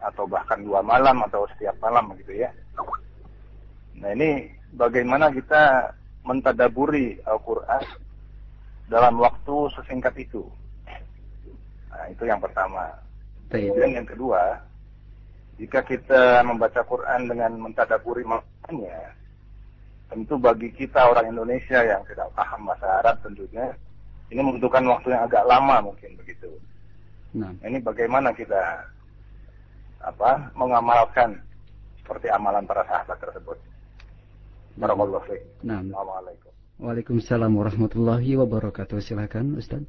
atau 0.00 0.24
bahkan 0.24 0.64
dua 0.64 0.80
malam 0.80 1.20
atau 1.28 1.44
setiap 1.54 1.76
malam 1.78 2.12
gitu 2.18 2.40
ya. 2.40 2.48
Nah 4.00 4.10
ini 4.16 4.48
bagaimana 4.74 5.28
kita 5.28 5.92
mentadaburi 6.24 7.20
Al-Quran 7.28 7.84
dalam 8.88 9.20
waktu 9.20 9.56
sesingkat 9.76 10.16
itu. 10.16 10.48
Nah 11.92 12.04
itu 12.08 12.24
yang 12.24 12.40
pertama. 12.40 12.90
Kemudian 13.50 13.98
yang 13.98 14.06
kedua, 14.06 14.62
jika 15.58 15.82
kita 15.82 16.46
membaca 16.46 16.80
Quran 16.86 17.26
dengan 17.26 17.52
mentadaburi 17.58 18.22
maknanya, 18.22 19.12
tentu 20.06 20.38
bagi 20.38 20.70
kita 20.72 21.10
orang 21.10 21.34
Indonesia 21.34 21.82
yang 21.82 22.02
tidak 22.06 22.30
paham 22.38 22.70
bahasa 22.70 22.86
Arab 23.02 23.18
tentunya, 23.26 23.74
ini 24.30 24.40
membutuhkan 24.40 24.86
waktu 24.86 25.10
yang 25.10 25.26
agak 25.26 25.44
lama 25.44 25.90
mungkin 25.90 26.14
begitu. 26.14 26.50
Nah. 27.34 27.50
Ini 27.62 27.82
bagaimana 27.82 28.30
kita 28.34 28.86
apa 30.00 30.50
mengamalkan 30.54 31.36
seperti 32.00 32.30
amalan 32.30 32.64
para 32.66 32.86
sahabat 32.86 33.18
tersebut. 33.18 33.58
Barakallahu 34.78 35.26
fiik. 35.26 35.42
Nah. 35.66 35.82
Assalamualaikum. 35.82 36.50
Waalaikumsalam 36.80 37.52
warahmatullahi 37.52 38.40
wabarakatuh. 38.40 39.02
Silakan 39.04 39.60
Ustaz. 39.60 39.84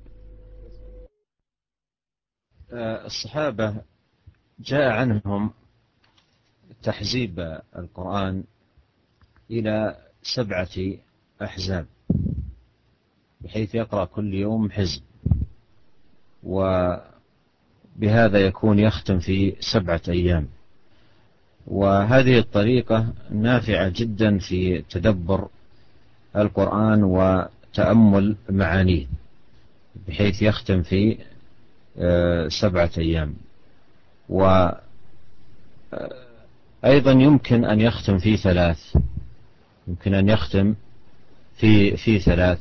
الصحابة 2.74 3.76
جاء 4.60 4.90
عنهم 4.90 5.52
تحزيب 6.84 7.60
القرآن 7.78 8.44
إلى 9.52 9.96
سبعة 10.24 10.70
أحزاب 11.42 11.86
بحيث 13.42 13.76
يقرأ 13.76 14.06
كل 14.06 14.34
يوم 14.34 14.72
حزب 14.72 15.02
وبهذا 16.44 18.40
يكون 18.46 18.80
يختم 18.80 19.20
في 19.20 19.56
سبعة 19.60 20.02
أيام. 20.10 20.48
وهذه 21.68 22.40
الطريقة 22.40 23.14
نافعة 23.32 23.90
جدا 23.96 24.38
في 24.40 24.82
تدبر 24.82 25.48
القرآن 26.36 27.04
وتأمل 27.04 28.36
معانيه 28.50 29.06
بحيث 30.08 30.42
يختم 30.42 30.84
في 30.84 31.18
آه، 31.20 31.31
سبعة 32.50 32.90
أيام. 32.98 33.34
وأيضا 34.30 34.82
آه، 36.84 37.22
يمكن 37.22 37.66
أن 37.66 37.82
يختم 37.82 38.18
في 38.18 38.38
ثلاث. 38.38 38.98
يمكن 39.88 40.14
أن 40.14 40.30
يختم 40.30 40.76
في 41.58 41.98
في 41.98 42.20
ثلاث. 42.20 42.60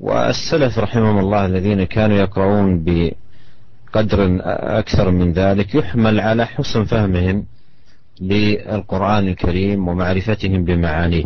والسلف 0.00 0.78
رحمهم 0.78 1.18
الله 1.18 1.46
الذين 1.46 1.84
كانوا 1.84 2.16
يقرؤون 2.16 2.84
بقدر 2.84 4.38
أكثر 4.78 5.10
من 5.10 5.32
ذلك 5.32 5.74
يحمل 5.74 6.20
على 6.20 6.46
حسن 6.46 6.84
فهمهم 6.84 7.46
للقرآن 8.20 9.28
الكريم 9.28 9.88
ومعرفتهم 9.88 10.64
بمعانيه. 10.64 11.24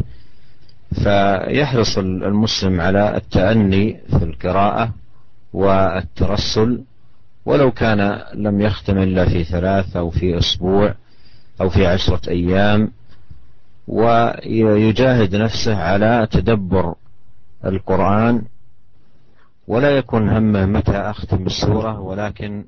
فيحرص 0.94 1.98
المسلم 1.98 2.80
على 2.80 3.16
التأني 3.16 4.00
في 4.10 4.24
القراءة 4.24 4.94
والترسل 5.52 6.84
ولو 7.48 7.70
كان 7.72 8.22
لم 8.34 8.60
يختم 8.60 8.98
إلا 8.98 9.24
في 9.28 9.44
ثلاث 9.44 9.96
أو 9.96 10.10
في 10.10 10.38
أسبوع 10.38 10.94
أو 11.60 11.68
في 11.70 11.86
عشرة 11.86 12.30
أيام 12.30 12.92
ويجاهد 13.88 15.36
نفسه 15.36 15.76
على 15.76 16.28
تدبر 16.30 16.94
القرآن 17.64 18.42
ولا 19.68 19.90
يكن 19.96 20.28
همه 20.28 20.66
متى 20.66 20.96
أختم 20.96 21.46
السورة 21.46 22.00
ولكن 22.00 22.64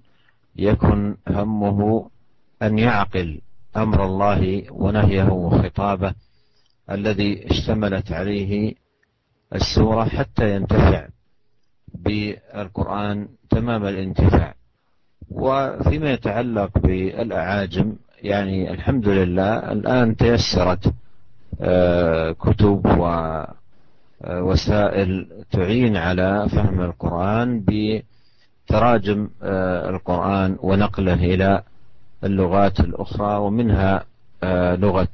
يكن 0.56 1.16
همه 1.28 2.10
أن 2.62 2.78
يعقل 2.78 3.40
أمر 3.76 4.04
الله 4.04 4.64
ونهيه 4.70 5.28
وخطابه 5.32 6.14
الذي 6.90 7.50
اشتملت 7.50 8.12
عليه 8.12 8.74
السورة 9.54 10.04
حتى 10.04 10.54
ينتفع 10.56 11.08
بالقرآن 11.94 13.28
تمام 13.50 13.86
الانتفاع. 13.86 14.59
وفيما 15.30 16.12
يتعلق 16.12 16.78
بالأعاجم 16.78 17.96
يعني 18.22 18.70
الحمد 18.70 19.08
لله 19.08 19.72
الآن 19.72 20.16
تيسرت 20.16 20.92
آه، 21.60 22.32
كتب 22.32 22.82
ووسائل 24.26 25.26
تعين 25.52 25.96
على 25.96 26.48
فهم 26.48 26.80
القرآن 26.80 27.64
بتراجم 27.68 29.28
آه، 29.42 29.90
القرآن 29.90 30.56
ونقله 30.62 31.14
إلى 31.14 31.62
اللغات 32.24 32.80
الأخرى 32.80 33.36
ومنها 33.36 34.04
آه، 34.42 34.74
لغة 34.76 35.08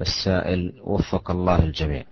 السائل 0.00 0.72
وفق 0.84 1.30
الله 1.30 1.58
الجميع. 1.58 2.04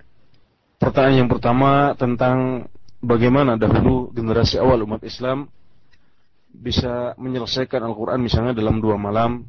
Pertanyaan 0.81 1.29
yang 1.29 1.29
pertama 1.29 1.93
tentang 2.01 2.65
bagaimana 3.05 3.61
dahulu 3.61 4.09
generasi 4.17 4.57
awal 4.57 4.81
umat 4.89 5.05
Islam 5.05 5.53
bisa 6.51 7.15
menyelesaikan 7.17 7.81
Al-Quran 7.81 8.21
misalnya 8.21 8.53
dalam 8.53 8.83
dua 8.83 8.99
malam. 8.99 9.47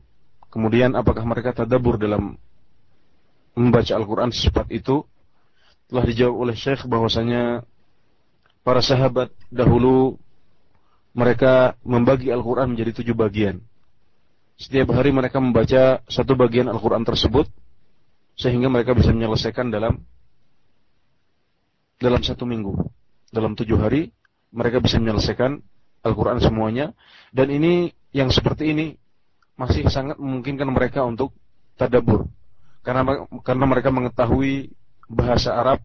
Kemudian 0.51 0.93
apakah 0.93 1.23
mereka 1.23 1.55
tadabur 1.63 1.95
dalam 1.95 2.35
membaca 3.55 3.93
Al-Quran 3.95 4.29
secepat 4.31 4.67
itu? 4.69 5.03
Telah 5.91 6.03
dijawab 6.07 6.35
oleh 6.47 6.55
Syekh 6.55 6.87
bahwasanya 6.87 7.67
para 8.63 8.79
sahabat 8.79 9.33
dahulu 9.51 10.15
mereka 11.11 11.75
membagi 11.83 12.31
Al-Quran 12.31 12.71
menjadi 12.71 13.03
tujuh 13.03 13.15
bagian. 13.15 13.59
Setiap 14.55 14.93
hari 14.95 15.11
mereka 15.11 15.41
membaca 15.41 15.99
satu 16.07 16.37
bagian 16.37 16.71
Al-Quran 16.71 17.03
tersebut 17.03 17.49
sehingga 18.39 18.71
mereka 18.71 18.95
bisa 18.95 19.11
menyelesaikan 19.11 19.73
dalam 19.73 19.99
dalam 21.99 22.21
satu 22.23 22.47
minggu. 22.47 22.77
Dalam 23.31 23.55
tujuh 23.55 23.75
hari 23.79 24.11
mereka 24.51 24.79
bisa 24.83 24.99
menyelesaikan 24.99 25.59
Al-Quran 26.01 26.41
semuanya 26.41 26.97
dan 27.29 27.49
ini 27.53 27.93
yang 28.11 28.33
seperti 28.33 28.73
ini 28.73 28.85
masih 29.55 29.85
sangat 29.87 30.17
memungkinkan 30.17 30.67
mereka 30.73 31.05
untuk 31.05 31.31
tadabur 31.77 32.25
karena 32.81 33.25
karena 33.45 33.65
mereka 33.69 33.89
mengetahui 33.93 34.73
bahasa 35.05 35.53
Arab 35.53 35.79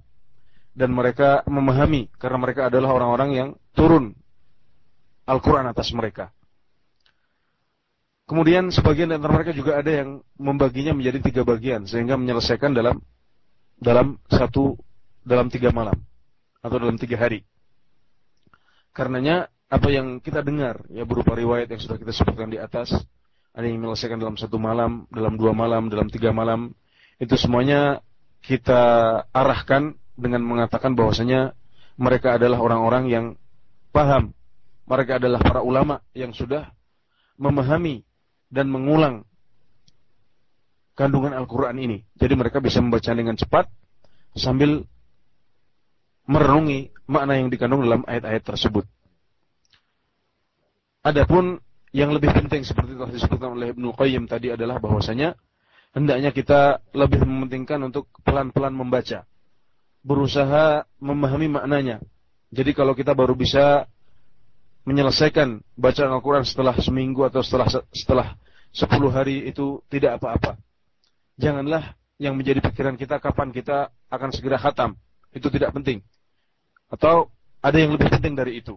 dan 0.76 0.92
mereka 0.92 1.44
memahami 1.48 2.08
karena 2.16 2.38
mereka 2.40 2.68
adalah 2.68 2.92
orang-orang 2.92 3.30
yang 3.32 3.48
turun 3.72 4.16
Al-Quran 5.26 5.66
atas 5.66 5.90
mereka. 5.90 6.30
Kemudian 8.26 8.74
sebagian 8.74 9.10
dari 9.10 9.22
mereka 9.22 9.54
juga 9.54 9.78
ada 9.78 9.90
yang 9.90 10.18
membaginya 10.34 10.94
menjadi 10.94 11.18
tiga 11.30 11.42
bagian 11.46 11.86
sehingga 11.86 12.18
menyelesaikan 12.18 12.74
dalam 12.74 12.98
dalam 13.78 14.18
satu 14.26 14.74
dalam 15.22 15.46
tiga 15.50 15.70
malam 15.70 15.94
atau 16.62 16.76
dalam 16.78 16.98
tiga 16.98 17.18
hari. 17.18 17.42
Karenanya 18.90 19.46
apa 19.66 19.88
yang 19.90 20.22
kita 20.22 20.46
dengar 20.46 20.86
ya 20.90 21.02
berupa 21.02 21.34
riwayat 21.34 21.66
yang 21.66 21.82
sudah 21.82 21.98
kita 21.98 22.14
sebutkan 22.14 22.46
di 22.46 22.58
atas 22.58 22.94
ada 23.56 23.64
yang 23.66 23.80
menyelesaikan 23.80 24.20
dalam 24.20 24.36
satu 24.36 24.60
malam, 24.60 25.08
dalam 25.08 25.34
dua 25.40 25.56
malam, 25.56 25.88
dalam 25.88 26.12
tiga 26.12 26.30
malam 26.30 26.76
itu 27.16 27.34
semuanya 27.40 28.04
kita 28.44 29.24
arahkan 29.32 29.96
dengan 30.14 30.44
mengatakan 30.44 30.92
bahwasanya 30.92 31.56
mereka 31.96 32.36
adalah 32.36 32.60
orang-orang 32.60 33.04
yang 33.08 33.26
paham, 33.90 34.36
mereka 34.84 35.16
adalah 35.16 35.40
para 35.40 35.64
ulama 35.64 36.04
yang 36.12 36.36
sudah 36.36 36.68
memahami 37.40 38.04
dan 38.52 38.68
mengulang 38.68 39.24
kandungan 40.96 41.32
Al-Quran 41.36 41.76
ini. 41.80 41.98
Jadi 42.16 42.36
mereka 42.36 42.60
bisa 42.60 42.80
membaca 42.84 43.12
dengan 43.12 43.36
cepat 43.36 43.68
sambil 44.36 44.84
merenungi 46.28 46.92
makna 47.08 47.40
yang 47.40 47.48
dikandung 47.48 47.84
dalam 47.84 48.04
ayat-ayat 48.04 48.44
tersebut. 48.44 48.84
Adapun 51.06 51.62
yang 51.94 52.10
lebih 52.10 52.34
penting 52.34 52.66
seperti 52.66 52.98
telah 52.98 53.14
disebutkan 53.14 53.54
oleh 53.54 53.70
Ibnu 53.70 53.94
Qayyim 53.94 54.26
tadi 54.26 54.50
adalah 54.50 54.82
bahwasanya 54.82 55.38
hendaknya 55.94 56.34
kita 56.34 56.82
lebih 56.98 57.22
mementingkan 57.22 57.78
untuk 57.86 58.10
pelan-pelan 58.26 58.74
membaca. 58.74 59.22
Berusaha 60.02 60.82
memahami 60.98 61.46
maknanya. 61.46 62.02
Jadi 62.50 62.74
kalau 62.74 62.98
kita 62.98 63.14
baru 63.14 63.38
bisa 63.38 63.86
menyelesaikan 64.82 65.62
bacaan 65.78 66.10
Al-Quran 66.10 66.42
setelah 66.42 66.74
seminggu 66.74 67.22
atau 67.22 67.38
setelah 67.38 67.70
setelah 67.94 68.34
sepuluh 68.74 69.14
hari 69.14 69.46
itu 69.46 69.78
tidak 69.86 70.18
apa-apa. 70.18 70.58
Janganlah 71.38 71.94
yang 72.18 72.34
menjadi 72.34 72.58
pikiran 72.66 72.98
kita 72.98 73.22
kapan 73.22 73.54
kita 73.54 73.94
akan 74.10 74.34
segera 74.34 74.58
khatam. 74.58 74.98
Itu 75.30 75.54
tidak 75.54 75.70
penting. 75.70 76.02
Atau 76.90 77.30
ada 77.62 77.78
yang 77.78 77.94
lebih 77.94 78.10
penting 78.10 78.34
dari 78.34 78.58
itu. 78.58 78.74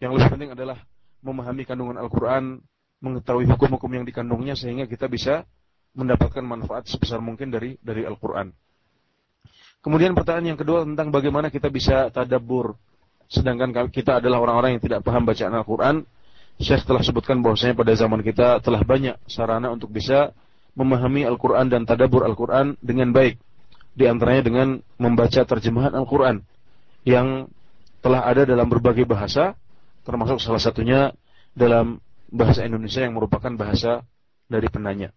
Yang 0.00 0.10
lebih 0.16 0.28
penting 0.32 0.50
adalah 0.56 0.80
memahami 1.24 1.64
kandungan 1.64 1.96
Al-Quran, 1.96 2.60
mengetahui 3.00 3.48
hukum-hukum 3.48 3.90
yang 3.90 4.04
dikandungnya 4.04 4.54
sehingga 4.54 4.84
kita 4.84 5.08
bisa 5.08 5.48
mendapatkan 5.96 6.44
manfaat 6.44 6.84
sebesar 6.84 7.24
mungkin 7.24 7.48
dari 7.48 7.80
dari 7.80 8.04
Al-Quran. 8.04 8.52
Kemudian 9.80 10.12
pertanyaan 10.12 10.56
yang 10.56 10.60
kedua 10.60 10.84
tentang 10.84 11.08
bagaimana 11.08 11.48
kita 11.48 11.68
bisa 11.72 12.08
tadabbur 12.12 12.76
Sedangkan 13.28 13.72
kita 13.88 14.20
adalah 14.20 14.40
orang-orang 14.42 14.76
yang 14.76 14.82
tidak 14.82 15.00
paham 15.04 15.24
bacaan 15.24 15.54
Al-Quran. 15.56 15.96
Syekh 16.60 16.86
telah 16.86 17.02
sebutkan 17.02 17.42
bahwasanya 17.42 17.74
pada 17.74 17.92
zaman 17.98 18.22
kita 18.22 18.62
telah 18.62 18.82
banyak 18.86 19.18
sarana 19.26 19.74
untuk 19.74 19.90
bisa 19.90 20.30
memahami 20.78 21.26
Al-Quran 21.26 21.66
dan 21.66 21.82
tadabur 21.82 22.22
Al-Quran 22.22 22.78
dengan 22.78 23.10
baik. 23.10 23.42
Di 23.94 24.06
antaranya 24.06 24.42
dengan 24.46 24.68
membaca 24.98 25.42
terjemahan 25.42 25.94
Al-Quran 25.98 26.46
yang 27.02 27.50
telah 28.02 28.22
ada 28.22 28.46
dalam 28.46 28.70
berbagai 28.70 29.02
bahasa, 29.02 29.58
termasuk 30.04 30.38
salah 30.38 30.60
satunya 30.60 31.10
dalam 31.56 31.98
bahasa 32.28 32.62
Indonesia 32.62 33.02
yang 33.02 33.16
merupakan 33.16 33.50
bahasa 33.56 34.04
dari 34.46 34.68
penanya. 34.68 35.10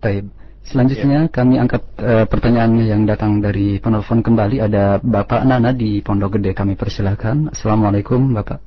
Taib. 0.00 0.32
Selanjutnya 0.60 1.26
ya. 1.26 1.32
kami 1.32 1.56
angkat 1.56 1.82
uh, 2.04 2.24
pertanyaan 2.28 2.76
yang 2.84 3.02
datang 3.08 3.40
dari 3.40 3.80
penelpon 3.80 4.20
kembali 4.20 4.60
ada 4.60 5.00
Bapak 5.00 5.48
Nana 5.48 5.72
di 5.72 6.04
Pondok 6.04 6.36
Gede 6.36 6.52
kami 6.52 6.76
persilahkan. 6.76 7.52
Assalamualaikum 7.56 8.36
Bapak. 8.36 8.60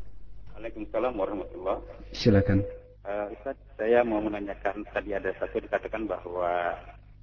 Waalaikumsalam 0.58 1.14
warahmatullah. 1.14 1.78
Silakan. 2.14 2.66
Uh, 3.06 3.30
Ustaz, 3.38 3.58
saya 3.78 4.02
mau 4.02 4.22
menanyakan 4.26 4.86
tadi 4.90 5.14
ada 5.14 5.30
satu 5.38 5.62
dikatakan 5.62 6.10
bahwa 6.10 6.76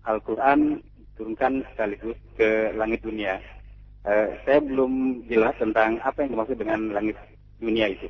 Al-Quran 0.07 0.81
turunkan 1.19 1.67
sekaligus 1.75 2.17
ke 2.39 2.73
langit 2.79 3.03
dunia. 3.03 3.43
Uh, 4.07 4.33
saya 4.47 4.63
belum 4.65 5.25
jelas 5.29 5.53
tentang 5.61 5.99
apa 6.01 6.25
yang 6.25 6.39
dimaksud 6.39 6.57
dengan 6.57 6.95
langit 6.95 7.19
dunia 7.61 7.87
itu. 7.93 8.09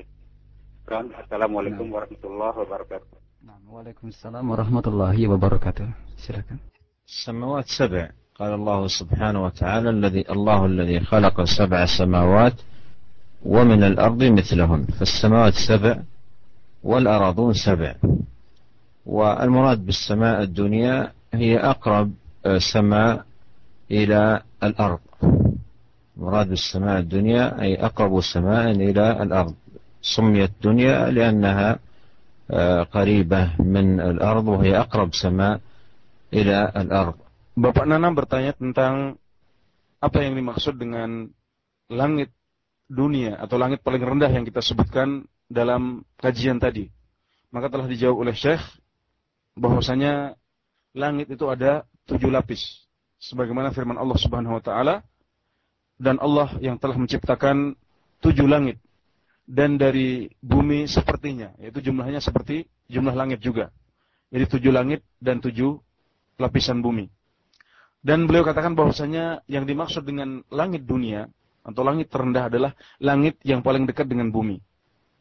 Assalamualaikum 0.90 1.86
nah. 1.90 1.94
warahmatullahi 2.02 2.56
wabarakatuh. 2.66 3.20
نعم 3.40 3.72
وعليكم 3.72 4.08
السلام 4.08 4.50
ورحمة 4.50 4.82
الله 4.86 5.28
وبركاته 5.28 5.88
سلكا 6.16 6.56
السماوات 7.08 7.68
سبع 7.68 8.10
قال 8.34 8.52
الله 8.54 8.86
سبحانه 8.86 9.44
وتعالى 9.44 9.90
الذي 9.90 10.24
الله 10.30 10.66
الذي 10.66 11.00
خلق 11.00 11.44
سبع 11.44 11.86
سماوات 11.86 12.52
ومن 13.44 13.82
الأرض 13.82 14.22
مثلهن 14.24 14.82
فالسماوات 14.84 15.54
سبع 15.54 15.96
والأراضون 16.84 17.52
سبع 17.52 17.94
والمراد 19.06 19.86
بالسماء 19.86 20.42
الدنيا 20.42 21.12
هي 21.34 21.58
أقرب 21.58 22.12
سماء 22.58 23.24
إلى 23.90 24.42
الأرض 24.62 25.00
مراد 26.19 26.49
بالسماء 26.49 26.99
الدنيا 26.99 27.61
أي 27.61 27.75
أقرب 27.75 28.21
سماء 28.21 28.71
إلى 28.71 29.05
الأرض 29.23 29.55
سميت 30.01 30.51
دنيا 30.63 31.11
لأنها 31.11 31.79
قريبة 32.95 33.41
من 33.59 33.99
الأرض 33.99 34.45
وهي 34.47 34.79
أقرب 34.79 35.09
سماء 35.13 35.59
إلى 36.33 36.71
الأرض 36.75 37.15
Bapak 37.55 37.87
Nana 37.87 38.11
bertanya 38.11 38.51
tentang 38.51 39.15
apa 40.03 40.17
yang 40.19 40.35
dimaksud 40.35 40.75
dengan 40.75 41.31
langit 41.87 42.35
dunia 42.91 43.39
atau 43.39 43.55
langit 43.55 43.79
paling 43.79 44.03
rendah 44.03 44.27
yang 44.27 44.43
kita 44.43 44.59
sebutkan 44.59 45.23
dalam 45.47 46.03
kajian 46.19 46.59
tadi. 46.59 46.91
Maka 47.55 47.71
telah 47.71 47.87
dijawab 47.87 48.27
oleh 48.27 48.35
Syekh 48.35 48.59
bahwasanya 49.55 50.35
langit 50.91 51.31
itu 51.31 51.47
ada 51.47 51.87
tujuh 52.11 52.27
lapis. 52.27 52.91
Sebagaimana 53.23 53.71
firman 53.71 53.95
Allah 53.95 54.19
Subhanahu 54.19 54.59
wa 54.59 54.63
taala 54.63 54.99
dan 56.00 56.16
Allah 56.16 56.56
yang 56.64 56.80
telah 56.80 56.96
menciptakan 56.96 57.76
tujuh 58.24 58.48
langit 58.48 58.80
dan 59.44 59.76
dari 59.76 60.32
bumi 60.40 60.88
sepertinya, 60.88 61.52
yaitu 61.60 61.84
jumlahnya 61.84 62.24
seperti 62.24 62.64
jumlah 62.88 63.12
langit 63.12 63.44
juga. 63.44 63.68
Jadi 64.32 64.44
tujuh 64.46 64.72
langit 64.72 65.04
dan 65.20 65.44
tujuh 65.44 65.76
lapisan 66.40 66.80
bumi. 66.80 67.10
Dan 68.00 68.24
beliau 68.24 68.46
katakan 68.46 68.72
bahwasanya 68.72 69.44
yang 69.44 69.68
dimaksud 69.68 70.08
dengan 70.08 70.40
langit 70.48 70.88
dunia 70.88 71.28
atau 71.60 71.84
langit 71.84 72.08
terendah 72.08 72.48
adalah 72.48 72.72
langit 72.96 73.36
yang 73.44 73.60
paling 73.60 73.84
dekat 73.84 74.08
dengan 74.08 74.32
bumi. 74.32 74.56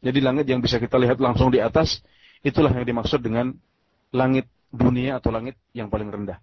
Jadi 0.00 0.18
langit 0.24 0.48
yang 0.48 0.64
bisa 0.64 0.80
kita 0.80 0.96
lihat 0.96 1.20
langsung 1.20 1.52
di 1.52 1.60
atas, 1.60 2.00
itulah 2.40 2.72
yang 2.72 2.88
dimaksud 2.88 3.20
dengan 3.20 3.52
langit 4.16 4.48
dunia 4.72 5.20
atau 5.20 5.28
langit 5.28 5.60
yang 5.76 5.92
paling 5.92 6.08
rendah. 6.08 6.40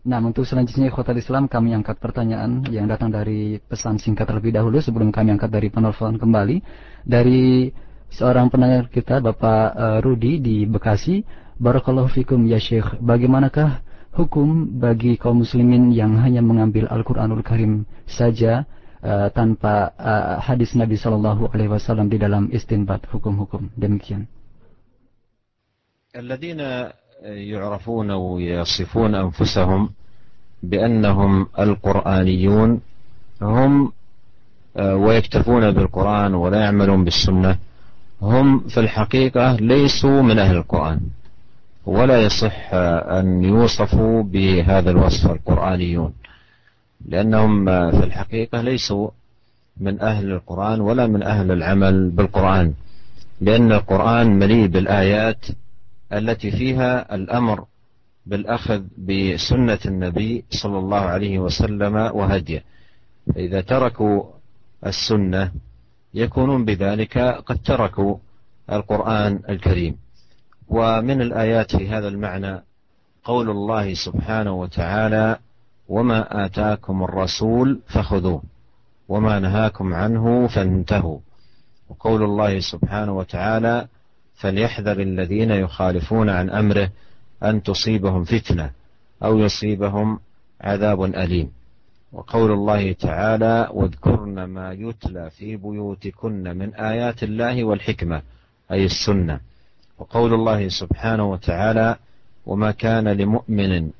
Nah, 0.00 0.16
untuk 0.24 0.48
selanjutnya 0.48 0.88
Khotel 0.88 1.20
Islam 1.20 1.44
kami 1.44 1.76
angkat 1.76 2.00
pertanyaan 2.00 2.64
yang 2.72 2.88
datang 2.88 3.12
dari 3.12 3.60
pesan 3.60 4.00
singkat 4.00 4.24
terlebih 4.24 4.48
dahulu 4.48 4.80
sebelum 4.80 5.12
kami 5.12 5.36
angkat 5.36 5.52
dari 5.52 5.68
penelpon 5.68 6.16
kembali 6.16 6.64
dari 7.04 7.68
seorang 8.08 8.48
pendengar 8.48 8.88
kita 8.88 9.20
Bapak 9.20 9.64
uh, 9.76 9.98
Rudi 10.00 10.40
di 10.40 10.64
Bekasi. 10.64 11.20
Barakallahu 11.60 12.08
fikum 12.08 12.40
ya 12.48 12.56
Syekh. 12.56 12.96
Bagaimanakah 12.96 13.84
hukum 14.16 14.80
bagi 14.80 15.20
kaum 15.20 15.44
muslimin 15.44 15.92
yang 15.92 16.16
hanya 16.16 16.40
mengambil 16.40 16.88
Al-Qur'anul 16.88 17.44
Karim 17.44 17.84
saja 18.08 18.64
uh, 19.04 19.28
tanpa 19.36 19.92
uh, 20.00 20.40
hadis 20.40 20.72
Nabi 20.80 20.96
sallallahu 20.96 21.52
alaihi 21.52 21.76
wasallam 21.76 22.08
di 22.08 22.16
dalam 22.16 22.48
istinbat 22.48 23.04
hukum-hukum. 23.12 23.68
Demikian. 23.76 24.24
يعرفون 27.24 28.10
ويصفون 28.10 29.14
أنفسهم 29.14 29.90
بأنهم 30.62 31.46
القرآنيون 31.58 32.80
هم 33.42 33.92
آه، 34.76 34.96
ويكتفون 34.96 35.70
بالقرآن 35.70 36.34
ولا 36.34 36.60
يعملون 36.60 37.04
بالسنة 37.04 37.58
هم 38.22 38.68
في 38.68 38.80
الحقيقة 38.80 39.54
ليسوا 39.54 40.22
من 40.22 40.38
أهل 40.38 40.56
القرآن 40.56 41.00
ولا 41.86 42.22
يصح 42.22 42.68
أن 42.72 43.44
يوصفوا 43.44 44.22
بهذا 44.22 44.90
الوصف 44.90 45.30
القرآنيون 45.30 46.12
لأنهم 47.08 47.64
في 47.90 48.04
الحقيقة 48.04 48.60
ليسوا 48.60 49.10
من 49.80 50.00
أهل 50.00 50.32
القرآن 50.32 50.80
ولا 50.80 51.06
من 51.06 51.22
أهل 51.22 51.52
العمل 51.52 52.10
بالقرآن 52.10 52.72
لأن 53.40 53.72
القرآن 53.72 54.38
مليء 54.38 54.66
بالآيات 54.66 55.46
التي 56.12 56.50
فيها 56.50 57.14
الأمر 57.14 57.64
بالأخذ 58.26 58.82
بسنة 58.98 59.78
النبي 59.86 60.44
صلى 60.50 60.78
الله 60.78 61.00
عليه 61.00 61.38
وسلم 61.38 61.94
وهديه. 61.96 62.64
فإذا 63.34 63.60
تركوا 63.60 64.24
السنة 64.86 65.52
يكونون 66.14 66.64
بذلك 66.64 67.18
قد 67.18 67.58
تركوا 67.62 68.16
القرآن 68.72 69.40
الكريم. 69.48 69.96
ومن 70.68 71.20
الآيات 71.20 71.76
في 71.76 71.88
هذا 71.88 72.08
المعنى 72.08 72.62
قول 73.24 73.50
الله 73.50 73.94
سبحانه 73.94 74.52
وتعالى 74.52 75.38
وما 75.88 76.44
آتاكم 76.44 77.02
الرسول 77.02 77.80
فخذوه 77.86 78.42
وما 79.08 79.38
نهاكم 79.38 79.94
عنه 79.94 80.46
فانتهوا. 80.46 81.18
وقول 81.88 82.22
الله 82.22 82.60
سبحانه 82.60 83.12
وتعالى 83.16 83.86
فليحذر 84.40 85.00
الذين 85.00 85.50
يخالفون 85.50 86.28
عن 86.30 86.50
أمره 86.50 86.90
أن 87.42 87.62
تصيبهم 87.62 88.24
فتنة 88.24 88.70
أو 89.22 89.38
يصيبهم 89.38 90.20
عذاب 90.60 91.02
أليم. 91.02 91.50
وقول 92.12 92.52
الله 92.52 92.92
تعالى 92.92 93.68
واذكرن 93.72 94.44
ما 94.44 94.72
يتلى 94.72 95.30
في 95.30 95.56
بيوتكن 95.56 96.56
من 96.56 96.74
آيات 96.74 97.22
الله 97.22 97.64
والحكمة 97.64 98.22
أي 98.72 98.84
السنة. 98.84 99.40
وقول 99.98 100.34
الله 100.34 100.68
سبحانه 100.68 101.30
وتعالى 101.30 101.96
وما 102.46 102.70
كان 102.70 103.08
لمؤمن 103.08 103.90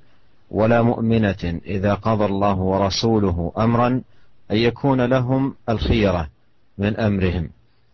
ولا 0.51 0.82
مؤمنة 0.82 1.61
إذا 1.66 1.95
قضى 1.95 2.24
الله 2.24 2.59
ورسوله 2.59 3.53
أمرا 3.59 3.88
أن 4.51 4.57
يكون 4.57 5.01
لهم 5.01 5.55
الخيرة 5.68 6.28
من 6.78 6.97
أمرهم 6.97 7.51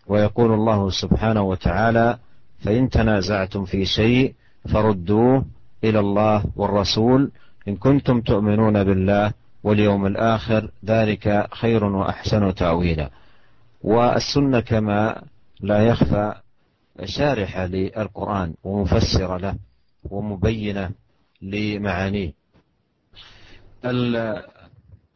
ويقول 0.06 0.52
الله 0.52 0.90
سبحانه 0.90 1.42
وتعالى 1.42 2.18
فإن 2.58 2.90
تنازعتم 2.90 3.64
في 3.64 3.84
شيء 3.84 4.34
فردوه 4.68 5.44
إلى 5.84 6.00
الله 6.00 6.44
والرسول 6.56 7.30
إن 7.68 7.76
كنتم 7.76 8.20
تؤمنون 8.20 8.84
بالله 8.84 9.32
واليوم 9.64 10.06
الآخر 10.06 10.70
ذلك 10.84 11.48
خير 11.54 11.84
وأحسن 11.84 12.54
تأويلا. 12.54 13.10
والسنة 13.82 14.60
كما 14.60 15.22
لا 15.60 15.86
يخفى 15.86 16.34
شارحة 17.04 17.66
للقرآن 17.66 18.54
ومفسرة 18.64 19.36
له 19.36 19.56
ومبينة 20.10 20.90
لمعانيه. 21.42 22.32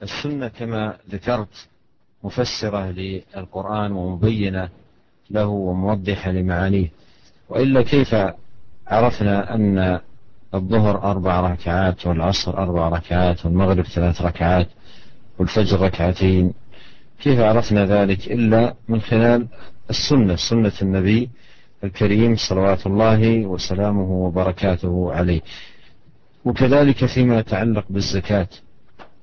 السنة 0.02 0.48
كما 0.48 0.96
ذكرت 1.10 1.68
مفسرة 2.24 2.90
للقرآن 2.90 3.92
ومبينة 3.92 4.68
له 5.30 5.46
وموضحة 5.46 6.30
لمعانيه. 6.30 6.90
وإلا 7.50 7.82
كيف 7.82 8.16
عرفنا 8.88 9.54
أن 9.54 10.00
الظهر 10.54 11.02
أربع 11.10 11.40
ركعات 11.40 12.06
والعصر 12.06 12.58
أربع 12.58 12.88
ركعات 12.88 13.46
والمغرب 13.46 13.84
ثلاث 13.84 14.22
ركعات 14.22 14.68
والفجر 15.38 15.80
ركعتين؟ 15.80 16.54
كيف 17.22 17.40
عرفنا 17.40 17.86
ذلك 17.86 18.32
إلا 18.32 18.74
من 18.88 19.00
خلال 19.00 19.46
السنة 19.90 20.36
سنة 20.36 20.72
النبي 20.82 21.30
الكريم 21.84 22.36
صلوات 22.36 22.86
الله 22.86 23.46
وسلامه 23.46 24.10
وبركاته 24.10 25.12
عليه. 25.12 25.40
وكذلك 26.44 27.06
فيما 27.06 27.38
يتعلق 27.38 27.84
بالزكاة 27.90 28.48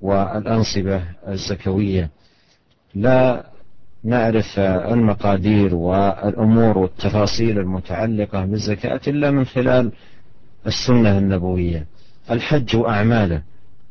والأنصبة 0.02 1.02
الزكوية. 1.28 2.10
لا 2.96 3.46
نعرف 4.04 4.60
المقادير 4.60 5.76
والأمور 5.76 6.78
والتفاصيل 6.78 7.60
المتعلقة 7.60 8.46
بالزكاة 8.46 9.02
إلا 9.08 9.32
من 9.32 9.46
خلال 9.46 9.92
السنة 10.68 11.18
النبوية. 11.18 11.86
الحج 12.32 12.76
وأعماله 12.76 13.42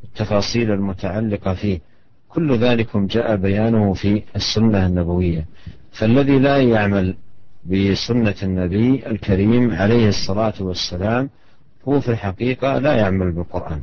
التفاصيل 0.04 0.70
المتعلقة 0.70 1.54
فيه. 1.54 1.80
كل 2.28 2.58
ذلك 2.58 2.96
جاء 2.96 3.36
بيانه 3.36 3.92
في 3.94 4.22
السنة 4.36 4.86
النبوية. 4.86 5.46
فالذي 5.92 6.38
لا 6.38 6.56
يعمل 6.62 7.16
بسنة 7.64 8.34
النبي 8.42 9.06
الكريم 9.06 9.70
عليه 9.74 10.08
الصلاة 10.08 10.54
والسلام 10.60 11.30
هو 11.88 12.00
في 12.00 12.08
الحقيقة 12.08 12.78
لا 12.78 12.94
يعمل 12.96 13.32
بالقرآن. 13.32 13.82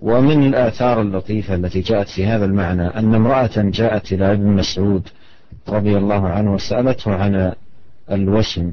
ومن 0.00 0.42
الآثار 0.46 1.00
اللطيفة 1.00 1.54
التي 1.54 1.80
جاءت 1.80 2.08
في 2.08 2.26
هذا 2.26 2.44
المعنى 2.44 2.86
أن 2.86 3.14
امرأة 3.14 3.50
جاءت 3.56 4.12
إلى 4.12 4.32
ابن 4.32 4.46
مسعود 4.46 5.08
رضي 5.68 5.96
الله 5.96 6.28
عنه 6.28 6.54
وسألته 6.54 7.14
عن 7.14 7.52
الوسم. 8.10 8.72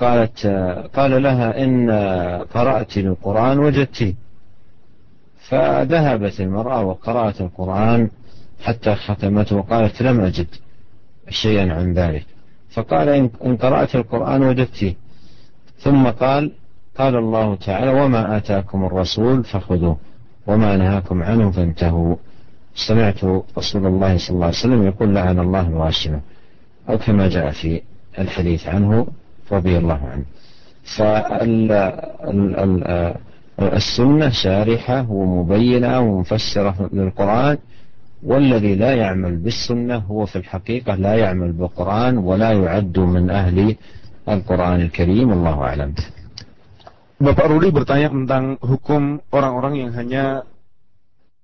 قالت 0.00 0.46
قال 0.94 1.22
لها 1.22 1.64
إن 1.64 1.90
قرأت 2.54 2.98
القرآن 2.98 3.58
وجدتي 3.58 4.14
فذهبت 5.48 6.40
المرأة 6.40 6.82
وقرأت 6.82 7.40
القرآن 7.40 8.10
حتى 8.62 8.94
ختمته 8.94 9.56
وقالت 9.56 10.02
لم 10.02 10.20
أجد 10.20 10.46
شيئا 11.28 11.72
عن 11.74 11.92
ذلك. 11.92 12.26
فقال 12.70 13.08
إن 13.44 13.56
قرأت 13.56 13.94
القرآن 13.94 14.42
وجدتي 14.42 14.96
ثم 15.78 16.06
قال 16.06 16.52
قال 16.98 17.16
الله 17.16 17.54
تعالى 17.54 17.90
وما 17.90 18.36
آتاكم 18.36 18.84
الرسول 18.84 19.44
فخذوه 19.44 19.96
وما 20.46 20.76
نهاكم 20.76 21.22
عنه 21.22 21.50
فانتهوا. 21.50 22.16
سمعت 22.74 23.24
رسول 23.58 23.86
الله 23.86 24.18
صلى 24.18 24.34
الله 24.34 24.46
عليه 24.46 24.62
وسلم 24.66 24.82
يقول 24.86 25.14
لعن 25.14 25.38
الله 25.38 25.64
الواشمة 25.68 26.20
أو 26.88 26.98
كما 26.98 27.28
جاء 27.28 27.50
في 27.50 27.82
الحديث 28.18 28.68
عنه 28.68 29.06
رضي 29.52 29.78
الله 29.78 30.00
عنه. 30.12 30.24
فالسنة 33.58 34.28
شارحة 34.28 35.10
ومبينة 35.10 36.00
ومفسرة 36.00 36.90
للقرآن 36.92 37.56
والذي 38.22 38.74
لا 38.74 38.94
يعمل 38.94 39.36
بالسنة 39.36 39.96
هو 39.96 40.26
في 40.26 40.36
الحقيقة 40.36 40.94
لا 40.94 41.14
يعمل 41.14 41.52
بالقرآن 41.52 42.18
ولا 42.18 42.52
يعد 42.52 42.98
من 42.98 43.30
أهل 43.30 43.76
القرآن 44.28 44.80
الكريم 44.80 45.32
الله 45.32 45.56
أعلم. 45.62 45.92
Bapak 47.14 47.46
Rudi 47.46 47.70
bertanya 47.70 48.10
tentang 48.10 48.58
hukum 48.58 49.22
orang-orang 49.30 49.74
yang 49.86 49.90
hanya 49.94 50.42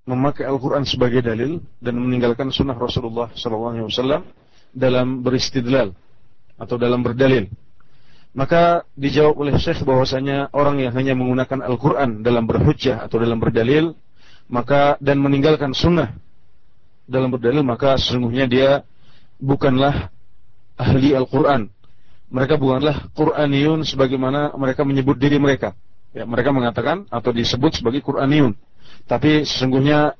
memakai 0.08 0.48
Al-Quran 0.48 0.84
sebagai 0.88 1.20
dalil 1.20 1.60
dan 1.78 1.96
meninggalkan 2.00 2.48
sunnah 2.52 2.76
Rasulullah 2.76 3.30
SAW 3.36 4.24
dalam 4.72 5.20
beristidlal 5.20 5.92
atau 6.56 6.76
dalam 6.76 7.04
berdalil. 7.04 7.48
Maka 8.30 8.86
dijawab 8.94 9.42
oleh 9.42 9.54
Syekh 9.58 9.82
bahwasanya 9.82 10.54
orang 10.54 10.78
yang 10.78 10.94
hanya 10.94 11.18
menggunakan 11.18 11.66
Al-Quran 11.66 12.22
dalam 12.22 12.46
berhujjah 12.46 13.02
atau 13.02 13.18
dalam 13.18 13.42
berdalil, 13.42 13.98
maka 14.46 14.94
dan 15.02 15.18
meninggalkan 15.18 15.74
sunnah 15.74 16.14
dalam 17.10 17.34
berdalil, 17.34 17.66
maka 17.66 17.98
sesungguhnya 17.98 18.46
dia 18.46 18.70
bukanlah 19.42 20.14
ahli 20.78 21.18
Al-Quran 21.18 21.66
mereka 22.30 22.54
bukanlah 22.54 23.10
Qur'aniyun 23.12 23.82
sebagaimana 23.82 24.54
mereka 24.54 24.86
menyebut 24.86 25.18
diri 25.18 25.42
mereka. 25.42 25.74
Ya, 26.14 26.22
mereka 26.22 26.54
mengatakan 26.54 27.10
atau 27.10 27.34
disebut 27.34 27.82
sebagai 27.82 28.06
Qur'aniyun. 28.06 28.54
Tapi 29.06 29.44
sesungguhnya 29.44 30.16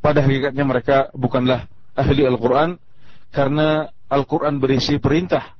pada 0.00 0.22
hakikatnya 0.22 0.64
mereka 0.64 0.96
bukanlah 1.12 1.66
ahli 1.98 2.22
Al-Quran 2.26 2.78
karena 3.34 3.90
Al-Quran 4.06 4.62
berisi 4.62 5.02
perintah 5.02 5.56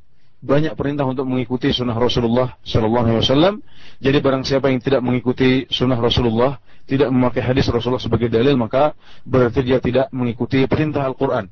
banyak 0.46 0.78
perintah 0.78 1.02
untuk 1.08 1.26
mengikuti 1.26 1.72
sunnah 1.72 1.96
Rasulullah 1.96 2.54
Sallallahu 2.62 3.04
Alaihi 3.08 3.18
Wasallam. 3.18 3.54
Jadi 3.98 4.18
barang 4.20 4.44
siapa 4.46 4.70
yang 4.70 4.78
tidak 4.78 5.02
mengikuti 5.02 5.64
sunnah 5.72 5.98
Rasulullah, 5.98 6.60
tidak 6.86 7.08
memakai 7.10 7.42
hadis 7.42 7.66
Rasulullah 7.66 7.98
sebagai 7.98 8.30
dalil, 8.30 8.54
maka 8.54 8.94
berarti 9.26 9.64
dia 9.64 9.80
tidak 9.82 10.06
mengikuti 10.14 10.62
perintah 10.68 11.08
Al-Quran. 11.08 11.48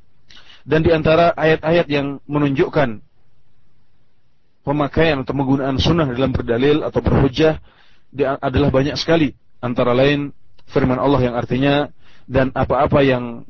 Dan 0.63 0.81
di 0.85 0.95
antara 0.95 1.33
ayat-ayat 1.35 1.87
yang 1.91 2.21
menunjukkan 2.29 3.03
pemakaian 4.65 5.21
atau 5.27 5.33
penggunaan 5.37 5.77
sunnah 5.77 6.09
dalam 6.09 6.33
berdalil 6.33 6.87
atau 6.87 7.01
berhujjah 7.03 7.61
adalah 8.41 8.71
banyak 8.71 8.97
sekali. 8.97 9.35
Antara 9.65 9.97
lain 9.97 10.31
firman 10.71 10.99
Allah 11.01 11.21
yang 11.21 11.35
artinya 11.37 11.89
dan 12.25 12.53
apa-apa 12.57 13.01
yang 13.05 13.45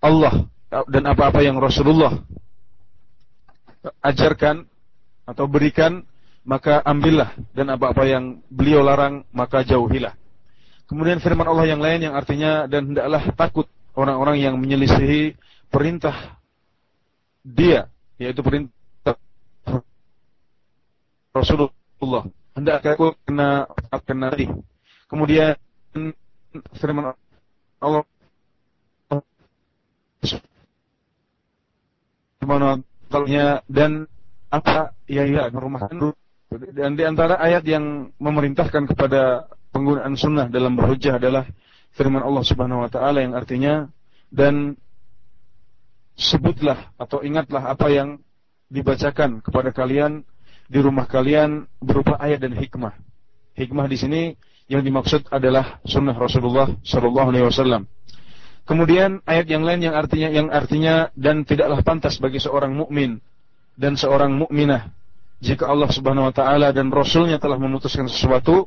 Allah 0.00 0.48
dan 0.88 1.02
apa-apa 1.06 1.40
yang 1.44 1.56
Rasulullah 1.60 2.20
ajarkan 4.00 4.64
atau 5.24 5.44
berikan 5.48 6.04
maka 6.44 6.84
ambillah 6.84 7.32
dan 7.56 7.72
apa-apa 7.72 8.04
yang 8.04 8.44
beliau 8.52 8.84
larang 8.84 9.24
maka 9.32 9.64
jauhilah. 9.64 10.12
Kemudian 10.84 11.16
firman 11.24 11.48
Allah 11.48 11.64
yang 11.64 11.80
lain 11.80 12.04
yang 12.04 12.14
artinya 12.14 12.68
dan 12.68 12.92
hendaklah 12.92 13.32
takut 13.32 13.64
orang-orang 13.96 14.44
yang 14.44 14.54
menyelisihi 14.60 15.40
perintah 15.72 16.36
dia 17.40 17.88
yaitu 18.20 18.44
perintah 18.44 19.16
Rasulullah. 21.32 22.28
Hendak 22.54 22.84
aku 22.84 23.16
kena 23.24 23.66
kena. 24.04 24.30
Kemudian 25.08 25.54
firman 26.78 27.12
Allah 27.80 28.02
Subhanahu 32.40 32.84
dan 33.68 34.08
apa 34.48 34.94
ya 35.10 35.24
ya 35.26 35.50
rumah 35.50 35.90
dan 36.54 36.94
di 36.94 37.02
antara 37.02 37.34
ayat 37.40 37.66
yang 37.66 38.14
memerintahkan 38.22 38.86
kepada 38.94 39.50
penggunaan 39.74 40.14
sunnah 40.14 40.46
dalam 40.46 40.78
berhujjah 40.78 41.18
adalah 41.18 41.48
firman 41.94 42.22
Allah 42.22 42.44
Subhanahu 42.46 42.86
wa 42.86 42.90
taala 42.90 43.26
yang 43.26 43.34
artinya 43.34 43.90
dan 44.30 44.78
sebutlah 46.14 46.94
atau 46.94 47.26
ingatlah 47.26 47.74
apa 47.74 47.90
yang 47.90 48.22
dibacakan 48.70 49.42
kepada 49.42 49.74
kalian 49.74 50.22
di 50.70 50.78
rumah 50.78 51.10
kalian 51.10 51.66
berupa 51.82 52.16
ayat 52.22 52.40
dan 52.40 52.54
hikmah. 52.54 52.94
Hikmah 53.54 53.86
di 53.90 53.96
sini 53.98 54.22
yang 54.70 54.80
dimaksud 54.80 55.28
adalah 55.28 55.80
sunnah 55.84 56.16
Rasulullah 56.16 56.72
Shallallahu 56.80 57.28
Alaihi 57.32 57.46
Wasallam. 57.48 57.84
Kemudian 58.64 59.20
ayat 59.28 59.44
yang 59.44 59.60
lain 59.60 59.84
yang 59.84 59.94
artinya 59.94 60.28
yang 60.32 60.48
artinya 60.48 61.12
dan 61.12 61.44
tidaklah 61.44 61.84
pantas 61.84 62.16
bagi 62.16 62.40
seorang 62.40 62.72
mukmin 62.72 63.20
dan 63.76 63.92
seorang 63.92 64.32
mukminah 64.32 64.88
jika 65.44 65.68
Allah 65.68 65.92
Subhanahu 65.92 66.32
wa 66.32 66.34
taala 66.34 66.72
dan 66.72 66.88
rasulnya 66.88 67.36
telah 67.36 67.60
memutuskan 67.60 68.08
sesuatu 68.08 68.64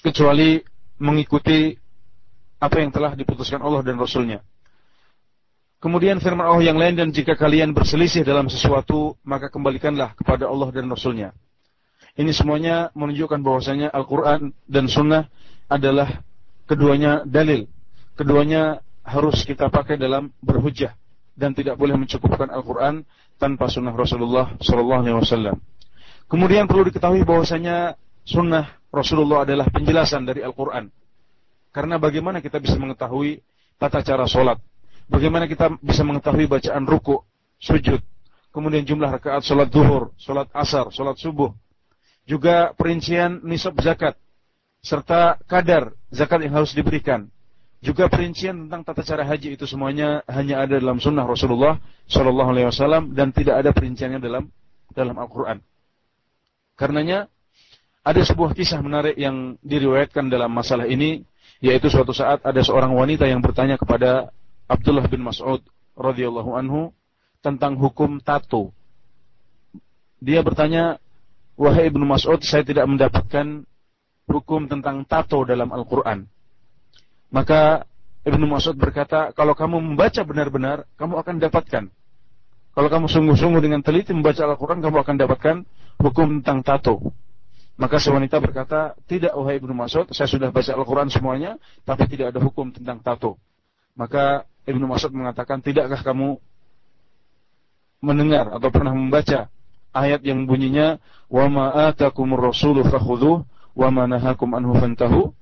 kecuali 0.00 0.64
mengikuti 0.96 1.76
apa 2.56 2.80
yang 2.80 2.88
telah 2.88 3.12
diputuskan 3.12 3.60
Allah 3.60 3.84
dan 3.84 4.00
rasulnya. 4.00 4.40
Kemudian 5.82 6.22
firman 6.22 6.46
Allah 6.46 6.62
yang 6.62 6.78
lain 6.78 6.94
dan 6.94 7.08
jika 7.10 7.34
kalian 7.34 7.74
berselisih 7.74 8.22
dalam 8.22 8.46
sesuatu 8.46 9.18
maka 9.26 9.50
kembalikanlah 9.50 10.14
kepada 10.14 10.46
Allah 10.46 10.70
dan 10.70 10.86
Rasulnya. 10.86 11.34
Ini 12.12 12.32
semuanya 12.36 12.92
menunjukkan 12.92 13.40
bahwasanya 13.40 13.88
Al-Quran 13.88 14.52
dan 14.68 14.84
Sunnah 14.88 15.32
adalah 15.68 16.20
keduanya 16.68 17.24
dalil. 17.24 17.64
Keduanya 18.12 18.84
harus 19.02 19.42
kita 19.48 19.72
pakai 19.72 19.96
dalam 19.96 20.28
berhujjah 20.44 20.92
dan 21.32 21.56
tidak 21.56 21.80
boleh 21.80 21.96
mencukupkan 21.96 22.52
Al-Quran 22.52 23.08
tanpa 23.40 23.72
Sunnah 23.72 23.96
Rasulullah 23.96 24.52
SAW. 24.60 25.56
Kemudian 26.28 26.68
perlu 26.68 26.88
diketahui 26.92 27.24
bahwasanya 27.24 27.96
Sunnah 28.28 28.76
Rasulullah 28.92 29.48
adalah 29.48 29.66
penjelasan 29.72 30.28
dari 30.28 30.44
Al-Quran. 30.44 30.92
Karena 31.72 31.96
bagaimana 31.96 32.44
kita 32.44 32.60
bisa 32.60 32.76
mengetahui 32.76 33.40
tata 33.80 34.04
cara 34.04 34.28
sholat, 34.28 34.60
Bagaimana 35.12 35.44
kita 35.44 35.76
bisa 35.84 36.06
mengetahui 36.08 36.48
bacaan 36.48 36.88
ruku, 36.88 37.20
sujud, 37.60 38.00
kemudian 38.48 38.80
jumlah 38.86 39.12
rakaat 39.12 39.44
salat 39.44 39.68
zuhur, 39.68 40.16
salat 40.16 40.48
asar, 40.56 40.88
salat 40.88 41.20
subuh. 41.20 41.52
Juga 42.22 42.70
perincian 42.78 43.42
nisab 43.42 43.78
zakat 43.82 44.14
serta 44.82 45.38
kadar 45.46 45.94
zakat 46.10 46.42
yang 46.42 46.58
harus 46.62 46.74
diberikan. 46.74 47.30
Juga 47.82 48.06
perincian 48.06 48.66
tentang 48.66 48.86
tata 48.86 49.02
cara 49.02 49.26
haji 49.26 49.58
itu 49.58 49.66
semuanya 49.66 50.22
hanya 50.30 50.62
ada 50.62 50.78
dalam 50.78 51.02
sunnah 51.02 51.26
Rasulullah 51.26 51.82
Shallallahu 52.06 52.50
Alaihi 52.54 52.66
Wasallam 52.70 53.10
dan 53.10 53.34
tidak 53.34 53.58
ada 53.58 53.74
perinciannya 53.74 54.22
dalam 54.22 54.54
dalam 54.94 55.18
Al-Quran. 55.18 55.58
Karenanya 56.78 57.26
ada 58.02 58.22
sebuah 58.22 58.54
kisah 58.54 58.78
menarik 58.82 59.18
yang 59.18 59.58
diriwayatkan 59.62 60.30
dalam 60.30 60.50
masalah 60.50 60.86
ini, 60.86 61.26
yaitu 61.58 61.90
suatu 61.90 62.14
saat 62.14 62.42
ada 62.42 62.58
seorang 62.62 62.94
wanita 62.94 63.26
yang 63.26 63.42
bertanya 63.42 63.74
kepada 63.74 64.30
Abdullah 64.70 65.06
bin 65.10 65.22
Mas'ud 65.22 65.62
radhiyallahu 65.98 66.54
anhu 66.54 66.94
tentang 67.42 67.74
hukum 67.78 68.22
tato. 68.22 68.70
Dia 70.22 70.38
bertanya, 70.46 71.01
"Wahai 71.62 71.94
Ibnu 71.94 72.02
Mas'ud, 72.02 72.42
saya 72.42 72.66
tidak 72.66 72.90
mendapatkan 72.90 73.62
hukum 74.26 74.66
tentang 74.66 75.06
tato 75.06 75.46
dalam 75.46 75.70
Al-Qur'an." 75.70 76.26
Maka 77.30 77.86
Ibnu 78.26 78.50
Mas'ud 78.50 78.74
berkata, 78.74 79.30
"Kalau 79.30 79.54
kamu 79.54 79.78
membaca 79.78 80.26
benar-benar, 80.26 80.90
kamu 80.98 81.22
akan 81.22 81.36
dapatkan. 81.38 81.84
Kalau 82.72 82.88
kamu 82.90 83.06
sungguh-sungguh 83.06 83.62
dengan 83.62 83.78
teliti 83.86 84.10
membaca 84.10 84.42
Al-Qur'an, 84.42 84.82
kamu 84.82 84.96
akan 85.06 85.16
dapatkan 85.22 85.56
hukum 86.02 86.42
tentang 86.42 86.66
tato." 86.66 87.14
Maka 87.78 88.02
si 88.02 88.10
wanita 88.10 88.42
berkata, 88.42 88.98
"Tidak 89.06 89.32
wahai 89.32 89.62
Ibnu 89.62 89.72
Mas'ud, 89.72 90.10
saya 90.10 90.26
sudah 90.26 90.50
baca 90.50 90.74
Al-Qur'an 90.74 91.08
semuanya, 91.08 91.56
tapi 91.86 92.10
tidak 92.10 92.34
ada 92.34 92.40
hukum 92.42 92.74
tentang 92.74 92.98
tato." 93.00 93.38
Maka 93.94 94.44
Ibnu 94.66 94.86
Mas'ud 94.86 95.10
mengatakan, 95.14 95.62
tidakkah 95.62 96.00
kamu 96.02 96.38
mendengar 98.02 98.50
atau 98.50 98.68
pernah 98.70 98.94
membaca 98.94 99.46
ayat 99.92 100.24
yang 100.24 100.48
bunyinya 100.48 100.98
wa 101.28 101.46
ma 101.48 101.64
atakumur 101.92 102.52
rasulu 102.52 102.84
fakhudhuh 102.84 103.44
wa 103.76 103.88
ma 103.88 104.04
nahakum 104.08 104.52
anhu 104.56 104.76
fantahu? 104.76 105.32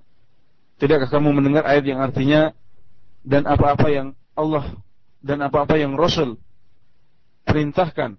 Tidakkah 0.78 1.11
kamu 1.11 1.34
mendengar 1.34 1.66
ayat 1.66 1.84
yang 1.86 2.01
artinya 2.01 2.55
dan 3.26 3.44
apa-apa 3.44 3.88
yang 3.92 4.16
Allah 4.32 4.64
dan 5.20 5.44
apa-apa 5.44 5.76
yang 5.76 5.92
Rasul 5.94 6.40
perintahkan 7.44 8.16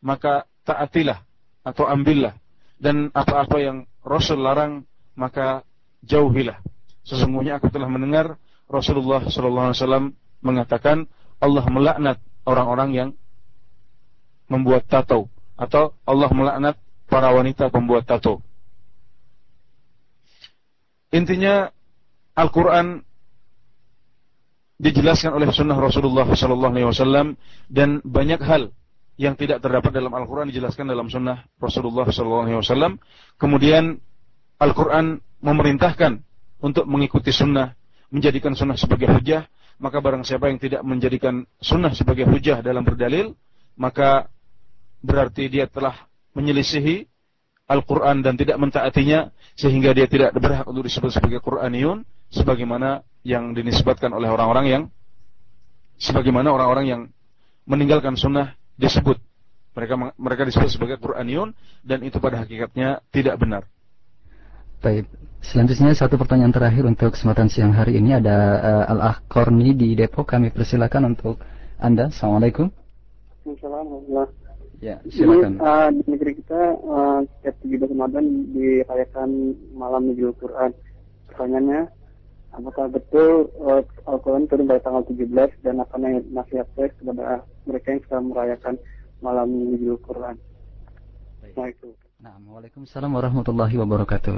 maka 0.00 0.48
taatilah 0.64 1.20
atau 1.60 1.84
ambillah 1.84 2.40
dan 2.80 3.12
apa-apa 3.12 3.60
yang 3.60 3.84
Rasul 4.00 4.40
larang 4.40 4.88
maka 5.12 5.60
jauhilah. 6.00 6.56
Sesungguhnya 7.04 7.60
aku 7.60 7.68
telah 7.68 7.92
mendengar 7.92 8.40
Rasulullah 8.64 9.20
sallallahu 9.28 9.66
alaihi 9.72 9.80
wasallam 9.84 10.06
mengatakan 10.40 11.04
Allah 11.36 11.64
melaknat 11.68 12.16
orang-orang 12.48 12.90
yang 12.96 13.08
membuat 14.48 14.88
tato 14.88 15.28
atau 15.60 15.92
Allah 16.08 16.32
melaknat 16.32 16.74
para 17.04 17.28
wanita 17.36 17.68
pembuat 17.68 18.08
tato. 18.08 18.40
Intinya 21.12 21.68
Al-Quran 22.32 23.04
dijelaskan 24.80 25.36
oleh 25.36 25.52
sunnah 25.52 25.76
Rasulullah 25.76 26.24
Sallallahu 26.24 26.72
Alaihi 26.72 26.88
Wasallam 26.88 27.36
dan 27.68 28.00
banyak 28.00 28.40
hal 28.40 28.72
yang 29.20 29.36
tidak 29.36 29.60
terdapat 29.60 29.92
dalam 29.92 30.16
Al-Quran 30.16 30.48
dijelaskan 30.48 30.88
dalam 30.88 31.12
sunnah 31.12 31.44
Rasulullah 31.60 32.08
SAW. 32.08 32.96
Kemudian 33.36 34.00
Al-Quran 34.56 35.20
memerintahkan 35.44 36.24
untuk 36.64 36.88
mengikuti 36.88 37.28
sunnah, 37.28 37.76
menjadikan 38.08 38.56
sunnah 38.56 38.80
sebagai 38.80 39.12
hujah, 39.12 39.44
maka 39.76 40.00
barang 40.00 40.24
siapa 40.24 40.48
yang 40.48 40.56
tidak 40.56 40.80
menjadikan 40.88 41.44
sunnah 41.60 41.92
sebagai 41.92 42.24
hujah 42.32 42.64
dalam 42.64 42.80
berdalil, 42.80 43.36
maka 43.76 44.32
berarti 45.00 45.48
dia 45.48 45.66
telah 45.66 45.96
menyelisihi 46.36 47.08
Al-Quran 47.70 48.26
dan 48.26 48.34
tidak 48.34 48.58
mentaatinya, 48.58 49.30
sehingga 49.54 49.94
dia 49.94 50.10
tidak 50.10 50.34
berhak 50.34 50.66
untuk 50.66 50.90
disebut 50.90 51.14
sebagai 51.14 51.38
Quraniyun, 51.38 52.02
sebagaimana 52.34 53.06
yang 53.22 53.54
dinisbatkan 53.54 54.10
oleh 54.10 54.26
orang-orang 54.26 54.66
yang 54.66 54.82
sebagaimana 56.00 56.50
orang-orang 56.50 56.86
yang 56.88 57.02
meninggalkan 57.68 58.16
sunnah 58.16 58.56
disebut 58.80 59.20
mereka 59.76 59.94
mereka 60.18 60.42
disebut 60.48 60.70
sebagai 60.72 60.96
Quraniun 60.98 61.54
dan 61.86 62.02
itu 62.02 62.18
pada 62.18 62.42
hakikatnya 62.42 63.04
tidak 63.14 63.38
benar. 63.38 63.62
Baik, 64.80 65.06
selanjutnya 65.44 65.92
satu 65.92 66.16
pertanyaan 66.16 66.50
terakhir 66.50 66.88
untuk 66.88 67.12
kesempatan 67.14 67.52
siang 67.52 67.76
hari 67.76 68.00
ini 68.00 68.16
ada 68.16 68.36
uh, 68.88 68.92
Al 68.96 69.00
Ahkorni 69.14 69.76
di 69.76 69.92
Depok. 69.92 70.32
Kami 70.32 70.50
persilakan 70.50 71.14
untuk 71.14 71.38
Anda. 71.76 72.08
Assalamualaikum. 72.08 72.72
Assalamualaikum. 73.44 74.39
Ya, 74.80 74.96
silakan. 75.12 75.60
Ini, 75.60 75.60
uh, 75.60 75.88
di 75.92 76.02
negeri 76.08 76.32
kita 76.40 76.60
uh, 76.80 77.20
setiap 77.40 77.56
17 77.68 77.92
Ramadan 77.92 78.24
dirayakan 78.56 79.52
malam 79.76 80.08
Nuzul 80.08 80.32
Quran. 80.40 80.72
Pertanyaannya, 81.28 81.84
apakah 82.56 82.88
betul 82.88 83.52
uh, 83.60 83.84
Al-Quran 84.08 84.48
turun 84.48 84.64
pada 84.64 84.80
tanggal 84.80 85.04
17 85.04 85.28
dan 85.60 85.84
apa 85.84 85.94
yang 86.00 86.24
nasihat 86.32 86.64
saya 86.72 86.88
kepada 86.96 87.44
mereka 87.68 87.86
yang 87.92 88.02
sedang 88.08 88.24
merayakan 88.32 88.74
malam 89.20 89.52
Nuzul 89.52 90.00
Quran. 90.00 90.40
Assalamualaikum. 91.44 91.92
Nah, 92.20 92.36
Waalaikumsalam 92.40 93.10
warahmatullahi 93.12 93.76
wabarakatuh. 93.76 94.36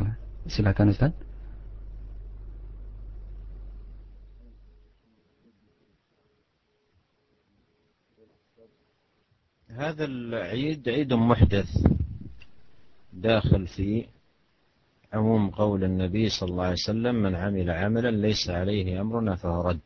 Silakan 0.51 0.90
Ustaz. 0.90 1.14
هذا 9.77 10.05
العيد 10.05 10.89
عيد 10.89 11.12
محدث 11.12 11.68
داخل 13.12 13.66
في 13.66 14.05
عموم 15.12 15.51
قول 15.51 15.85
النبي 15.85 16.29
صلى 16.29 16.51
الله 16.51 16.64
عليه 16.64 16.73
وسلم 16.73 17.14
من 17.14 17.35
عمل 17.35 17.70
عملا 17.70 18.11
ليس 18.11 18.51
عليه 18.51 19.01
أمرنا 19.01 19.37
فهو 19.37 19.61
رد. 19.61 19.79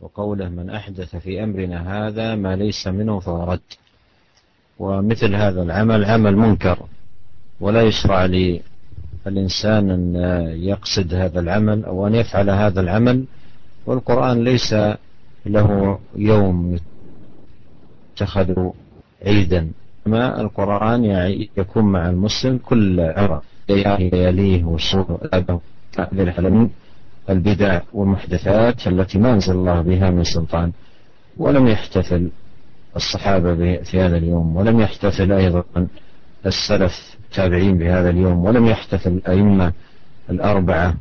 وقوله 0.00 0.48
من 0.48 0.70
أحدث 0.70 1.16
في 1.16 1.44
أمرنا 1.44 2.06
هذا 2.06 2.34
ما 2.34 2.56
ليس 2.56 2.86
منه 2.86 3.20
فهو 3.20 3.44
رد. 3.44 3.60
ومثل 4.78 5.34
هذا 5.34 5.62
العمل 5.62 6.04
عمل 6.04 6.36
منكر. 6.36 6.78
ولا 7.60 7.82
يشرع 7.82 8.26
للإنسان 8.26 9.90
أن 9.90 10.16
يقصد 10.62 11.14
هذا 11.14 11.40
العمل 11.40 11.84
أو 11.84 12.06
أن 12.06 12.14
يفعل 12.14 12.50
هذا 12.50 12.80
العمل 12.80 13.24
والقرآن 13.86 14.44
ليس 14.44 14.74
له 15.46 15.98
يوم 16.16 16.78
يتخذ 18.12 18.70
عيدا. 19.26 19.70
ما 20.06 20.40
القرآن 20.40 21.04
يكون 21.56 21.84
مع 21.84 22.08
المسلم 22.10 22.58
كل 22.58 23.00
عرف 23.00 23.42
لياليه 23.68 24.64
وشهور 24.64 25.18
للعالمين 26.12 26.70
البدع 27.30 27.80
والمحدثات 27.92 28.86
التي 28.86 29.18
ما 29.18 29.32
أنزل 29.32 29.52
الله 29.52 29.80
بها 29.82 30.10
من 30.10 30.24
سلطان. 30.24 30.72
ولم 31.36 31.66
يحتفل 31.66 32.30
الصحابة 32.96 33.82
في 33.82 34.00
هذا 34.00 34.16
اليوم 34.16 34.56
ولم 34.56 34.80
يحتفل 34.80 35.32
أيضا 35.32 35.64
السلف 36.46 37.16
التابعين 37.24 37.78
بهذا 37.78 38.10
اليوم 38.10 38.44
ولم 38.44 38.66
يحتفل 38.66 39.12
الأئمة 39.12 39.72
الأربعة 40.30 40.94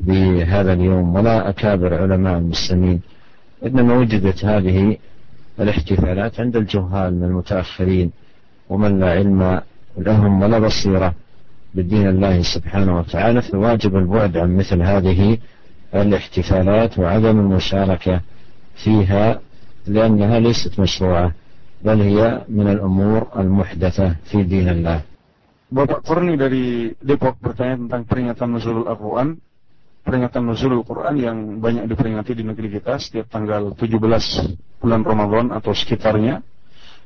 بهذا 0.00 0.72
اليوم 0.72 1.14
ولا 1.14 1.48
أكابر 1.48 2.02
علماء 2.02 2.38
المسلمين. 2.38 3.00
إنما 3.66 3.94
وجدت 3.94 4.44
هذه 4.44 4.96
الاحتفالات 5.60 6.40
عند 6.40 6.56
الجهال 6.56 7.14
من 7.14 7.24
المتأخرين 7.24 8.10
ومن 8.68 9.00
لا 9.00 9.10
علم 9.10 9.60
لهم 9.98 10.42
ولا 10.42 10.58
بصيرة 10.58 11.14
بدين 11.74 12.08
الله 12.08 12.42
سبحانه 12.42 12.98
وتعالى 12.98 13.42
فواجب 13.42 13.96
البعد 13.96 14.36
عن 14.36 14.56
مثل 14.56 14.82
هذه 14.82 15.38
الاحتفالات 15.94 16.98
وعدم 16.98 17.38
المشاركة 17.40 18.20
فيها 18.76 19.40
لأنها 19.86 20.38
ليست 20.38 20.80
مشروعة 20.80 21.32
بل 21.84 22.00
هي 22.00 22.44
من 22.48 22.66
الأمور 22.68 23.26
المحدثة 23.36 24.16
في 24.24 24.42
دين 24.42 24.68
الله. 24.68 25.00
Bapak 25.66 26.06
Kurni 26.06 26.38
dari 26.38 26.94
Depok 27.02 27.42
bertanya 27.42 27.74
tentang 27.74 28.02
peringatan 28.06 28.54
Nuzulul 28.54 28.86
Al-Quran 28.86 29.34
peringatan 30.06 30.46
Nuzulul 30.46 30.86
Quran 30.86 31.14
yang 31.18 31.38
banyak 31.58 31.90
diperingati 31.90 32.38
di 32.38 32.46
negeri 32.46 32.78
kita 32.78 33.02
setiap 33.02 33.26
tanggal 33.26 33.74
17 33.74 33.98
bulan 34.78 35.02
Ramadan 35.02 35.50
atau 35.50 35.74
sekitarnya. 35.74 36.46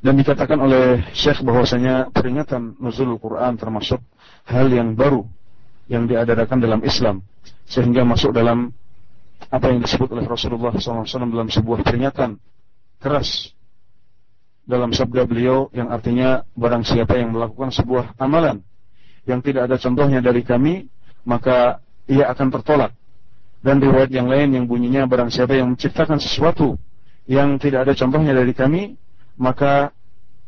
Dan 0.01 0.17
dikatakan 0.17 0.57
oleh 0.57 1.01
Syekh 1.13 1.41
bahwasanya 1.41 2.13
peringatan 2.13 2.77
Nuzulul 2.77 3.17
Quran 3.17 3.57
termasuk 3.57 4.01
hal 4.45 4.69
yang 4.69 4.93
baru 4.93 5.25
yang 5.89 6.05
diadakan 6.05 6.61
dalam 6.61 6.81
Islam. 6.85 7.25
Sehingga 7.65 8.05
masuk 8.05 8.33
dalam 8.33 8.69
apa 9.49 9.65
yang 9.73 9.81
disebut 9.81 10.13
oleh 10.13 10.25
Rasulullah 10.29 10.73
SAW 10.77 11.05
dalam 11.05 11.49
sebuah 11.49 11.81
peringatan 11.81 12.37
keras. 13.01 13.53
Dalam 14.61 14.93
sabda 14.93 15.25
beliau 15.25 15.73
yang 15.73 15.89
artinya 15.89 16.45
barang 16.53 16.85
siapa 16.85 17.17
yang 17.17 17.33
melakukan 17.33 17.73
sebuah 17.73 18.13
amalan 18.21 18.61
yang 19.25 19.41
tidak 19.41 19.69
ada 19.69 19.77
contohnya 19.77 20.19
dari 20.21 20.41
kami 20.41 20.89
maka 21.25 21.81
ia 22.11 22.27
akan 22.27 22.51
tertolak 22.51 22.91
dan 23.63 23.79
riwayat 23.79 24.11
yang 24.11 24.27
lain 24.27 24.51
yang 24.51 24.65
bunyinya 24.67 25.07
barang 25.07 25.31
siapa 25.31 25.55
yang 25.55 25.71
menciptakan 25.73 26.19
sesuatu 26.19 26.75
yang 27.29 27.55
tidak 27.55 27.87
ada 27.87 27.93
contohnya 27.95 28.35
dari 28.35 28.51
kami 28.51 28.99
maka 29.39 29.95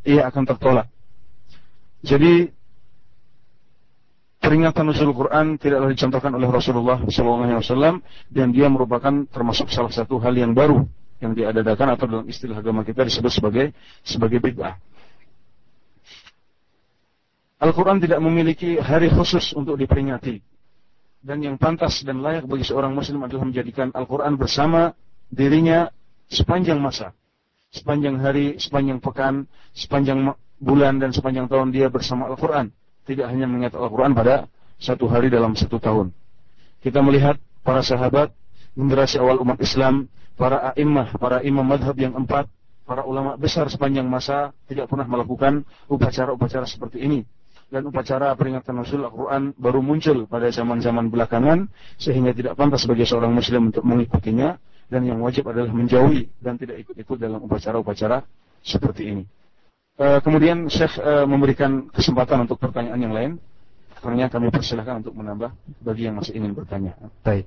ia 0.04 0.28
akan 0.28 0.44
tertolak 0.44 0.92
jadi 2.04 2.52
peringatan 4.44 4.84
nuzul 4.92 5.16
Quran 5.16 5.56
tidaklah 5.56 5.88
dicontohkan 5.88 6.36
oleh 6.36 6.52
Rasulullah 6.52 7.00
SAW 7.08 8.04
dan 8.28 8.48
dia 8.52 8.68
merupakan 8.68 9.24
termasuk 9.32 9.72
salah 9.72 9.88
satu 9.96 10.20
hal 10.20 10.36
yang 10.36 10.52
baru 10.52 10.84
yang 11.24 11.32
diadakan 11.32 11.96
atau 11.96 12.06
dalam 12.12 12.28
istilah 12.28 12.60
agama 12.60 12.84
kita 12.84 13.08
disebut 13.08 13.32
sebagai 13.32 13.72
sebagai 14.04 14.44
bid'ah. 14.44 14.76
Al-Quran 17.64 18.04
tidak 18.04 18.20
memiliki 18.20 18.76
hari 18.76 19.08
khusus 19.08 19.56
untuk 19.56 19.80
diperingati. 19.80 20.44
Dan 21.24 21.40
yang 21.40 21.56
pantas 21.56 22.04
dan 22.04 22.20
layak 22.20 22.44
bagi 22.44 22.68
seorang 22.68 22.92
muslim 22.92 23.24
adalah 23.24 23.48
menjadikan 23.48 23.96
Al-Quran 23.96 24.36
bersama 24.36 24.92
dirinya 25.32 25.88
sepanjang 26.28 26.84
masa. 26.84 27.16
Sepanjang 27.72 28.20
hari, 28.20 28.60
sepanjang 28.60 29.00
pekan, 29.00 29.48
sepanjang 29.74 30.36
bulan, 30.60 31.00
dan 31.00 31.16
sepanjang 31.16 31.48
tahun 31.48 31.72
dia 31.72 31.88
bersama 31.88 32.28
Al-Quran 32.28 32.76
tidak 33.04 33.28
hanya 33.32 33.46
mengingat 33.48 33.76
Al-Quran 33.76 34.16
pada 34.16 34.48
satu 34.80 35.08
hari 35.08 35.28
dalam 35.28 35.56
satu 35.56 35.80
tahun. 35.80 36.12
Kita 36.84 37.00
melihat 37.00 37.40
para 37.64 37.84
sahabat, 37.84 38.32
generasi 38.76 39.20
awal 39.20 39.40
umat 39.44 39.60
Islam, 39.64 40.12
para 40.36 40.74
a'immah, 40.74 41.16
para 41.16 41.40
imam 41.44 41.64
madhab 41.64 41.96
yang 41.96 42.16
empat, 42.16 42.52
para 42.84 43.08
ulama 43.08 43.40
besar 43.40 43.68
sepanjang 43.72 44.08
masa 44.08 44.52
tidak 44.68 44.92
pernah 44.92 45.08
melakukan 45.08 45.64
upacara-upacara 45.88 46.68
seperti 46.68 47.00
ini. 47.04 47.24
Dan 47.74 47.90
upacara 47.90 48.38
peringatan 48.38 48.86
Rasul 48.86 49.02
Al-Quran 49.02 49.58
baru 49.58 49.82
muncul 49.82 50.30
pada 50.30 50.46
zaman-zaman 50.54 51.10
belakangan, 51.10 51.66
sehingga 51.98 52.30
tidak 52.30 52.54
pantas 52.54 52.86
bagi 52.86 53.02
seorang 53.02 53.34
muslim 53.34 53.74
untuk 53.74 53.82
mengikutinya, 53.82 54.62
dan 54.94 55.02
yang 55.10 55.18
wajib 55.26 55.50
adalah 55.50 55.74
menjauhi 55.74 56.30
dan 56.38 56.62
tidak 56.62 56.86
ikut-ikut 56.86 57.18
dalam 57.18 57.42
upacara-upacara 57.42 58.22
seperti 58.62 59.10
ini. 59.10 59.26
Eh, 59.94 60.20
kemudian 60.26 60.70
Syekh 60.74 60.98
uh, 60.98 61.22
memberikan 61.30 61.86
kesempatan 61.94 62.50
untuk 62.50 62.58
pertanyaan 62.58 62.98
yang 62.98 63.14
lain. 63.14 63.32
Akhirnya 63.94 64.28
kami 64.28 64.50
persilahkan 64.50 65.06
untuk 65.06 65.16
menambah 65.16 65.54
bagi 65.80 66.10
yang 66.10 66.18
masih 66.20 66.34
ingin 66.36 66.52
bertanya. 66.58 66.98
Baik. 67.24 67.46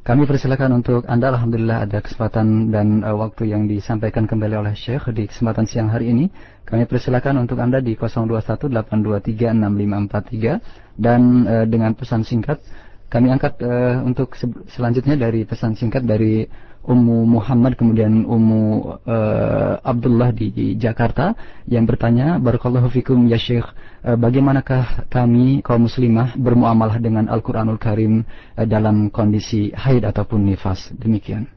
Kami 0.00 0.24
persilakan 0.24 0.80
untuk 0.80 1.04
Anda 1.04 1.28
Alhamdulillah 1.28 1.84
ada 1.84 2.00
kesempatan 2.00 2.72
dan 2.72 3.04
uh, 3.04 3.20
waktu 3.20 3.52
yang 3.52 3.68
disampaikan 3.68 4.24
kembali 4.24 4.56
oleh 4.56 4.72
Syekh 4.72 5.12
di 5.12 5.28
kesempatan 5.28 5.68
siang 5.68 5.92
hari 5.92 6.08
ini. 6.08 6.32
Kami 6.64 6.88
persilakan 6.88 7.44
untuk 7.44 7.60
Anda 7.60 7.84
di 7.84 7.92
0218236543 8.00 10.96
dan 10.96 11.20
uh, 11.44 11.68
dengan 11.68 11.92
pesan 11.92 12.24
singkat 12.24 12.64
kami 13.09 13.31
angkat 13.31 13.61
uh, 13.63 14.01
untuk 14.03 14.33
selanjutnya 14.73 15.15
dari 15.15 15.45
pesan 15.45 15.77
singkat 15.77 16.03
dari 16.03 16.49
Ummu 16.85 17.25
Muhammad 17.25 17.73
kemudian 17.73 18.29
Ummu 18.29 18.61
uh, 19.09 19.81
Abdullah 19.81 20.29
di, 20.29 20.53
di 20.53 20.77
Jakarta 20.77 21.33
yang 21.65 21.89
bertanya 21.89 22.37
Barakallahu 22.37 22.93
fikum 22.93 23.25
ya 23.25 23.41
Syekh 23.41 23.65
uh, 24.05 24.13
bagaimanakah 24.13 25.09
kami 25.09 25.65
kaum 25.65 25.89
muslimah 25.89 26.37
bermuamalah 26.37 27.01
dengan 27.01 27.25
Al-Qur'anul 27.25 27.81
Karim 27.81 28.21
uh, 28.21 28.65
dalam 28.69 29.09
kondisi 29.09 29.73
haid 29.73 30.05
ataupun 30.05 30.45
nifas 30.45 30.93
demikian 30.93 31.49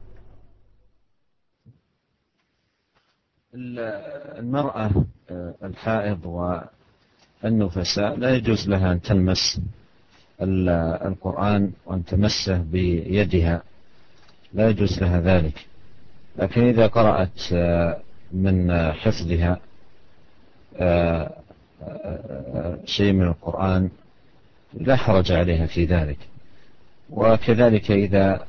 المرأة 3.49 4.93
الحائض 5.65 6.21
والنفساء 7.41 8.11
لا 8.21 8.29
يجوز 8.37 8.69
لها 8.69 8.93
أن 8.93 9.01
تلمس 9.01 9.57
القرآن 10.40 11.70
وأن 11.86 12.04
تمسه 12.04 12.58
بيدها. 12.58 13.62
لا 14.52 14.68
يجوز 14.68 15.00
لها 15.00 15.20
ذلك. 15.20 15.66
لكن 16.36 16.62
إذا 16.68 16.86
قرأت 16.86 17.52
من 18.32 18.72
حفظها 18.92 19.60
شيء 22.84 23.12
من 23.12 23.26
القرآن 23.26 23.90
لا 24.74 24.96
حرج 24.96 25.32
عليها 25.32 25.66
في 25.66 25.84
ذلك. 25.84 26.18
وكذلك 27.10 27.90
إذا 27.90 28.46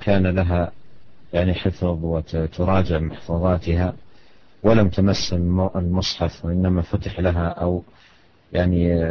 كان 0.00 0.26
لها 0.26 0.72
يعني 1.32 1.54
حفظ 1.54 2.04
وتراجع 2.04 2.98
محفوظاتها 2.98 3.94
ولم 4.62 4.88
تمس 4.88 5.32
المصحف 5.76 6.44
وإنما 6.44 6.82
فتح 6.82 7.20
لها 7.20 7.48
أو 7.48 7.82
يعني 8.52 9.08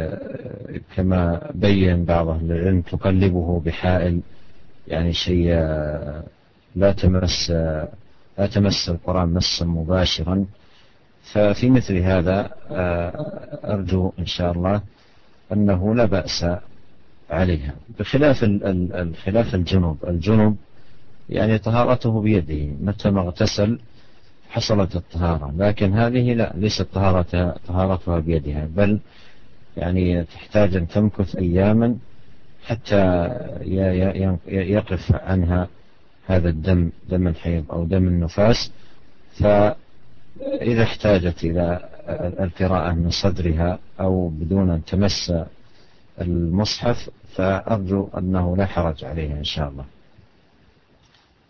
كما 0.96 1.50
بين 1.54 2.04
بعض 2.04 2.28
أهل 2.28 2.52
العلم 2.52 2.80
تقلبه 2.80 3.60
بحائل 3.60 4.20
يعني 4.88 5.12
شيء 5.12 5.48
لا 6.76 6.92
تمس 6.92 7.50
لا 8.38 8.46
تمس 8.54 8.88
القرآن 8.88 9.28
مسا 9.28 9.64
مباشرا. 9.64 10.46
ففي 11.22 11.70
مثل 11.70 11.96
هذا 11.96 12.50
أرجو 13.64 14.12
إن 14.18 14.26
شاء 14.26 14.52
الله 14.52 14.82
أنه 15.52 15.94
لا 15.94 16.04
بأس 16.04 16.46
عليها. 17.30 17.74
بخلاف 17.98 18.36
الخلاف 18.44 19.54
الجنوب 19.54 19.98
الجنوب 20.08 20.56
يعني 21.30 21.58
طهارته 21.58 22.20
بيده 22.20 22.72
متى 22.80 23.10
ما 23.10 23.20
اغتسل 23.20 23.78
حصلت 24.50 24.96
الطهارة 24.96 25.54
لكن 25.56 25.92
هذه 25.92 26.34
لا 26.34 26.52
ليست 26.56 26.82
طهارتها 26.82 27.56
طهارتها 27.68 28.18
بيدها 28.18 28.68
بل 28.76 28.98
يعني 29.76 30.24
تحتاج 30.24 30.76
أن 30.76 30.88
تمكث 30.88 31.36
أياما 31.36 31.96
حتى 32.64 33.28
يقف 34.46 35.14
عنها 35.14 35.68
هذا 36.26 36.48
الدم 36.48 36.90
دم 37.08 37.28
الحيض 37.28 37.64
أو 37.72 37.84
دم 37.84 38.08
النفاس. 38.08 38.70
فإذا 39.40 40.82
احتاجت 40.82 41.44
إلى 41.44 41.88
القراءة 42.40 42.92
من 42.92 43.10
صدرها 43.10 43.78
أو 44.00 44.28
بدون 44.28 44.70
أن 44.70 44.84
تمس 44.84 45.32
المصحف 46.20 47.10
فأرجو 47.34 48.08
أنه 48.18 48.56
لا 48.56 48.66
حرج 48.66 49.04
عليها 49.04 49.38
إن 49.38 49.44
شاء 49.44 49.68
الله. 49.68 49.84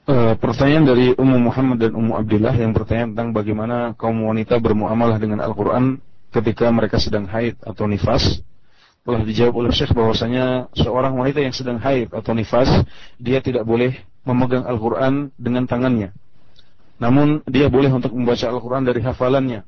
Uh, 0.02 0.34
pertanyaan 0.34 0.82
dari 0.82 1.14
Ummu 1.14 1.46
Muhammad 1.46 1.78
dan 1.78 1.94
Ummu 1.94 2.18
Abdillah 2.18 2.50
yang 2.58 2.74
bertanya 2.74 3.14
tentang 3.14 3.30
bagaimana 3.30 3.94
kaum 3.94 4.26
wanita 4.26 4.58
bermuamalah 4.58 5.14
dengan 5.22 5.38
Al-Quran. 5.38 6.02
Ketika 6.32 6.66
mereka 6.72 6.96
sedang 6.96 7.28
haid 7.28 7.60
atau 7.62 7.84
nifas. 7.86 8.40
Telah 9.02 9.26
dijawab 9.26 9.54
oleh 9.66 9.72
Syekh 9.74 9.92
bahwasanya 9.98 10.70
seorang 10.78 11.18
wanita 11.18 11.42
yang 11.42 11.50
sedang 11.50 11.82
haid 11.82 12.14
atau 12.14 12.32
nifas, 12.38 12.70
dia 13.18 13.42
tidak 13.42 13.66
boleh 13.66 13.98
memegang 14.22 14.62
Al-Quran 14.62 15.34
dengan 15.34 15.66
tangannya. 15.66 16.14
Namun 17.02 17.42
dia 17.50 17.66
boleh 17.66 17.90
untuk 17.90 18.14
membaca 18.14 18.46
Al-Quran 18.46 18.86
dari 18.86 19.02
hafalannya. 19.02 19.66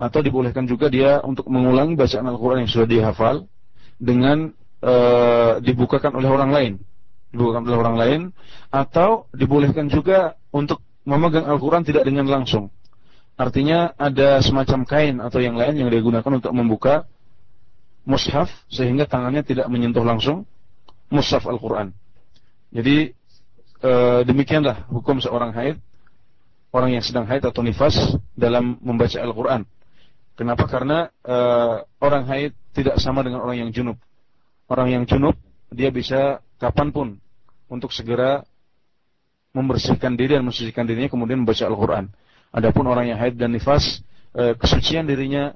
Atau 0.00 0.24
dibolehkan 0.24 0.64
juga 0.64 0.88
dia 0.88 1.20
untuk 1.20 1.46
mengulangi 1.52 1.94
bacaan 1.94 2.24
Al-Quran 2.24 2.64
yang 2.64 2.70
sudah 2.72 2.88
dihafal 2.88 3.36
dengan 4.00 4.50
uh, 4.82 5.60
dibukakan 5.60 6.16
oleh 6.16 6.28
orang 6.32 6.50
lain 6.50 6.74
dibukakan 7.34 7.66
oleh 7.66 7.78
orang 7.82 7.96
lain 7.98 8.20
atau 8.70 9.26
dibolehkan 9.34 9.90
juga 9.90 10.38
untuk 10.54 10.78
memegang 11.02 11.50
Al-Quran 11.50 11.82
tidak 11.82 12.06
dengan 12.06 12.30
langsung. 12.30 12.70
Artinya 13.34 13.90
ada 13.98 14.38
semacam 14.38 14.86
kain 14.86 15.18
atau 15.18 15.42
yang 15.42 15.58
lain 15.58 15.74
yang 15.74 15.90
digunakan 15.90 16.30
untuk 16.30 16.54
membuka 16.54 17.10
mushaf 18.06 18.46
sehingga 18.70 19.10
tangannya 19.10 19.42
tidak 19.42 19.66
menyentuh 19.66 20.06
langsung 20.06 20.46
mushaf 21.10 21.42
Al-Quran. 21.50 21.90
Jadi 22.70 23.10
e, 23.82 23.92
demikianlah 24.22 24.86
hukum 24.86 25.18
seorang 25.18 25.50
haid, 25.50 25.82
orang 26.70 26.94
yang 26.94 27.02
sedang 27.02 27.26
haid 27.26 27.42
atau 27.42 27.64
nifas 27.66 28.14
dalam 28.38 28.78
membaca 28.78 29.18
Al-Quran. 29.18 29.66
Kenapa? 30.38 30.70
Karena 30.70 31.10
e, 31.22 31.36
orang 31.98 32.22
haid 32.30 32.54
tidak 32.70 33.02
sama 33.02 33.26
dengan 33.26 33.42
orang 33.42 33.66
yang 33.66 33.70
junub. 33.74 33.98
Orang 34.70 34.94
yang 34.94 35.02
junub 35.10 35.34
dia 35.74 35.90
bisa 35.90 36.38
kapan 36.62 36.94
pun 36.94 37.08
untuk 37.66 37.90
segera 37.90 38.46
membersihkan 39.54 40.14
diri 40.18 40.38
dan 40.38 40.46
mensucikan 40.46 40.86
dirinya 40.86 41.10
kemudian 41.10 41.42
membaca 41.42 41.66
Al-Quran. 41.66 42.10
Adapun 42.54 42.86
orang 42.86 43.10
yang 43.10 43.18
haid 43.18 43.34
dan 43.34 43.50
nifas, 43.50 43.98
e, 44.30 44.54
kesucian 44.54 45.02
dirinya 45.10 45.50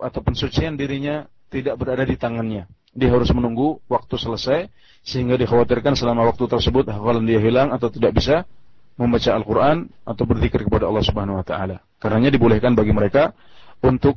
atau 0.00 0.24
pensucian 0.24 0.80
dirinya 0.80 1.28
tidak 1.52 1.76
berada 1.76 2.08
di 2.08 2.16
tangannya. 2.16 2.64
Dia 2.96 3.12
harus 3.12 3.28
menunggu 3.36 3.76
waktu 3.86 4.16
selesai 4.16 4.72
sehingga 5.04 5.36
dikhawatirkan 5.36 5.92
selama 5.92 6.32
waktu 6.32 6.48
tersebut 6.48 6.88
hafalan 6.88 7.28
dia 7.28 7.42
hilang 7.44 7.76
atau 7.76 7.92
tidak 7.92 8.16
bisa 8.16 8.48
membaca 8.96 9.30
Al-Quran 9.34 9.90
atau 10.06 10.24
berzikir 10.24 10.64
kepada 10.64 10.88
Allah 10.88 11.04
Subhanahu 11.04 11.42
Wa 11.42 11.46
Taala. 11.46 11.76
Karenanya 12.00 12.30
dibolehkan 12.32 12.72
bagi 12.72 12.94
mereka 12.94 13.36
untuk 13.84 14.16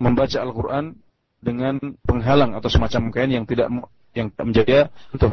membaca 0.00 0.42
Al-Quran 0.42 0.96
dengan 1.38 1.78
penghalang 2.02 2.56
atau 2.56 2.66
semacam 2.72 3.12
kain 3.12 3.30
yang 3.30 3.44
tidak 3.46 3.68
yang 4.16 4.32
menjaga 4.40 4.90
untuk. 5.12 5.30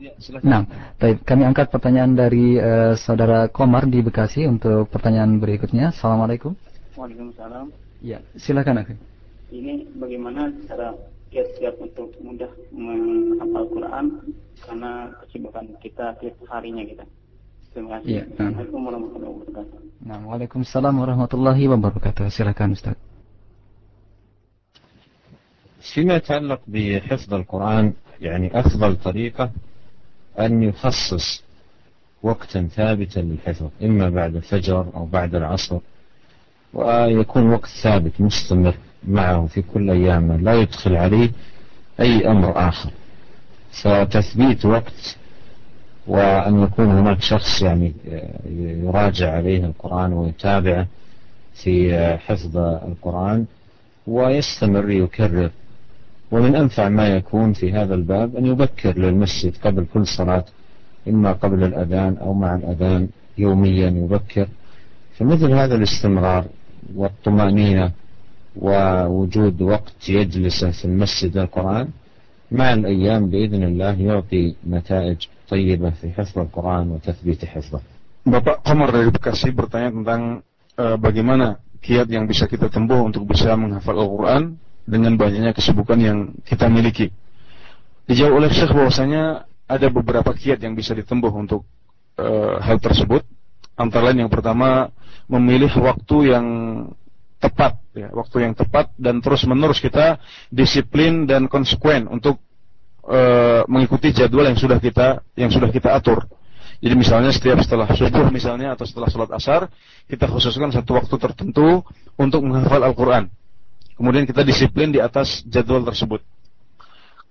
Ya, 0.00 0.16
nah, 0.40 0.64
baik. 0.96 1.28
Kami 1.28 1.44
angkat 1.44 1.68
pertanyaan 1.68 2.16
dari 2.16 2.56
uh, 2.56 2.96
saudara 2.96 3.52
Komar 3.52 3.84
di 3.84 4.00
Bekasi 4.00 4.48
untuk 4.48 4.88
pertanyaan 4.88 5.36
berikutnya. 5.36 5.92
Assalamualaikum. 5.92 6.56
Waalaikumsalam. 6.96 7.68
Ya, 8.00 8.24
silakan 8.40 8.80
Akhi. 8.80 8.96
Ini 9.52 9.92
bagaimana 10.00 10.48
cara 10.64 10.96
kiat-kiat 11.28 11.76
untuk 11.84 12.16
mudah 12.24 12.48
menghafal 12.72 13.64
Quran 13.76 14.04
karena 14.64 14.92
kesibukan 15.20 15.64
kita 15.84 16.16
tiap 16.16 16.36
harinya 16.48 16.80
kita. 16.80 17.04
Terima 17.76 18.00
kasih. 18.00 18.08
Ya, 18.08 18.24
nah. 18.24 18.56
Assalamualaikum 18.56 18.80
warahmatullahi 18.88 19.32
wabarakatuh. 19.36 19.78
Nah, 20.00 20.18
Waalaikumsalam 20.24 20.94
warahmatullahi 20.96 21.64
wabarakatuh. 21.76 22.24
Silakan 22.32 22.72
Ustaz. 22.72 22.96
فيما 25.80 26.16
يتعلق 26.16 26.60
بحفظ 26.68 27.34
القرآن 27.34 27.92
يعني 28.20 28.60
أفضل 28.60 28.96
طريقة 28.96 29.50
أن 30.39 30.63
يخصص 30.63 31.43
وقتا 32.23 32.67
ثابتا 32.75 33.19
للحفظ 33.19 33.67
إما 33.83 34.09
بعد 34.09 34.35
الفجر 34.35 34.85
أو 34.95 35.05
بعد 35.05 35.35
العصر 35.35 35.77
ويكون 36.73 37.49
وقت 37.49 37.69
ثابت 37.83 38.21
مستمر 38.21 38.75
معه 39.07 39.45
في 39.47 39.61
كل 39.61 39.89
أيامه 39.89 40.37
لا 40.37 40.53
يدخل 40.53 40.95
عليه 40.95 41.31
أي 41.99 42.27
أمر 42.27 42.67
آخر. 42.69 42.89
فتثبيت 43.71 44.65
وقت 44.65 45.17
وأن 46.07 46.63
يكون 46.63 46.85
هناك 46.85 47.21
شخص 47.21 47.61
يعني 47.61 47.93
يراجع 48.83 49.31
عليه 49.35 49.65
القرآن 49.65 50.13
ويتابعه 50.13 50.87
في 51.53 51.97
حفظ 52.17 52.57
القرآن 52.57 53.45
ويستمر 54.07 54.89
يكرر 54.89 55.51
ومن 56.35 56.55
أنفع 56.55 56.89
ما 56.89 57.07
يكون 57.07 57.53
في 57.53 57.71
هذا 57.71 57.95
الباب 57.95 58.35
أن 58.35 58.45
يبكر 58.45 58.93
للمسجد 58.99 59.53
قبل 59.63 59.85
كل 59.93 60.07
صلاة 60.07 60.45
إما 61.07 61.31
قبل 61.31 61.63
الأذان 61.63 62.17
أو 62.17 62.33
مع 62.33 62.55
الأذان 62.55 63.07
يوميا 63.37 63.89
يبكر. 63.89 64.47
فمثل 65.17 65.51
هذا 65.53 65.75
الاستمرار 65.75 66.43
والطمأنينة 66.95 67.91
ووجود 68.55 69.61
وقت 69.61 70.09
يجلسه 70.09 70.71
في 70.71 70.85
المسجد 70.85 71.37
القرآن 71.37 71.87
مع 72.51 72.73
الأيام 72.73 73.29
بإذن 73.29 73.63
الله 73.63 73.93
يعطي 74.01 74.55
نتائج 74.69 75.19
طيبة 75.49 75.89
في 75.89 76.11
حفظ 76.11 76.39
القرآن 76.39 76.91
وتثبيت 76.91 77.45
حفظه. 77.45 77.79
Bapak 78.25 78.65
Komar 78.65 78.89
dari 78.89 79.13
Bekasi 79.13 79.53
bertanya 79.53 79.93
tentang 79.93 80.21
uh, 80.81 80.97
bagaimana 80.97 81.61
kiat 81.85 82.09
yang 82.09 82.25
bisa 82.25 82.49
kita 82.49 82.73
tempuh 82.73 83.05
untuk 83.05 83.29
bisa 83.29 83.53
menghafal 83.53 84.01
Al-Quran. 84.01 84.43
Dengan 84.85 85.17
banyaknya 85.17 85.51
kesibukan 85.51 85.97
yang 85.97 86.17
kita 86.45 86.69
miliki. 86.69 87.09
Dijawab 88.05 88.45
oleh 88.45 88.49
Syekh 88.53 88.71
bahwasanya 88.71 89.49
ada 89.65 89.87
beberapa 89.89 90.29
kiat 90.29 90.61
yang 90.61 90.77
bisa 90.77 90.93
ditempuh 90.93 91.33
untuk 91.33 91.65
uh, 92.21 92.61
hal 92.61 92.77
tersebut. 92.77 93.25
Antara 93.75 94.13
lain 94.13 94.25
yang 94.25 94.31
pertama 94.31 94.93
memilih 95.27 95.73
waktu 95.81 96.31
yang 96.31 96.47
tepat, 97.41 97.75
ya, 97.97 98.13
waktu 98.13 98.45
yang 98.47 98.53
tepat 98.55 98.93
dan 98.95 99.19
terus 99.19 99.43
menerus 99.43 99.83
kita 99.83 100.21
disiplin 100.47 101.27
dan 101.27 101.49
konsekuen 101.51 102.07
untuk 102.07 102.39
uh, 103.03 103.67
mengikuti 103.67 104.13
jadwal 104.15 104.47
yang 104.47 104.57
sudah 104.57 104.79
kita 104.79 105.21
yang 105.35 105.51
sudah 105.51 105.69
kita 105.73 105.91
atur. 105.91 106.29
Jadi 106.79 106.93
misalnya 106.93 107.31
setiap 107.31 107.57
setelah 107.63 107.87
subuh 107.89 108.29
misalnya 108.29 108.75
atau 108.75 108.85
setelah 108.85 109.07
sholat 109.09 109.31
asar 109.33 109.71
kita 110.05 110.27
khususkan 110.27 110.69
satu 110.69 110.99
waktu 110.99 111.15
tertentu 111.17 111.81
untuk 112.19 112.45
menghafal 112.45 112.83
Al-Quran. 112.83 113.31
Kemudian 113.95 114.27
kita 114.27 114.43
disiplin 114.43 114.91
di 114.91 114.99
atas 114.99 115.43
jadwal 115.47 115.87
tersebut. 115.87 116.19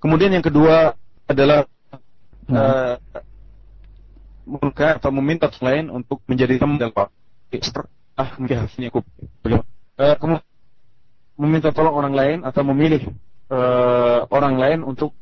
Kemudian 0.00 0.32
yang 0.32 0.44
kedua 0.44 0.96
adalah 1.28 1.68
hmm. 2.48 2.56
uh, 2.56 2.96
atau 5.00 5.10
meminta 5.12 5.48
lain 5.60 5.88
untuk 5.88 6.20
menjadi 6.28 6.60
teman 6.60 6.76
dalam 6.76 6.92
ah 8.14 8.30
mungkin 8.36 8.68
cukup. 8.68 9.04
Uh, 9.94 10.14
kemudian 10.18 10.44
meminta 11.34 11.68
tolong 11.74 11.94
orang 11.94 12.14
lain 12.14 12.38
atau 12.46 12.62
memilih 12.62 13.10
uh, 13.50 14.26
orang 14.30 14.54
lain 14.58 14.80
untuk 14.86 15.16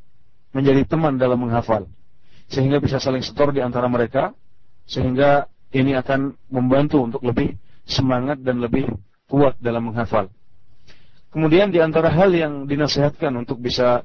menjadi 0.53 0.85
teman 0.85 1.17
dalam 1.17 1.41
menghafal 1.41 1.89
sehingga 2.53 2.77
bisa 2.83 3.01
saling 3.01 3.25
setor 3.25 3.49
di 3.57 3.65
antara 3.65 3.89
mereka 3.89 4.37
sehingga 4.85 5.49
ini 5.73 5.97
akan 5.97 6.37
membantu 6.53 7.01
untuk 7.01 7.25
lebih 7.25 7.57
semangat 7.89 8.45
dan 8.45 8.61
lebih 8.61 8.93
kuat 9.25 9.57
dalam 9.57 9.89
menghafal. 9.89 10.29
Kemudian 11.33 11.73
di 11.73 11.81
antara 11.81 12.13
hal 12.13 12.29
yang 12.37 12.69
dinasihatkan 12.69 13.33
untuk 13.41 13.57
bisa 13.57 14.05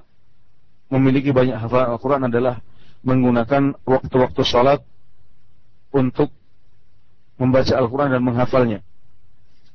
memiliki 0.88 1.36
banyak 1.36 1.60
hafalan 1.60 1.99
Al-Quran 1.99 2.24
adalah 2.32 2.64
menggunakan 3.04 3.76
waktu-waktu 3.84 4.41
sholat 4.48 4.80
untuk 5.91 6.32
membaca 7.36 7.74
Al-Quran 7.76 8.16
dan 8.16 8.24
menghafalnya. 8.24 8.80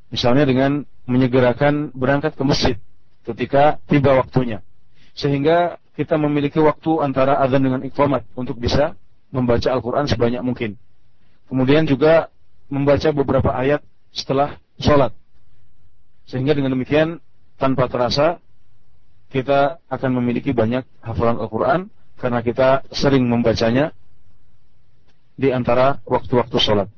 Misalnya 0.09 0.49
dengan 0.49 0.89
menyegerakan 1.05 1.93
berangkat 1.93 2.37
ke 2.37 2.43
masjid 2.45 2.77
ketika 3.29 3.77
tiba 3.85 4.17
waktunya. 4.17 4.65
Sehingga 5.13 5.77
kita 5.93 6.17
memiliki 6.17 6.57
waktu 6.57 7.05
antara 7.05 7.37
azan 7.45 7.69
dengan 7.69 7.85
iqamat 7.85 8.25
untuk 8.33 8.57
bisa 8.57 8.97
membaca 9.29 9.69
Al-Quran 9.69 10.09
sebanyak 10.09 10.41
mungkin. 10.41 10.81
Kemudian 11.53 11.85
juga 11.85 12.33
membaca 12.73 13.13
beberapa 13.13 13.53
ayat 13.53 13.85
setelah 14.09 14.57
sholat. 14.81 15.13
Sehingga 16.25 16.57
dengan 16.57 16.73
demikian 16.73 17.21
tanpa 17.63 17.87
terasa 17.87 18.43
kita 19.31 19.79
akan 19.87 20.19
memiliki 20.19 20.51
banyak 20.51 20.83
hafalan 20.99 21.39
Al-Quran 21.39 21.81
karena 22.19 22.43
kita 22.43 22.83
sering 22.91 23.31
membacanya 23.31 23.95
di 25.39 25.55
antara 25.55 26.03
waktu-waktu 26.03 26.59
sholat. 26.59 26.91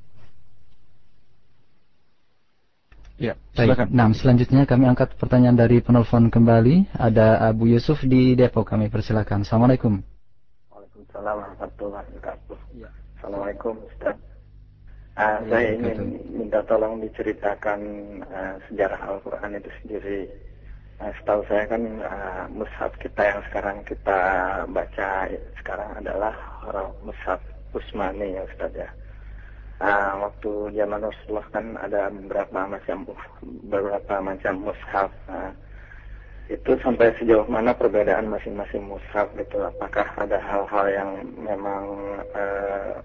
Ya, 3.14 3.38
silakan. 3.54 3.94
Nah, 3.94 4.10
selanjutnya 4.10 4.66
kami 4.66 4.90
angkat 4.90 5.14
pertanyaan 5.14 5.54
dari 5.54 5.78
penelpon 5.78 6.34
kembali. 6.34 6.98
Ada 6.98 7.46
Abu 7.46 7.70
Yusuf 7.70 8.02
di 8.02 8.34
Depok. 8.34 8.66
Kami 8.66 8.90
persilakan. 8.90 9.46
Assalamualaikum. 9.46 10.02
Waalaikumsalam 10.74 11.34
warahmatullahi 11.38 12.10
wabarakatuh. 12.10 12.58
Ya. 12.74 12.90
Assalamualaikum 13.14 13.78
Ustaz. 13.86 14.18
Uh, 15.14 15.38
saya 15.46 15.78
ingin 15.78 16.18
minta 16.26 16.58
tolong 16.66 16.98
diceritakan 16.98 17.78
uh, 18.26 18.58
sejarah 18.66 18.98
Al-Quran 19.06 19.62
itu 19.62 19.70
sendiri. 19.78 20.20
Uh, 21.04 21.12
setahu 21.20 21.44
saya 21.52 21.68
kan 21.68 21.84
uh, 22.00 22.48
mushaf 22.48 22.88
kita 22.96 23.20
yang 23.20 23.44
sekarang 23.52 23.76
kita 23.84 24.18
baca 24.72 25.28
sekarang 25.60 25.90
adalah 26.00 26.32
mushaf 27.04 27.36
Usmani 27.76 28.32
ya 28.32 28.42
Ustaz 28.48 28.72
ya. 28.72 28.88
Uh, 29.84 30.24
waktu 30.24 30.72
zaman 30.72 31.04
Rasulullah 31.04 31.44
kan 31.52 31.76
ada 31.76 32.08
beberapa 32.08 32.58
macam 32.64 33.04
beberapa 33.68 34.14
macam 34.24 34.64
mushaf. 34.64 35.12
Uh, 35.28 35.52
itu 36.48 36.72
sampai 36.80 37.12
sejauh 37.20 37.44
mana 37.52 37.76
perbedaan 37.76 38.32
masing-masing 38.32 38.88
mushaf 38.88 39.28
gitu? 39.36 39.60
Apakah 39.60 40.08
ada 40.16 40.40
hal-hal 40.40 40.86
yang 40.88 41.10
memang 41.36 41.84
uh, 42.32 42.96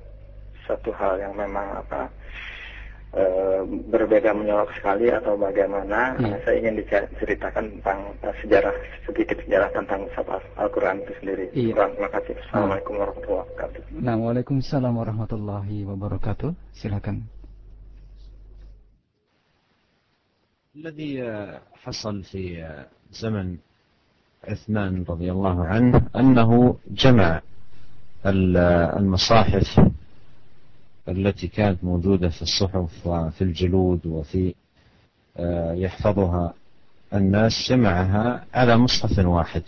satu 0.64 0.96
hal 0.96 1.20
yang 1.20 1.36
memang 1.36 1.84
apa 1.84 2.08
e, 3.15 3.23
berbeda 3.89 4.35
menyorok 4.35 4.71
sekali 4.77 5.09
atau 5.09 5.39
bagaimana 5.39 6.19
hmm. 6.19 6.45
saya 6.45 6.57
ingin 6.61 6.81
diceritakan 6.83 7.65
tentang 7.79 8.01
uh, 8.21 8.35
sejarah 8.43 8.75
sedikit 9.07 9.39
sejarah 9.47 9.71
tentang 9.73 10.05
Al-Quran 10.61 11.01
itu 11.05 11.13
sendiri. 11.23 11.45
Iya. 11.55 11.73
Quran, 11.79 11.91
terima 11.97 12.11
kasih. 12.13 12.35
Assalamualaikum 12.49 12.95
warahmatullahi 13.01 13.47
wabarakatuh. 13.49 13.81
Nah, 14.03 14.17
waalaikumsalam 14.21 14.93
warahmatullahi 14.93 15.77
wabarakatuh. 15.89 16.51
Silakan. 16.77 17.19
الذي 20.75 21.23
حصل 21.87 22.23
في 22.23 22.67
زمن 23.15 23.57
عثمان 24.49 25.05
رضي 25.09 25.33
الله 25.33 25.65
عنه 25.65 26.03
أنه 26.17 26.77
جمع 26.91 27.41
المصاحف 28.27 29.69
التي 31.10 31.48
كانت 31.48 31.84
موجودة 31.84 32.30
في 32.30 32.42
الصحف 32.42 33.08
وفي 33.08 33.42
الجلود 33.42 34.06
وفي 34.06 34.56
آه، 35.38 35.74
يحفظها 35.74 36.54
الناس 37.14 37.54
جمعها 37.70 38.46
على 38.54 38.78
مصحف 38.78 39.20
واحد. 39.20 39.64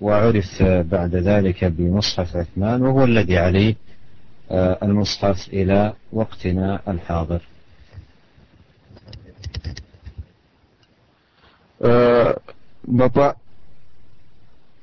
وعرف 0.00 0.62
بعد 0.62 1.14
ذلك 1.16 1.64
بمصحف 1.64 2.36
عثمان 2.36 2.82
وهو 2.82 3.04
الذي 3.04 3.38
عليه 3.38 3.74
آه، 4.50 4.78
المصحف 4.82 5.48
إلى 5.48 5.92
وقتنا 6.12 6.80
الحاضر. 6.88 7.40
Bapak 12.84 13.36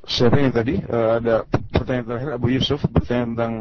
siapa 0.09 0.37
yang 0.41 0.53
tadi 0.53 0.81
ada 0.89 1.45
pertanyaan 1.73 2.05
terakhir 2.09 2.29
Abu 2.33 2.47
Yusuf 2.49 2.81
bertanya 2.89 3.25
tentang 3.33 3.53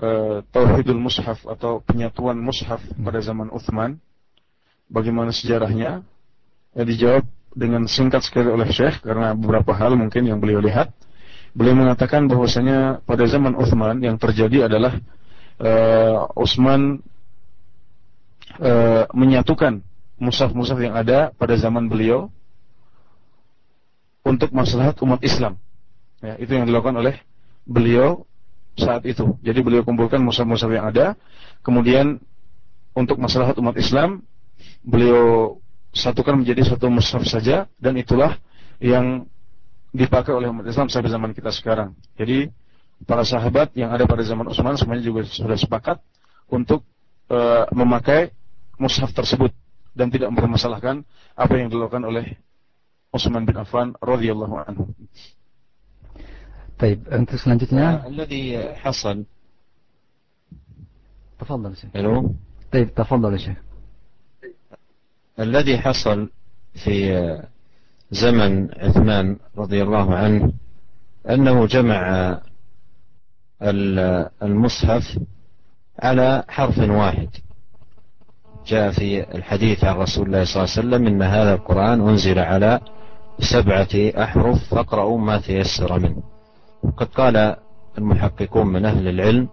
uh, 0.00 0.44
Tauhidul 0.52 1.00
Mushaf 1.00 1.44
atau 1.44 1.80
penyatuan 1.84 2.36
Mushaf 2.36 2.80
pada 2.96 3.20
zaman 3.20 3.48
Uthman. 3.52 3.98
Bagaimana 4.86 5.34
sejarahnya? 5.34 6.06
Ya, 6.76 6.82
dijawab 6.84 7.24
dengan 7.56 7.88
singkat 7.88 8.22
sekali 8.22 8.52
oleh 8.52 8.68
Syekh 8.68 9.00
karena 9.00 9.32
beberapa 9.32 9.72
hal 9.72 9.96
mungkin 9.96 10.28
yang 10.28 10.38
beliau 10.38 10.60
lihat. 10.60 10.92
Beliau 11.56 11.72
mengatakan 11.72 12.28
bahwasanya 12.28 13.00
pada 13.08 13.24
zaman 13.24 13.56
Uthman 13.56 14.04
yang 14.04 14.20
terjadi 14.20 14.68
adalah 14.68 15.00
uh, 15.56 16.28
Utsman 16.36 17.00
uh, 18.60 19.08
menyatukan 19.16 19.80
mushaf-mushaf 20.20 20.76
yang 20.80 20.92
ada 20.92 21.32
pada 21.32 21.56
zaman 21.56 21.88
beliau 21.88 22.28
untuk 24.20 24.52
maslahat 24.52 25.00
umat 25.00 25.24
Islam. 25.24 25.56
Ya, 26.20 26.36
itu 26.36 26.52
yang 26.52 26.68
dilakukan 26.68 26.96
oleh 26.96 27.20
beliau 27.64 28.28
saat 28.76 29.02
itu. 29.08 29.36
Jadi 29.40 29.58
beliau 29.64 29.82
kumpulkan 29.82 30.20
mushaf-mushaf 30.20 30.70
yang 30.70 30.86
ada, 30.88 31.16
kemudian 31.64 32.20
untuk 32.96 33.20
masalah 33.20 33.52
umat 33.56 33.76
Islam 33.76 34.24
beliau 34.84 35.58
satukan 35.92 36.40
menjadi 36.40 36.76
satu 36.76 36.92
mushaf 36.92 37.24
saja 37.24 37.68
dan 37.80 37.96
itulah 37.96 38.36
yang 38.80 39.24
dipakai 39.96 40.36
oleh 40.36 40.52
umat 40.52 40.68
Islam 40.68 40.92
sampai 40.92 41.08
zaman 41.08 41.32
kita 41.32 41.48
sekarang. 41.48 41.96
Jadi 42.20 42.52
para 43.04 43.24
sahabat 43.24 43.72
yang 43.76 43.92
ada 43.92 44.04
pada 44.04 44.24
zaman 44.24 44.48
Utsman 44.48 44.76
semuanya 44.76 45.04
juga 45.04 45.24
sudah 45.28 45.56
sepakat 45.56 46.00
untuk 46.48 46.84
uh, 47.32 47.68
memakai 47.72 48.32
mushaf 48.76 49.12
tersebut 49.12 49.52
dan 49.96 50.12
tidak 50.12 50.28
mempermasalahkan 50.32 51.04
apa 51.32 51.54
yang 51.56 51.72
dilakukan 51.72 52.04
oleh 52.04 52.36
Utsman 53.12 53.48
bin 53.48 53.56
Affan 53.56 53.96
radhiyallahu 54.00 54.54
anhu. 54.68 54.92
طيب 56.78 57.08
أنت 57.08 57.30
selanjutnya 57.36 58.06
الذي 58.06 58.74
حصل. 58.74 59.24
تفضل 61.40 61.76
شيخ. 61.76 61.90
ألو؟ 61.96 62.34
طيب 62.72 62.94
تفضل 62.94 63.32
يا 63.32 63.38
شيخ. 63.38 63.56
الذي 65.40 65.78
حصل 65.78 66.30
في 66.84 67.42
زمن 68.10 68.74
عثمان 68.74 69.36
رضي 69.56 69.82
الله 69.82 70.14
عنه 70.14 70.52
أنه 71.30 71.66
جمع 71.66 72.40
المصحف 74.42 75.18
على 75.98 76.44
حرف 76.48 76.78
واحد. 76.78 77.28
جاء 78.66 78.90
في 78.90 79.34
الحديث 79.34 79.84
عن 79.84 79.96
رسول 79.96 80.26
الله 80.26 80.44
صلى 80.44 80.64
الله 80.64 80.72
عليه 80.76 80.80
وسلم 80.80 81.06
إن 81.06 81.22
هذا 81.22 81.54
القرآن 81.54 82.08
أنزل 82.08 82.38
على 82.38 82.80
سبعة 83.38 84.22
أحرف 84.24 84.74
فاقرأوا 84.74 85.18
ما 85.18 85.40
تيسر 85.40 85.98
منه. 85.98 86.35
وقد 86.82 87.06
قال 87.06 87.56
المحققون 87.98 88.66
من 88.66 88.84
أهل 88.84 89.08
العلم 89.08 89.48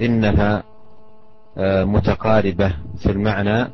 إنها 0.00 0.62
آه، 1.58 1.84
متقاربة 1.84 2.74
في 2.98 3.10
المعنى 3.10 3.68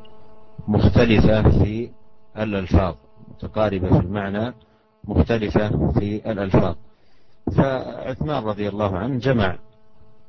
مختلفة 0.69 1.43
في 1.51 1.91
الألفاظ. 2.39 2.95
متقاربة 3.31 3.89
في 3.89 4.07
المعنى 4.07 4.55
مختلفة 5.05 5.91
في 5.93 6.31
الألفاظ. 6.31 6.75
فعثمان 7.57 8.45
رضي 8.45 8.69
الله 8.69 8.99
عنه 8.99 9.19
جمع 9.19 9.57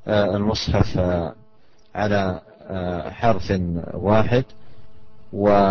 آه، 0.07 0.36
المصحف 0.36 0.98
آه، 0.98 1.34
على 1.95 2.41
حرف 3.11 3.53
واحد 3.94 4.44
وكان 5.34 5.68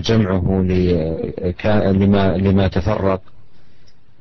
جمعه 0.00 0.60
لما 1.92 2.36
لما 2.36 2.68
تفرق 2.68 3.20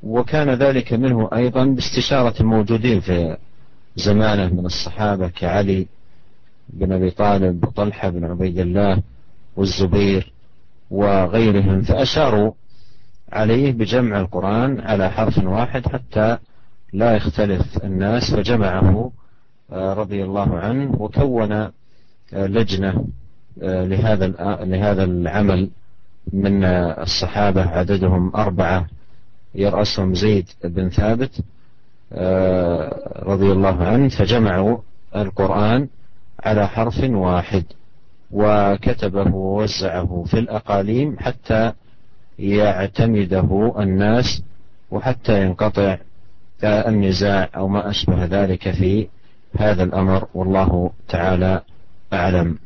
وكان 0.04 0.50
ذلك 0.50 0.94
منه 0.94 1.30
أيضا 1.34 1.66
باستشارة 1.66 2.42
الموجودين 2.42 3.00
في 3.00 3.38
زمانه 3.96 4.54
من 4.54 4.66
الصحابة 4.66 5.28
كعلي 5.28 5.88
بن 6.70 6.92
أبي 6.92 7.10
طالب 7.10 7.64
وطلحة 7.68 8.10
بن 8.10 8.26
عبيد 8.26 8.60
الله 8.60 9.02
والزبير 9.56 10.32
وغيرهم 10.92 11.82
فأشاروا 11.82 12.52
عليه 13.32 13.72
بجمع 13.72 14.20
القرآن 14.20 14.80
على 14.82 15.10
حرف 15.12 15.38
واحد 15.44 15.88
حتى 15.88 16.38
لا 16.94 17.16
يختلف 17.16 17.84
الناس 17.84 18.34
فجمعه 18.36 19.12
رضي 19.72 20.24
الله 20.24 20.60
عنه 20.60 21.02
وكون 21.02 21.70
لجنة 22.34 23.06
لهذا 23.62 24.28
لهذا 24.66 25.04
العمل 25.04 25.70
من 26.34 26.64
الصحابة 26.64 27.62
عددهم 27.62 28.36
أربعة. 28.36 28.88
يرأسهم 29.56 30.14
زيد 30.14 30.46
بن 30.64 30.90
ثابت 30.90 31.32
رضي 33.24 33.52
الله 33.52 33.84
عنه 33.84 34.10
فجمعوا 34.10 34.78
القرآن 35.16 35.88
على 36.46 36.68
حرف 36.68 37.04
واحد 37.04 37.64
وكتبه 38.32 39.36
ووزعه 39.36 40.24
في 40.28 40.40
الأقاليم 40.40 41.18
حتى 41.20 41.74
يعتمده 42.40 43.74
الناس 43.80 44.44
وحتى 44.92 45.42
ينقطع 45.46 45.98
النزاع 46.64 47.50
أو 47.56 47.68
ما 47.68 47.90
أشبه 47.90 48.26
ذلك 48.26 48.72
في 48.72 49.08
هذا 49.58 49.84
الأمر 49.84 50.28
والله 50.34 50.92
تعالى 51.10 51.62
أعلم. 52.14 52.58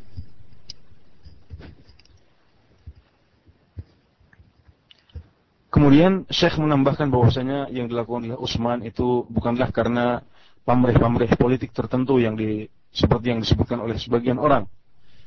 Kemudian 5.74 6.22
Syekh 6.30 6.62
menambahkan 6.62 7.10
bahwasanya 7.10 7.66
yang 7.74 7.90
dilakukan 7.90 8.30
oleh 8.30 8.38
Utsman 8.38 8.86
itu 8.86 9.26
bukanlah 9.26 9.74
karena 9.74 10.22
pamrih-pamrih 10.62 11.34
politik 11.34 11.74
tertentu 11.74 12.22
yang 12.22 12.38
di, 12.38 12.70
seperti 12.94 13.34
yang 13.34 13.42
disebutkan 13.42 13.82
oleh 13.82 13.98
sebagian 13.98 14.38
orang. 14.38 14.70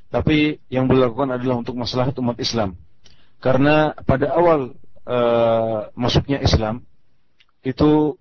Tapi 0.07 0.63
yang 0.71 0.87
dilakukan 0.87 1.35
adalah 1.35 1.59
untuk 1.59 1.75
masalah 1.75 2.15
umat 2.15 2.39
Islam. 2.39 2.79
Karena 3.43 3.91
pada 4.07 4.31
awal 4.39 4.71
uh, 5.03 5.91
masuknya 5.99 6.39
Islam 6.39 6.79
itu 7.67 8.15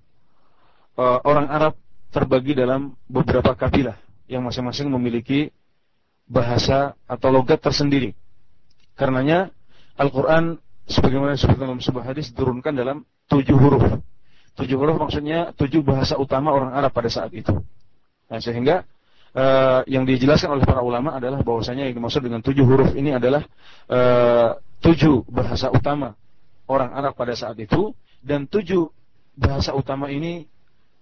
uh, 0.99 1.19
orang 1.23 1.47
Arab 1.47 1.79
terbagi 2.11 2.59
dalam 2.59 2.99
beberapa 3.07 3.55
kabilah 3.55 4.03
yang 4.27 4.43
masing-masing 4.43 4.91
memiliki 4.91 5.55
bahasa 6.27 6.99
atau 7.07 7.31
logat 7.31 7.63
tersendiri. 7.63 8.19
Karenanya 8.99 9.55
Al-Quran 9.95 10.59
sebagaimana 10.87 11.35
disebutkan 11.35 11.67
dalam 11.67 11.83
sebuah 11.83 12.05
hadis 12.15 12.31
diturunkan 12.33 12.73
dalam 12.73 13.03
tujuh 13.27 13.59
huruf. 13.59 13.99
Tujuh 14.57 14.77
huruf 14.81 14.97
maksudnya 14.97 15.53
tujuh 15.53 15.85
bahasa 15.85 16.17
utama 16.17 16.55
orang 16.55 16.73
Arab 16.73 16.95
pada 16.95 17.11
saat 17.13 17.35
itu. 17.35 17.53
Nah, 18.27 18.41
sehingga 18.41 18.87
uh, 19.37 19.85
yang 19.85 20.09
dijelaskan 20.09 20.57
oleh 20.57 20.65
para 20.65 20.81
ulama 20.81 21.15
adalah 21.19 21.45
bahwasanya 21.45 21.91
yang 21.91 21.95
dimaksud 21.99 22.25
dengan 22.25 22.41
tujuh 22.41 22.65
huruf 22.65 22.91
ini 22.97 23.13
adalah 23.13 23.45
uh, 23.93 24.57
tujuh 24.81 25.29
bahasa 25.29 25.69
utama 25.69 26.17
orang 26.67 26.91
Arab 26.95 27.13
pada 27.15 27.37
saat 27.37 27.59
itu 27.61 27.93
dan 28.25 28.49
tujuh 28.49 28.91
bahasa 29.37 29.77
utama 29.77 30.09
ini 30.09 30.49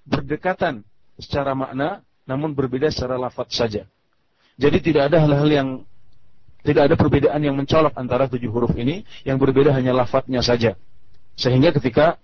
berdekatan 0.05 0.85
secara 1.17 1.55
makna 1.55 2.03
namun 2.27 2.53
berbeda 2.57 2.91
secara 2.91 3.21
lafaz 3.21 3.53
saja. 3.55 3.87
Jadi 4.59 4.79
tidak 4.93 5.13
ada 5.13 5.23
hal-hal 5.23 5.51
yang 5.51 5.69
tidak 6.65 6.89
ada 6.91 6.97
perbedaan 6.97 7.41
yang 7.45 7.55
mencolok 7.55 7.93
antara 7.95 8.25
tujuh 8.27 8.49
huruf 8.49 8.73
ini, 8.75 9.05
yang 9.29 9.37
berbeda 9.37 9.71
hanya 9.77 9.93
lafadznya 9.93 10.41
saja. 10.41 10.81
Sehingga 11.37 11.77
ketika 11.77 12.17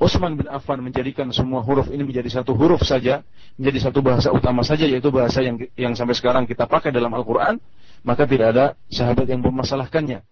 Utsman 0.00 0.34
bin 0.34 0.50
Affan 0.50 0.82
menjadikan 0.82 1.30
semua 1.30 1.62
huruf 1.62 1.86
ini 1.92 2.02
menjadi 2.02 2.40
satu 2.40 2.56
huruf 2.56 2.82
saja, 2.82 3.22
menjadi 3.60 3.88
satu 3.88 4.02
bahasa 4.02 4.32
utama 4.34 4.66
saja 4.66 4.88
yaitu 4.88 5.12
bahasa 5.12 5.44
yang 5.44 5.60
yang 5.78 5.92
sampai 5.94 6.18
sekarang 6.18 6.48
kita 6.50 6.66
pakai 6.66 6.90
dalam 6.90 7.14
Al-Qur'an, 7.14 7.62
maka 8.02 8.26
tidak 8.26 8.56
ada 8.56 8.64
sahabat 8.90 9.30
yang 9.30 9.44
memasalahkannya. 9.44 10.26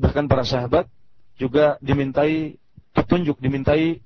Bahkan 0.00 0.24
para 0.26 0.42
sahabat 0.42 0.90
juga 1.38 1.78
dimintai 1.78 2.58
petunjuk, 2.90 3.38
dimintai 3.38 4.02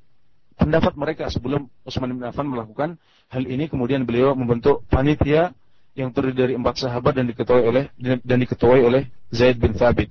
pendapat 0.61 0.93
mereka 0.99 1.25
sebelum 1.33 1.73
Utsman 1.89 2.13
bin 2.13 2.25
Affan 2.29 2.51
melakukan 2.51 3.01
hal 3.33 3.49
ini 3.49 3.73
kemudian 3.73 4.05
beliau 4.05 4.37
membentuk 4.37 4.85
panitia 4.93 5.57
yang 5.93 6.09
terdiri 6.11 6.37
dari 6.37 6.55
empat 6.57 6.89
sahabat 6.89 7.13
dan 7.17 7.29
diketuai 7.29 7.63
oleh 7.63 7.85
dan 8.01 8.39
diketuai 8.41 8.81
oleh 8.81 9.03
Zaid 9.29 9.61
bin 9.61 9.77
Thabit. 9.77 10.09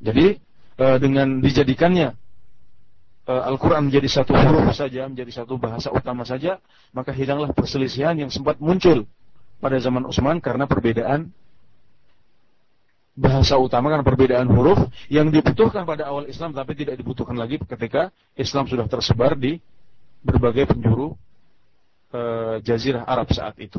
Jadi 0.00 0.40
eh, 0.80 0.96
dengan 1.00 1.40
dijadikannya 1.40 2.16
uh, 3.28 3.42
Al-Quran 3.48 3.88
menjadi 3.88 4.08
satu 4.08 4.32
huruf 4.36 4.72
saja, 4.76 5.08
menjadi 5.08 5.44
satu 5.44 5.56
bahasa 5.56 5.88
utama 5.92 6.24
saja, 6.28 6.60
maka 6.92 7.12
hilanglah 7.12 7.52
perselisihan 7.52 8.16
yang 8.16 8.28
sempat 8.28 8.60
muncul 8.60 9.08
pada 9.60 9.76
zaman 9.80 10.04
Utsman 10.04 10.40
karena 10.44 10.68
perbedaan 10.68 11.32
bahasa 13.14 13.54
utama 13.54 13.94
karena 13.94 14.02
perbedaan 14.02 14.50
huruf 14.50 14.90
yang 15.06 15.30
dibutuhkan 15.30 15.86
pada 15.86 16.10
awal 16.10 16.26
Islam 16.26 16.50
tapi 16.50 16.74
tidak 16.74 16.98
dibutuhkan 16.98 17.38
lagi 17.38 17.62
ketika 17.62 18.10
Islam 18.34 18.66
sudah 18.66 18.90
tersebar 18.90 19.38
di 19.38 19.62
berbagai 20.26 20.74
penjuru 20.74 21.14
uh, 22.10 22.58
jazirah 22.60 23.06
Arab 23.06 23.30
saat 23.30 23.54
itu. 23.62 23.78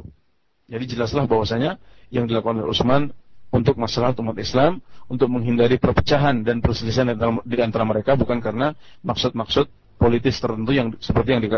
Jadi 0.65 0.97
jelaslah 0.97 1.29
bahwasanya 1.29 1.77
yang 2.09 2.25
dilakukan 2.25 2.61
oleh 2.61 2.69
Utsman 2.73 3.13
untuk 3.53 3.77
masalah 3.77 4.11
umat 4.17 4.35
Islam, 4.41 4.81
untuk 5.07 5.29
menghindari 5.29 5.77
perpecahan 5.77 6.41
dan 6.41 6.59
perselisihan 6.59 7.13
di 7.45 7.57
antara 7.61 7.85
mereka 7.85 8.17
bukan 8.17 8.41
karena 8.41 8.73
maksud-maksud 9.05 9.69
politis 9.95 10.41
tertentu 10.41 10.75
yang 10.75 10.91
seperti 10.99 11.29
yang, 11.37 11.41
di, 11.41 11.49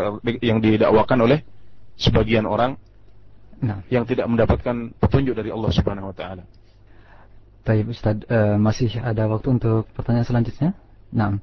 yang 0.44 0.58
didakwakan 0.62 1.18
oleh 1.26 1.38
sebagian 1.98 2.46
orang 2.46 2.78
nah. 3.58 3.82
yang 3.90 4.06
tidak 4.06 4.30
mendapatkan 4.30 4.94
petunjuk 5.00 5.34
dari 5.34 5.50
Allah 5.50 5.70
Subhanahu 5.74 6.12
wa 6.12 6.14
taala. 6.14 6.44
Baik 7.66 7.90
Ustaz, 7.90 8.22
uh, 8.30 8.56
masih 8.56 8.92
ada 9.02 9.26
waktu 9.26 9.58
untuk 9.58 9.90
pertanyaan 9.92 10.28
selanjutnya? 10.28 10.76
Nah. 11.10 11.40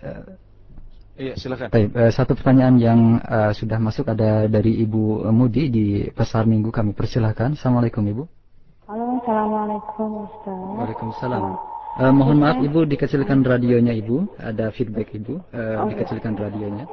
Uh, 0.00 0.39
Iya, 1.20 1.36
silakan. 1.36 1.68
Baik, 1.68 1.92
uh, 1.92 2.08
satu 2.08 2.32
pertanyaan 2.32 2.80
yang 2.80 3.00
uh, 3.20 3.52
sudah 3.52 3.76
masuk 3.76 4.08
ada 4.08 4.48
dari 4.48 4.80
Ibu 4.80 5.28
Mudi 5.28 5.68
di 5.68 5.86
Pasar 6.16 6.48
Minggu 6.48 6.72
kami 6.72 6.96
persilahkan. 6.96 7.60
Assalamualaikum 7.60 8.00
Ibu. 8.00 8.24
Halo, 8.88 9.20
Assalamualaikum 9.20 10.08
Ustaz. 10.24 10.60
Waalaikumsalam. 10.80 11.42
Uh, 12.00 12.12
mohon 12.16 12.40
maaf 12.40 12.56
Ibu 12.64 12.88
dikecilkan 12.88 13.44
radionya 13.44 13.92
Ibu. 14.00 14.40
Ada 14.40 14.72
feedback 14.72 15.12
Ibu. 15.12 15.52
Uh, 15.52 15.84
oh, 15.84 15.92
dikecilkan 15.92 16.40
radionya. 16.40 16.88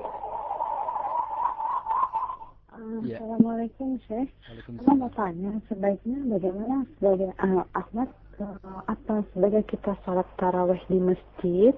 Ya. 3.08 3.24
Assalamualaikum 3.24 3.96
Syekh. 4.12 4.28
Saya 4.44 4.92
mau 4.92 5.12
tanya 5.16 5.56
sebaiknya 5.72 6.20
bagaimana 6.28 6.84
sebagai 7.00 7.32
uh, 7.40 7.64
Ahmad 7.72 8.12
uh, 8.44 8.84
apa 8.92 9.24
sebagai 9.32 9.64
kita 9.72 9.96
salat 10.04 10.28
taraweh 10.36 10.82
di 10.92 11.00
masjid 11.00 11.72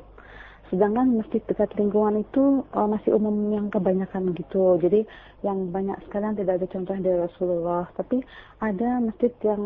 sedangkan 0.70 1.18
masjid 1.18 1.42
dekat 1.50 1.74
lingkungan 1.76 2.22
itu 2.22 2.62
uh, 2.78 2.88
masih 2.88 3.18
umum 3.18 3.34
yang 3.50 3.68
kebanyakan 3.74 4.34
gitu. 4.38 4.78
Jadi 4.78 5.04
yang 5.42 5.74
banyak 5.74 5.98
sekalian 6.06 6.38
tidak 6.38 6.62
ada 6.62 6.68
contoh 6.70 6.96
dari 6.96 7.18
Rasulullah. 7.18 7.86
Tapi 7.98 8.22
ada 8.62 9.02
masjid 9.02 9.34
yang 9.42 9.64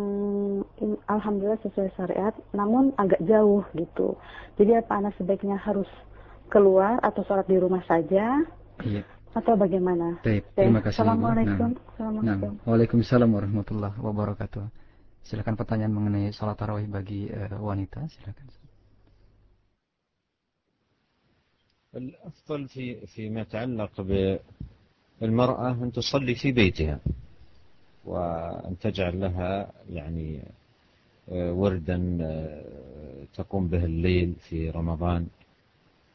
in, 0.79 0.95
alhamdulillah 1.11 1.59
sesuai 1.63 1.91
syariat 1.99 2.33
namun 2.55 2.95
agak 2.95 3.19
jauh 3.27 3.67
gitu. 3.75 4.15
Jadi 4.55 4.79
apa 4.79 5.03
anak 5.03 5.13
sebaiknya 5.19 5.59
harus 5.59 5.87
keluar 6.47 6.97
atau 7.03 7.21
sholat 7.27 7.45
di 7.47 7.59
rumah 7.59 7.83
saja? 7.85 8.41
Iya. 8.81 9.05
atau 9.33 9.57
bagaimana? 9.57 10.21
Baik, 10.21 10.45
terima 10.53 10.77
kasih 10.85 11.01
Assalamualaikum. 11.01 11.73
Nah. 11.73 11.89
Assalamualaikum. 11.97 12.51
nah. 12.53 12.65
Waalaikumsalam 12.69 13.29
warahmatullahi 13.33 13.97
wabarakatuh. 13.97 14.65
Silakan 15.25 15.57
pertanyaan 15.57 15.93
mengenai 15.93 16.29
sholat 16.29 16.53
tarawih 16.53 16.85
bagi 16.85 17.33
uh, 17.33 17.57
wanita 17.57 18.05
silakan 18.13 18.62
الأفضل 21.95 22.67
في 22.67 22.95
فيما 23.05 23.41
يتعلق 23.41 24.01
بالمرأة 25.21 25.71
أن 25.71 25.91
تصلي 25.91 26.35
في 26.35 26.51
بيتها 26.51 26.99
وأن 28.05 28.75
تجعل 28.81 29.19
لها 29.21 29.71
يعني 29.89 30.39
آه، 31.31 31.51
وردا 31.53 32.17
آه، 32.21 32.63
تقوم 33.35 33.67
به 33.67 33.85
الليل 33.85 34.33
في 34.49 34.69
رمضان 34.69 35.27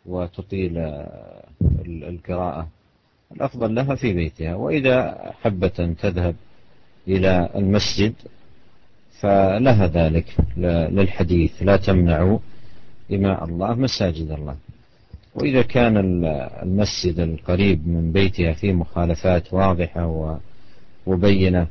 وتطيل 0.06 0.78
آه، 0.78 1.44
القراءة. 1.86 2.68
الأفضل 3.32 3.74
لها 3.74 3.94
في 3.94 4.12
بيتها. 4.12 4.54
وإذا 4.54 5.32
حبت 5.42 5.80
أن 5.80 5.96
تذهب 5.96 6.34
إلى 7.08 7.50
المسجد 7.54 8.14
فلها 9.20 9.86
ذلك 9.86 10.36
للحديث. 10.56 11.62
لا 11.62 11.76
تمنعوا 11.76 12.38
إماء 13.12 13.44
الله 13.44 13.74
مساجد 13.74 14.30
الله. 14.30 14.56
وإذا 15.34 15.62
كان 15.62 15.96
المسجد 16.62 17.20
القريب 17.20 17.88
من 17.88 18.12
بيتها 18.12 18.52
فيه 18.52 18.72
مخالفات 18.72 19.54
واضحة 19.54 20.38
وبينة 21.06 21.66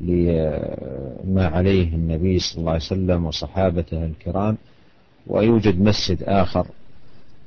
لما 0.00 1.46
عليه 1.46 1.94
النبي 1.94 2.38
صلى 2.38 2.58
الله 2.58 2.70
عليه 2.72 2.82
وسلم 2.82 3.26
وصحابته 3.26 4.04
الكرام 4.04 4.56
ويوجد 5.26 5.80
مسجد 5.80 6.22
آخر 6.22 6.66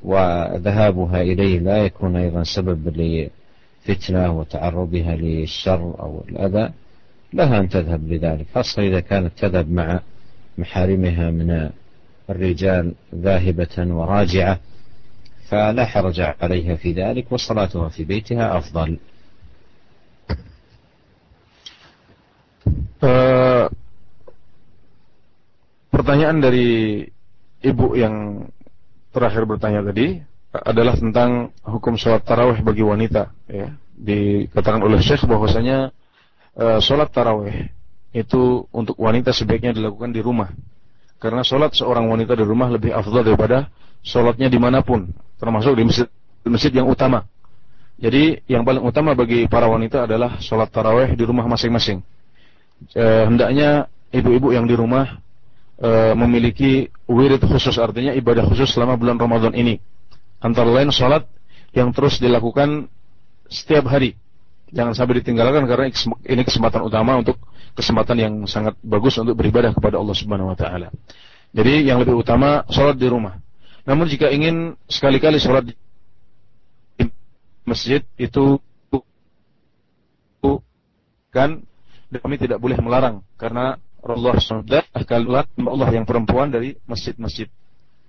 وذهابها 0.03 1.21
إليه 1.21 1.59
لا 1.59 1.77
يكون 1.77 2.15
أيضا 2.15 2.43
سبب 2.43 2.87
لفتنة 2.87 4.39
وتعرضها 4.39 5.15
للشر 5.15 5.95
أو 5.99 6.23
الأذى 6.29 6.71
لها 7.33 7.59
أن 7.59 7.69
تذهب 7.69 8.11
لذلك 8.11 8.45
خاصة 8.55 8.81
إذا 8.81 8.99
كانت 8.99 9.31
تذهب 9.37 9.71
مع 9.71 9.99
محارمها 10.57 11.31
من 11.31 11.69
الرجال 12.29 12.93
ذاهبة 13.15 13.77
وراجعة. 13.77 14.59
فلا 15.52 15.84
حرج 15.84 16.20
عليها 16.40 16.74
في 16.80 16.92
ذلك 16.96 17.28
وصلاتها 17.32 17.88
في 17.88 18.04
بيتها 18.04 18.58
أفضل 18.58 18.98
Uh, 23.02 23.66
pertanyaan 25.90 26.38
dari 26.38 27.02
ibu 27.58 27.98
yang 27.98 28.46
terakhir 29.10 29.42
bertanya 29.50 29.82
tadi 29.82 30.22
adalah 30.54 30.94
tentang 30.94 31.50
hukum 31.66 31.98
sholat 31.98 32.22
tarawih 32.22 32.62
bagi 32.62 32.86
wanita. 32.86 33.34
Ya. 33.50 33.74
Dikatakan 33.98 34.86
oleh 34.86 35.02
Syekh 35.02 35.26
bahwasanya 35.26 35.90
uh, 36.54 36.78
sholat 36.78 37.10
tarawih 37.10 37.74
itu 38.14 38.70
untuk 38.70 38.94
wanita 39.02 39.34
sebaiknya 39.34 39.74
dilakukan 39.74 40.14
di 40.14 40.22
rumah. 40.22 40.54
Karena 41.18 41.42
sholat 41.42 41.74
seorang 41.74 42.06
wanita 42.06 42.38
di 42.38 42.46
rumah 42.46 42.70
lebih 42.70 42.94
afdal 42.94 43.26
daripada 43.26 43.66
sholatnya 44.03 44.47
di 44.47 44.59
mana 44.59 44.81
pun, 44.81 45.09
termasuk 45.37 45.77
di 45.77 45.83
masjid, 45.85 46.07
masjid 46.45 46.71
yang 46.73 46.87
utama. 46.89 47.25
Jadi 47.97 48.45
yang 48.45 48.61
paling 48.61 48.85
utama 48.85 49.17
bagi 49.17 49.49
para 49.49 49.65
wanita 49.65 50.05
adalah 50.05 50.37
sholat 50.37 50.69
tarawih 50.69 51.17
di 51.17 51.23
rumah 51.25 51.49
masing-masing. 51.49 52.05
E, 52.93 53.05
hendaknya 53.25 53.89
ibu-ibu 54.13 54.53
yang 54.53 54.69
di 54.69 54.77
rumah 54.77 55.17
e, 55.81 56.13
memiliki 56.13 56.93
wirid 57.09 57.41
khusus, 57.41 57.73
artinya 57.81 58.13
ibadah 58.13 58.45
khusus 58.45 58.69
selama 58.69 59.01
bulan 59.01 59.17
Ramadan 59.17 59.57
ini. 59.57 59.81
Antara 60.37 60.69
lain 60.69 60.93
sholat 60.93 61.25
yang 61.73 61.89
terus 61.89 62.21
dilakukan 62.21 62.85
setiap 63.49 63.89
hari. 63.89 64.13
Jangan 64.69 64.93
sampai 64.93 65.23
ditinggalkan 65.23 65.65
karena 65.65 65.89
ini 66.27 66.41
kesempatan 66.45 66.85
utama 66.85 67.17
untuk 67.17 67.39
kesempatan 67.73 68.17
yang 68.19 68.33
sangat 68.45 68.77
bagus 68.83 69.17
untuk 69.17 69.39
beribadah 69.39 69.73
kepada 69.73 69.97
Allah 69.97 70.13
Subhanahu 70.13 70.53
wa 70.53 70.57
taala. 70.59 70.93
Jadi 71.55 71.87
yang 71.87 71.97
lebih 72.03 72.13
utama 72.13 72.61
sholat 72.69 72.99
di 72.99 73.07
rumah. 73.07 73.39
Namun 73.87 74.11
jika 74.11 74.27
ingin 74.27 74.75
sekali-kali 74.91 75.39
sholat 75.39 75.71
di 75.71 75.73
masjid 77.63 78.03
itu 78.19 78.59
kan 81.37 81.61
kami 82.09 82.35
tidak 82.39 82.57
boleh 82.57 82.79
melarang 82.79 83.21
karena 83.37 83.77
Allah 84.01 84.35
sudah 84.39 84.83
kalulat 85.03 85.45
Allah 85.59 85.89
yang 85.91 86.07
perempuan 86.07 86.47
dari 86.49 86.79
masjid-masjid. 86.87 87.51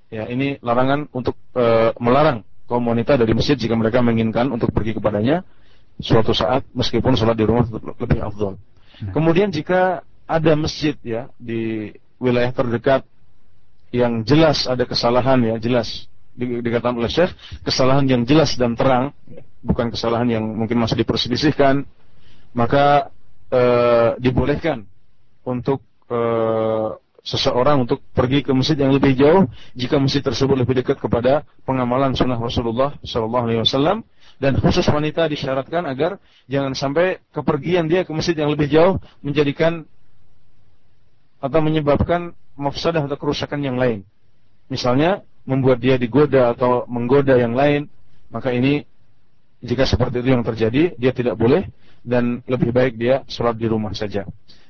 Ya, 0.09 0.25
ini 0.31 0.57
larangan 0.65 1.11
untuk 1.13 1.37
e, 1.53 1.93
melarang 2.01 2.47
kaum 2.65 2.87
wanita 2.87 3.21
dari 3.21 3.35
masjid 3.37 3.59
jika 3.59 3.77
mereka 3.77 4.01
menginginkan 4.01 4.49
untuk 4.49 4.73
pergi 4.73 4.97
kepadanya 4.97 5.45
suatu 6.01 6.33
saat 6.33 6.65
meskipun 6.73 7.19
sholat 7.19 7.37
di 7.37 7.45
rumah 7.45 7.67
lebih 7.99 8.23
afdol. 8.23 8.57
Nah. 8.57 9.13
Kemudian 9.13 9.53
jika 9.53 10.07
ada 10.25 10.53
masjid 10.55 10.95
ya 11.03 11.29
di 11.37 11.93
wilayah 12.23 12.55
terdekat 12.55 13.05
yang 13.94 14.24
jelas 14.24 14.69
ada 14.69 14.85
kesalahan 14.85 15.39
ya 15.44 15.56
jelas. 15.60 16.09
Dikatakan 16.39 16.94
oleh 16.94 17.10
Syekh 17.10 17.35
kesalahan 17.66 18.06
yang 18.06 18.23
jelas 18.23 18.55
dan 18.55 18.78
terang 18.78 19.10
bukan 19.59 19.90
kesalahan 19.90 20.31
yang 20.31 20.44
mungkin 20.47 20.78
masih 20.78 21.02
diperselisihkan 21.02 21.82
maka 22.55 23.10
e, 23.51 23.60
dibolehkan 24.23 24.86
untuk 25.43 25.82
e, 26.06 26.19
seseorang 27.28 27.85
untuk 27.85 28.01
pergi 28.16 28.40
ke 28.40 28.55
masjid 28.56 28.78
yang 28.81 28.94
lebih 28.94 29.12
jauh 29.19 29.44
jika 29.77 30.01
masjid 30.01 30.24
tersebut 30.24 30.56
lebih 30.56 30.81
dekat 30.81 30.97
kepada 30.97 31.44
pengamalan 31.69 32.16
sunnah 32.16 32.40
Rasulullah 32.40 32.97
Sallallahu 33.05 33.44
Alaihi 33.44 33.62
Wasallam. 33.66 34.01
Dan 34.39 34.55
khusus 34.62 34.86
wanita 34.86 35.27
disyaratkan 35.27 35.82
agar 35.82 36.23
jangan 36.47 36.70
sampai 36.70 37.19
kepergian 37.35 37.90
dia 37.90 38.06
ke 38.06 38.15
masjid 38.15 38.39
yang 38.39 38.55
lebih 38.55 38.70
jauh 38.70 38.94
menjadikan 39.19 39.82
atau 41.39 41.60
menyebabkan 41.62 42.35
mafsadah 42.59 43.06
atau 43.06 43.19
kerusakan 43.19 43.62
yang 43.62 43.78
lain. 43.78 44.02
Misalnya 44.69 45.23
membuat 45.48 45.81
dia 45.81 45.97
digoda 45.97 46.52
atau 46.52 46.85
menggoda 46.90 47.39
yang 47.39 47.56
lain, 47.56 47.89
maka 48.28 48.52
ini 48.52 48.85
jika 49.65 49.89
seperti 49.89 50.23
itu 50.23 50.35
yang 50.35 50.44
terjadi, 50.44 50.94
dia 50.94 51.10
tidak 51.15 51.35
boleh 51.35 51.66
dan 52.05 52.44
lebih 52.47 52.70
baik 52.70 52.94
dia 52.94 53.27
sholat 53.27 53.59
di 53.59 53.66
rumah 53.66 53.90
saja. 53.97 54.23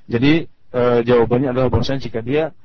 Jadi 0.09 0.49
e, 0.49 0.83
jawabannya 1.05 1.53
adalah 1.53 1.69
bahwasanya 1.69 2.01
jika 2.09 2.25
dia 2.25 2.57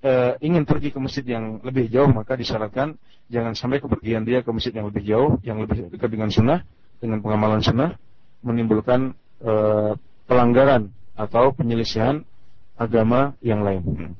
e, 0.00 0.38
ingin 0.40 0.64
pergi 0.64 0.94
ke 0.94 0.98
masjid 1.02 1.24
yang 1.26 1.60
lebih 1.60 1.92
jauh, 1.92 2.08
maka 2.08 2.38
disyaratkan 2.38 2.96
jangan 3.28 3.52
sampai 3.52 3.84
kepergian 3.84 4.24
dia 4.24 4.40
ke 4.40 4.48
masjid 4.48 4.72
yang 4.72 4.88
lebih 4.88 5.04
jauh, 5.04 5.36
yang 5.44 5.60
lebih 5.60 5.92
dekat 5.92 6.08
dengan 6.08 6.32
sunnah, 6.32 6.64
dengan 7.02 7.20
pengamalan 7.20 7.60
sunnah, 7.60 8.00
menimbulkan 8.40 9.12
e, 9.44 9.52
pelanggaran 10.24 10.88
atau 11.18 11.52
penyelisihan 11.52 12.24
agama 12.78 13.34
yang 13.42 13.66
lain. 13.66 13.82
Hmm. 13.82 14.12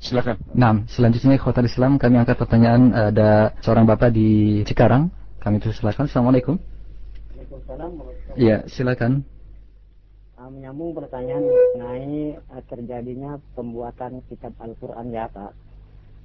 Silakan. 0.00 0.36
Nah, 0.56 0.80
selanjutnya 0.88 1.36
Kota 1.36 1.60
Islam 1.60 2.00
kami 2.00 2.16
angkat 2.16 2.40
pertanyaan 2.40 2.92
ada 2.92 3.52
seorang 3.60 3.84
bapak 3.84 4.16
di 4.16 4.60
Cikarang. 4.64 5.12
Kami 5.40 5.60
itu 5.60 5.72
silakan. 5.76 6.08
Assalamualaikum. 6.08 6.56
Waalaikumsalam. 7.36 7.90
Iya, 8.36 8.64
silakan. 8.64 9.24
Uh, 10.40 10.48
menyambung 10.48 10.96
pertanyaan 10.96 11.44
mengenai 11.44 12.40
uh, 12.48 12.64
terjadinya 12.64 13.36
pembuatan 13.52 14.24
kitab 14.32 14.56
Al-Quran 14.56 15.12
ya 15.12 15.28
Pak. 15.28 15.52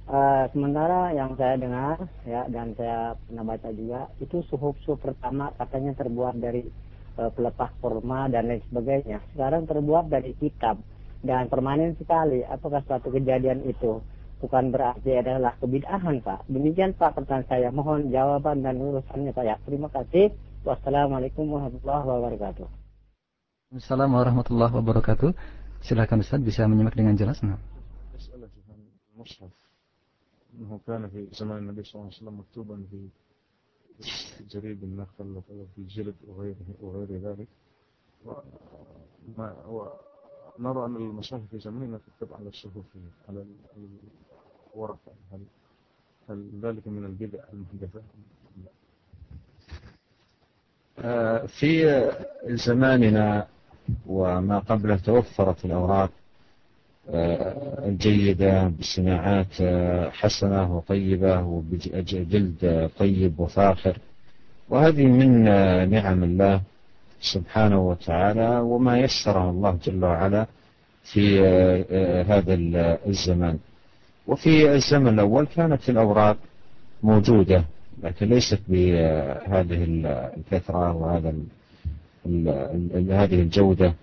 Uh, 0.08 0.48
sementara 0.56 1.12
yang 1.12 1.36
saya 1.36 1.60
dengar 1.60 1.96
ya 2.24 2.48
dan 2.48 2.72
saya 2.80 3.12
pernah 3.28 3.44
baca 3.44 3.68
juga 3.76 4.08
itu 4.22 4.40
suhuf-suhuf 4.48 5.02
pertama 5.02 5.52
katanya 5.60 5.92
terbuat 5.98 6.38
dari 6.40 6.64
pelepah 7.15 7.71
kurma 7.83 8.31
dan 8.31 8.49
lain 8.49 8.63
sebagainya. 8.71 9.21
Sekarang 9.35 9.67
terbuat 9.69 10.09
dari 10.09 10.33
kitab 10.39 10.79
dan 11.21 11.51
permanen 11.51 11.93
sekali. 11.99 12.41
Apakah 12.47 12.81
suatu 12.87 13.13
kejadian 13.13 13.61
itu 13.67 14.01
bukan 14.41 14.73
berarti 14.73 15.21
adalah 15.21 15.53
kebidahan 15.61 16.23
Pak? 16.23 16.49
Demikian 16.49 16.97
Pak 16.97 17.19
pertanyaan 17.19 17.45
saya. 17.45 17.69
Mohon 17.69 18.09
jawaban 18.09 18.65
dan 18.65 18.81
urusannya 18.81 19.31
Pak 19.35 19.45
ya. 19.45 19.55
Terima 19.67 19.87
kasih. 19.93 20.33
Wassalamualaikum 20.65 21.45
warahmatullahi 21.49 22.05
wabarakatuh. 22.05 22.67
Assalamualaikum 23.77 24.17
warahmatullahi 24.17 24.73
wabarakatuh. 24.77 25.29
Silakan 25.81 26.21
Ustaz 26.21 26.41
bisa 26.41 26.65
menyimak 26.69 26.93
dengan 26.93 27.17
jelas. 27.17 27.41
Nah. 27.41 27.57
أنه 30.51 30.79
كان 30.87 31.09
في 31.09 31.27
زمان 31.31 31.57
النبي 31.57 31.83
صلى 31.83 31.95
الله 31.95 32.05
عليه 32.05 32.21
وسلم 32.21 32.39
مكتوبا 32.39 32.75
في 32.91 33.07
جريد 34.50 34.82
النخل 34.82 35.42
في 35.74 35.78
الجلد 35.78 36.14
وغيره 36.28 36.56
وغير 36.80 37.12
ذلك. 37.12 37.48
ونرى 39.68 40.86
أن 40.86 40.96
المصاحف 40.96 41.42
في 41.50 41.58
زماننا 41.58 41.98
تكتب 41.98 42.34
على 42.34 42.48
الصحف 42.48 42.84
على 43.28 43.44
الورقة 44.74 45.12
هل 45.32 45.40
هل 46.28 46.50
ذلك 46.62 46.88
من 46.88 47.04
البدع 47.04 47.38
المحدثة؟ 47.52 48.02
في 51.46 52.10
زماننا 52.44 53.48
وما 54.06 54.58
قبله 54.58 54.96
توفرت 54.96 55.64
الأوراق 55.64 56.10
آه، 57.10 57.88
الجيدة 57.88 58.68
بصناعات 58.68 59.60
آه، 59.60 60.10
حسنة 60.10 60.76
وطيبة 60.76 61.40
وبجلد 61.40 62.90
طيب 62.98 63.40
وفاخر. 63.40 63.98
وهذه 64.68 65.06
من 65.06 65.48
آه، 65.48 65.84
نعم 65.84 66.24
الله 66.24 66.60
سبحانه 67.20 67.88
وتعالى 67.88 68.58
وما 68.58 68.98
يسره 68.98 69.50
الله 69.50 69.78
جل 69.84 70.04
وعلا 70.04 70.46
في 71.12 71.40
هذا 72.28 72.54
الزمان. 73.06 73.58
وفي 74.26 74.74
الزمن 74.74 75.08
الأول 75.08 75.46
كانت 75.46 75.90
الأوراق 75.90 76.36
موجودة 77.02 77.64
لكن 78.02 78.26
ليست 78.28 78.60
بهذه 78.68 79.84
الكثرة 80.36 80.92
وهذا 80.92 81.34
هذه 83.22 83.40
الجودة. 83.42 83.94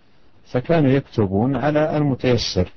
فكانوا 0.51 0.91
يكتبون 0.91 1.55
على 1.55 1.97
المتيسر. 1.97 2.69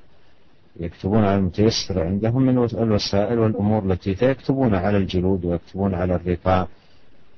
يكتبون 0.80 1.24
على 1.24 1.34
المتيسر 1.38 2.02
عندهم 2.04 2.42
من 2.42 2.58
الوسائل 2.58 3.38
والأمور 3.38 3.92
التي 3.92 4.14
فيكتبون 4.14 4.74
على 4.74 4.96
الجلود 4.96 5.44
ويكتبون 5.44 5.94
على 5.94 6.14
الرقاع 6.14 6.68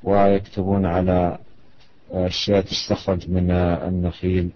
ويكتبون 0.04 0.86
على 0.86 1.38
أشياء 2.10 2.60
تستخرج 2.60 3.30
من 3.30 3.50
النخيل 3.50 4.50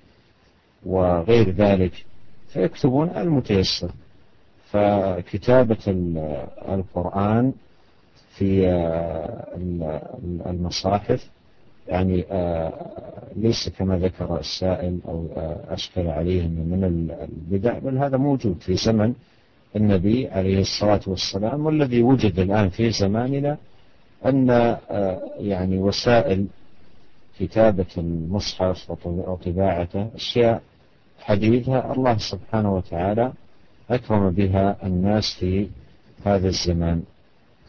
وغير 0.86 1.50
ذلك 1.50 1.92
فيكتبون 2.52 3.08
على 3.08 3.22
المتيسر. 3.22 3.90
فكتابة 4.70 5.78
القرآن 6.68 7.52
في 8.36 8.66
المصاحف 10.46 11.30
يعني 11.92 12.24
آه، 12.30 12.72
ليس 13.36 13.68
كما 13.68 13.98
ذكر 13.98 14.38
السائل 14.38 14.98
أو 15.08 15.26
آه، 15.36 15.74
أشكل 15.74 16.06
عليه 16.06 16.48
من 16.48 16.84
البدع 16.84 17.78
بل 17.78 17.98
هذا 17.98 18.16
موجود 18.16 18.56
في 18.60 18.74
زمن 18.76 19.14
النبي 19.76 20.28
عليه 20.28 20.60
الصلاة 20.60 21.00
والسلام 21.06 21.66
والذي 21.66 22.02
وجد 22.02 22.38
الآن 22.38 22.68
في 22.68 22.90
زماننا 22.90 23.56
أن 24.26 24.50
آه، 24.50 25.20
يعني 25.38 25.78
وسائل 25.78 26.46
كتابة 27.38 27.86
المصحف 27.98 28.90
وطباعته 29.06 30.08
أشياء 30.14 30.62
حديثة 31.20 31.92
الله 31.92 32.16
سبحانه 32.18 32.74
وتعالى 32.76 33.32
أكرم 33.90 34.30
بها 34.30 34.76
الناس 34.86 35.36
في 35.40 35.68
هذا 36.24 36.48
الزمان. 36.48 37.02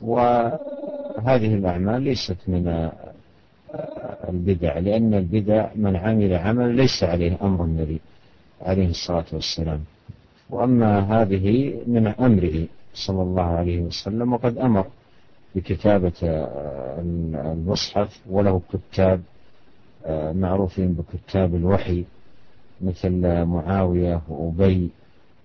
وهذه 0.02 1.54
الأعمال 1.56 2.02
ليست 2.02 2.38
من 2.48 2.92
البدع 4.30 4.78
لأن 4.80 5.14
البدع 5.14 5.68
من 5.76 5.96
عمل 5.96 6.34
عمل 6.34 6.76
ليس 6.76 7.04
عليه 7.04 7.38
أمر 7.42 7.64
النبي 7.66 8.00
عليه 8.62 8.90
الصلاة 8.90 9.26
والسلام. 9.34 9.80
وأما 10.50 11.00
هذه 11.00 11.74
من 11.88 12.08
أمره 12.08 12.68
صلى 12.94 13.22
الله 13.22 13.44
عليه 13.44 13.82
وسلم 13.82 14.34
وقد 14.34 14.58
أمر 14.58 14.86
بكتابة 15.56 16.12
المصحف 17.02 18.20
وله 18.30 18.62
كتاب 18.74 19.22
معروفين 20.36 20.94
بكتاب 20.94 21.56
الوحي 21.56 22.04
مثل 22.82 23.44
معاوية 23.46 24.22
وأبي 24.30 24.90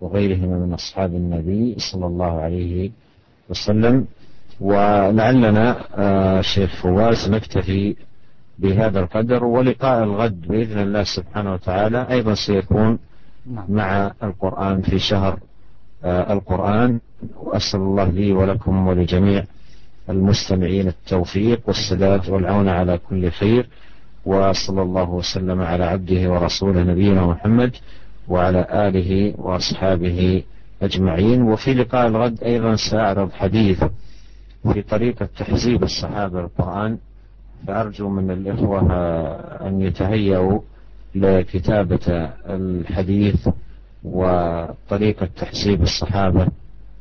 وغيرهما 0.01 0.59
من 0.59 0.73
أصحاب 0.73 1.15
النبي 1.15 1.75
صلى 1.79 2.07
الله 2.07 2.41
عليه 2.41 2.91
وسلم. 3.51 4.07
ولعلنا 4.61 5.77
آه، 5.95 6.41
شيخ 6.41 6.83
فواز 6.83 7.31
نكتفي 7.31 7.97
بهذا 8.59 9.01
القدر 9.01 9.45
ولقاء 9.45 10.05
الغد 10.05 10.49
بإذن 10.49 10.79
الله 10.79 11.03
سبحانه 11.03 11.53
وتعالى 11.53 12.07
أيضا 12.11 12.35
سيكون 12.35 12.99
نعم. 13.47 13.65
مع 13.69 14.13
القرآن 14.23 14.83
في 14.83 14.99
شهر 14.99 15.39
آه، 16.05 16.33
القرآن. 16.33 17.01
وأسأل 17.37 17.81
الله 17.81 18.05
لي 18.05 18.33
ولكم 18.33 18.87
ولجميع 18.87 19.45
المستمعين 20.11 20.89
التوفيق 20.89 21.61
والسداد 21.67 22.31
والعون 22.31 22.69
على 22.69 22.99
كل 22.99 23.31
خير. 23.31 23.69
وصلى 24.27 24.83
الله 24.83 25.11
وسلم 25.11 25.61
على 25.61 25.85
عبده 25.85 26.31
ورسوله 26.31 26.83
نبينا 26.83 27.27
محمد 27.27 27.77
وعلى 28.29 28.67
آله 28.71 29.35
وأصحابه 29.39 30.43
أجمعين. 30.83 31.43
وفي 31.43 31.75
لقاء 31.75 32.07
الغد 32.07 32.43
أيضا 32.43 32.77
سأعرض 32.77 33.33
حديث 33.33 33.85
في 34.73 34.83
طريقة 34.83 35.29
تحزيب 35.39 35.83
الصحابة 35.83 36.41
القرآن. 36.41 36.99
فأرجو 37.67 38.09
من 38.09 38.31
الإخوة 38.31 38.81
أن 39.67 39.81
يتهيأوا 39.81 40.61
لكتابة 41.15 42.07
الحديث 42.47 43.49
وطريقة 44.05 45.29
تحزيب 45.37 45.83
الصحابة 45.83 46.49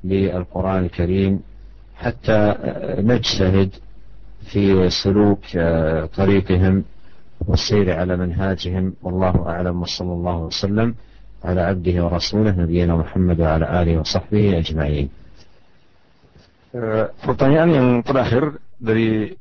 للقرآن 0.03 0.84
الكريم 0.85 1.39
حتى 1.95 2.55
نجتهد 2.99 3.69
في 4.51 4.89
سلوك 4.89 5.43
طريقهم 6.15 6.84
والسير 7.47 7.93
على 7.99 8.17
منهاجهم. 8.17 8.93
والله 9.03 9.49
أعلم 9.49 9.81
وصلى 9.81 10.13
الله 10.13 10.38
وسلم 10.38 10.95
على 11.43 11.61
عبده 11.61 12.05
ورسوله 12.05 12.51
نبينا 12.51 12.95
محمد 12.95 13.41
وعلى 13.41 13.81
آله 13.81 13.99
وصحبه 13.99 14.57
أجمعين. 14.57 15.09
Pertanyaan 17.23 17.69
yang 17.71 17.89
terakhir 18.03 18.59
dari 18.77 19.34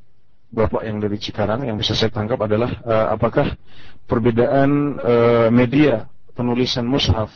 Bapak 0.57 0.89
yang 0.89 1.05
dari 1.05 1.21
Cikarang 1.21 1.69
yang 1.69 1.77
bisa 1.77 1.93
saya 1.93 2.09
tangkap 2.09 2.41
adalah 2.41 2.73
uh, 2.81 3.13
apakah 3.13 3.61
perbedaan 4.09 4.97
uh, 4.97 5.49
media 5.53 6.09
penulisan 6.33 6.89
mushaf 6.89 7.29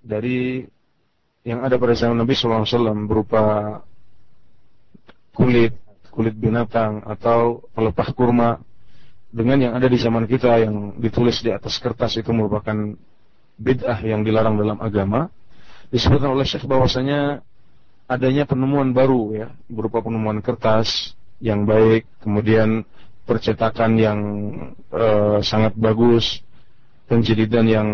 dari 0.00 0.64
yang 1.44 1.60
ada 1.60 1.76
pada 1.76 1.92
zaman 1.92 2.16
Nabi 2.16 2.32
SAW 2.32 2.64
berupa 3.04 3.44
kulit, 5.36 5.76
kulit 6.08 6.32
binatang 6.32 7.04
atau 7.04 7.68
pelepah 7.76 8.08
kurma 8.16 8.50
dengan 9.28 9.68
yang 9.68 9.72
ada 9.76 9.84
di 9.84 10.00
zaman 10.00 10.24
kita 10.24 10.64
yang 10.64 10.96
ditulis 10.96 11.44
di 11.44 11.52
atas 11.52 11.76
kertas 11.76 12.16
itu 12.16 12.32
merupakan 12.32 12.96
bid'ah 13.60 14.00
yang 14.00 14.24
dilarang 14.24 14.56
dalam 14.56 14.80
agama 14.80 15.28
disebutkan 15.92 16.32
oleh 16.32 16.48
Syekh 16.48 16.64
bahwasanya 16.64 17.44
adanya 18.08 18.48
penemuan 18.48 18.96
baru 18.96 19.36
ya 19.36 19.48
berupa 19.68 20.00
penemuan 20.00 20.40
kertas 20.40 21.17
yang 21.38 21.66
baik 21.66 22.06
kemudian 22.22 22.82
percetakan 23.28 23.94
yang 24.00 24.20
uh, 24.90 25.38
sangat 25.44 25.76
bagus 25.76 26.42
penjilidan 27.08 27.66
yang 27.68 27.88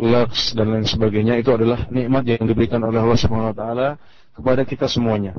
lux 0.00 0.56
dan 0.56 0.72
lain 0.72 0.88
sebagainya 0.88 1.36
itu 1.36 1.52
adalah 1.52 1.86
nikmat 1.92 2.24
yang 2.24 2.48
diberikan 2.48 2.80
oleh 2.80 2.98
Allah 2.98 3.20
Subhanahu 3.20 3.52
wa 3.52 3.56
taala 3.56 3.88
kepada 4.32 4.64
kita 4.64 4.88
semuanya. 4.88 5.36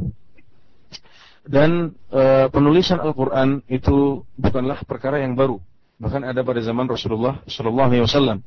Dan 1.41 1.97
e, 2.13 2.45
penulisan 2.53 3.01
Al-Qur'an 3.01 3.65
itu 3.65 4.21
bukanlah 4.37 4.85
perkara 4.85 5.17
yang 5.25 5.33
baru. 5.33 5.57
Bahkan 5.97 6.21
ada 6.21 6.45
pada 6.45 6.61
zaman 6.61 6.85
Rasulullah 6.85 7.41
sallallahu 7.49 7.89
alaihi 7.89 8.05
wasallam. 8.05 8.45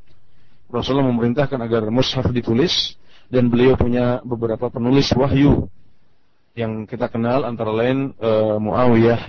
Rasulullah 0.70 1.10
memerintahkan 1.10 1.58
agar 1.58 1.90
mushaf 1.90 2.30
ditulis 2.30 2.94
dan 3.26 3.50
beliau 3.50 3.74
punya 3.74 4.22
beberapa 4.22 4.70
penulis 4.70 5.10
wahyu 5.18 5.66
yang 6.54 6.86
kita 6.86 7.10
kenal 7.10 7.42
antara 7.42 7.74
lain 7.74 8.14
e, 8.14 8.30
Muawiyah 8.62 9.20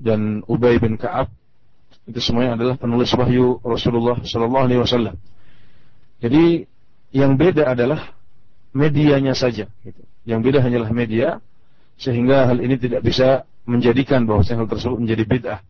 dan 0.00 0.40
Ubay 0.48 0.80
bin 0.80 0.96
Ka'ab 0.96 1.28
itu 2.08 2.20
semuanya 2.22 2.56
adalah 2.56 2.76
penulis 2.80 3.12
wahyu 3.12 3.60
Rasulullah 3.60 4.16
sallallahu 4.24 4.64
alaihi 4.64 4.80
wasallam. 4.80 5.16
Jadi 6.22 6.64
yang 7.12 7.36
beda 7.36 7.76
adalah 7.76 8.16
medianya 8.72 9.36
saja 9.36 9.68
gitu. 9.84 10.02
Yang 10.24 10.40
beda 10.52 10.58
hanyalah 10.64 10.90
media 10.94 11.28
sehingga 12.00 12.48
hal 12.48 12.60
ini 12.60 12.76
tidak 12.80 13.04
bisa 13.04 13.44
menjadikan 13.68 14.24
bahwa 14.24 14.46
hal 14.46 14.68
tersebut 14.68 14.98
menjadi 15.00 15.24
bid'ah 15.26 15.60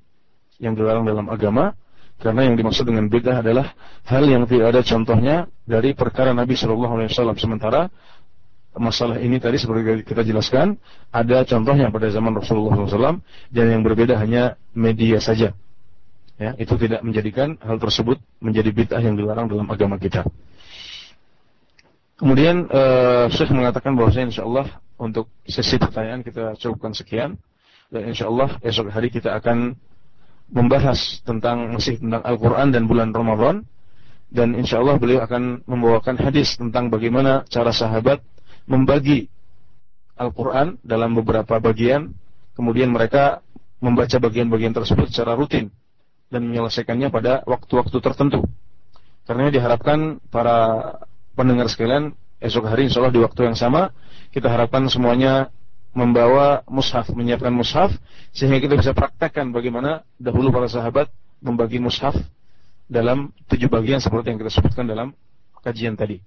yang 0.61 0.77
dilarang 0.77 1.07
dalam 1.07 1.27
agama 1.33 1.73
karena 2.17 2.49
yang 2.49 2.57
dimaksud 2.57 2.89
dengan 2.89 3.13
bid'ah 3.13 3.45
adalah 3.45 3.77
hal 4.09 4.25
yang 4.25 4.49
tidak 4.49 4.73
ada 4.73 4.81
contohnya 4.85 5.37
dari 5.69 5.93
perkara 5.93 6.33
Nabi 6.33 6.57
Shallallahu 6.57 6.95
Alaihi 7.01 7.11
Wasallam. 7.13 7.37
Sementara 7.37 7.93
masalah 8.77 9.17
ini 9.21 9.41
tadi 9.41 9.57
seperti 9.57 10.05
kita 10.05 10.23
jelaskan 10.23 10.77
ada 11.11 11.43
contohnya 11.49 11.89
pada 11.89 12.13
zaman 12.13 12.37
Rasulullah 12.37 12.77
SAW 12.77 13.21
dan 13.53 13.67
yang 13.73 13.83
berbeda 13.83 14.17
hanya 14.21 14.61
media 14.77 15.19
saja. 15.21 15.57
Ya, 16.37 16.53
itu 16.61 16.77
tidak 16.77 17.01
menjadikan 17.01 17.57
hal 17.65 17.81
tersebut 17.81 18.21
menjadi 18.45 18.69
bid'ah 18.69 19.01
yang 19.01 19.17
dilarang 19.17 19.49
dalam 19.49 19.65
agama 19.73 19.97
kita. 19.97 20.21
Kemudian 22.17 22.69
uh, 22.69 23.29
Syekh 23.33 23.53
mengatakan 23.53 23.97
bahwa 23.97 24.13
insya 24.13 24.45
Allah 24.45 24.69
untuk 24.97 25.29
sesi 25.45 25.77
pertanyaan 25.77 26.25
kita 26.25 26.57
cukupkan 26.57 26.93
sekian 26.97 27.37
dan 27.93 28.03
insya 28.09 28.29
Allah 28.29 28.57
esok 28.65 28.89
hari 28.89 29.13
kita 29.13 29.37
akan 29.37 29.77
membahas 30.49 31.21
tentang 31.25 31.77
masih 31.77 32.01
tentang 32.01 32.25
Al-Quran 32.25 32.73
dan 32.73 32.89
bulan 32.89 33.13
Ramadan 33.13 33.65
dan 34.33 34.57
insya 34.59 34.81
Allah 34.81 34.97
beliau 34.99 35.23
akan 35.23 35.65
membawakan 35.69 36.19
hadis 36.19 36.57
tentang 36.59 36.91
bagaimana 36.91 37.47
cara 37.53 37.71
sahabat 37.71 38.25
membagi 38.67 39.31
Al-Quran 40.17 40.79
dalam 40.83 41.15
beberapa 41.15 41.59
bagian 41.59 42.13
kemudian 42.59 42.91
mereka 42.91 43.41
membaca 43.79 44.17
bagian-bagian 44.17 44.73
tersebut 44.73 45.13
secara 45.13 45.37
rutin 45.37 45.71
dan 46.33 46.43
menyelesaikannya 46.47 47.09
pada 47.13 47.47
waktu-waktu 47.47 47.97
tertentu 48.03 48.43
karena 49.27 49.51
diharapkan 49.51 50.19
para 50.31 50.91
pendengar 51.39 51.71
sekalian 51.71 52.15
esok 52.43 52.67
hari 52.67 52.89
insya 52.89 53.03
Allah 53.05 53.15
di 53.15 53.23
waktu 53.23 53.47
yang 53.47 53.57
sama 53.59 53.93
kita 54.33 54.51
harapkan 54.51 54.89
semuanya 54.91 55.49
membawa 55.97 56.61
mushaf, 56.69 57.09
menyiapkan 57.09 57.49
mushaf 57.49 57.89
sehingga 58.37 58.61
kita 58.61 58.77
bisa 58.77 58.93
praktekkan 58.93 59.49
bagaimana 59.49 60.05
dahulu 60.21 60.53
para 60.53 60.69
sahabat 60.69 61.09
membagi 61.41 61.81
mushaf 61.81 62.13
dalam 62.85 63.33
tujuh 63.49 63.73
bagian 63.73 63.97
seperti 63.97 64.37
yang 64.37 64.39
kita 64.45 64.53
sebutkan 64.53 64.85
dalam 64.85 65.17
kajian 65.65 65.97
tadi. 65.97 66.21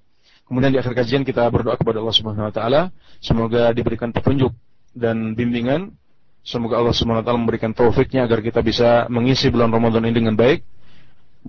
Kemudian 0.50 0.74
di 0.74 0.82
akhir 0.82 0.98
kajian 0.98 1.22
kita 1.22 1.46
berdoa 1.54 1.78
kepada 1.78 2.02
Allah 2.02 2.16
Subhanahu 2.18 2.50
wa 2.50 2.54
taala 2.54 2.82
semoga 3.22 3.70
diberikan 3.70 4.10
petunjuk 4.10 4.50
dan 4.98 5.38
bimbingan. 5.38 5.94
Semoga 6.42 6.82
Allah 6.82 6.96
Subhanahu 6.98 7.22
wa 7.22 7.26
taala 7.26 7.38
memberikan 7.38 7.70
taufiknya 7.70 8.26
agar 8.26 8.42
kita 8.42 8.66
bisa 8.66 9.06
mengisi 9.14 9.54
bulan 9.54 9.70
Ramadan 9.70 10.10
ini 10.10 10.26
dengan 10.26 10.34
baik, 10.34 10.66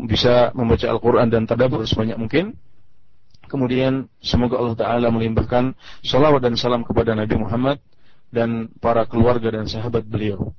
bisa 0.05 0.53
membaca 0.53 0.85
Al-Qur'an 0.85 1.33
dan 1.33 1.49
tadabbur 1.49 1.81
sebanyak 1.89 2.21
mungkin. 2.21 2.53
Kemudian 3.49 4.05
semoga 4.21 4.61
Allah 4.61 4.77
taala 4.77 5.09
melimpahkan 5.09 5.73
salawat 6.05 6.45
dan 6.45 6.61
salam 6.61 6.85
kepada 6.85 7.17
Nabi 7.17 7.41
Muhammad 7.41 7.81
dan 8.29 8.69
para 8.85 9.09
keluarga 9.09 9.49
dan 9.49 9.65
sahabat 9.65 10.05
beliau. 10.05 10.53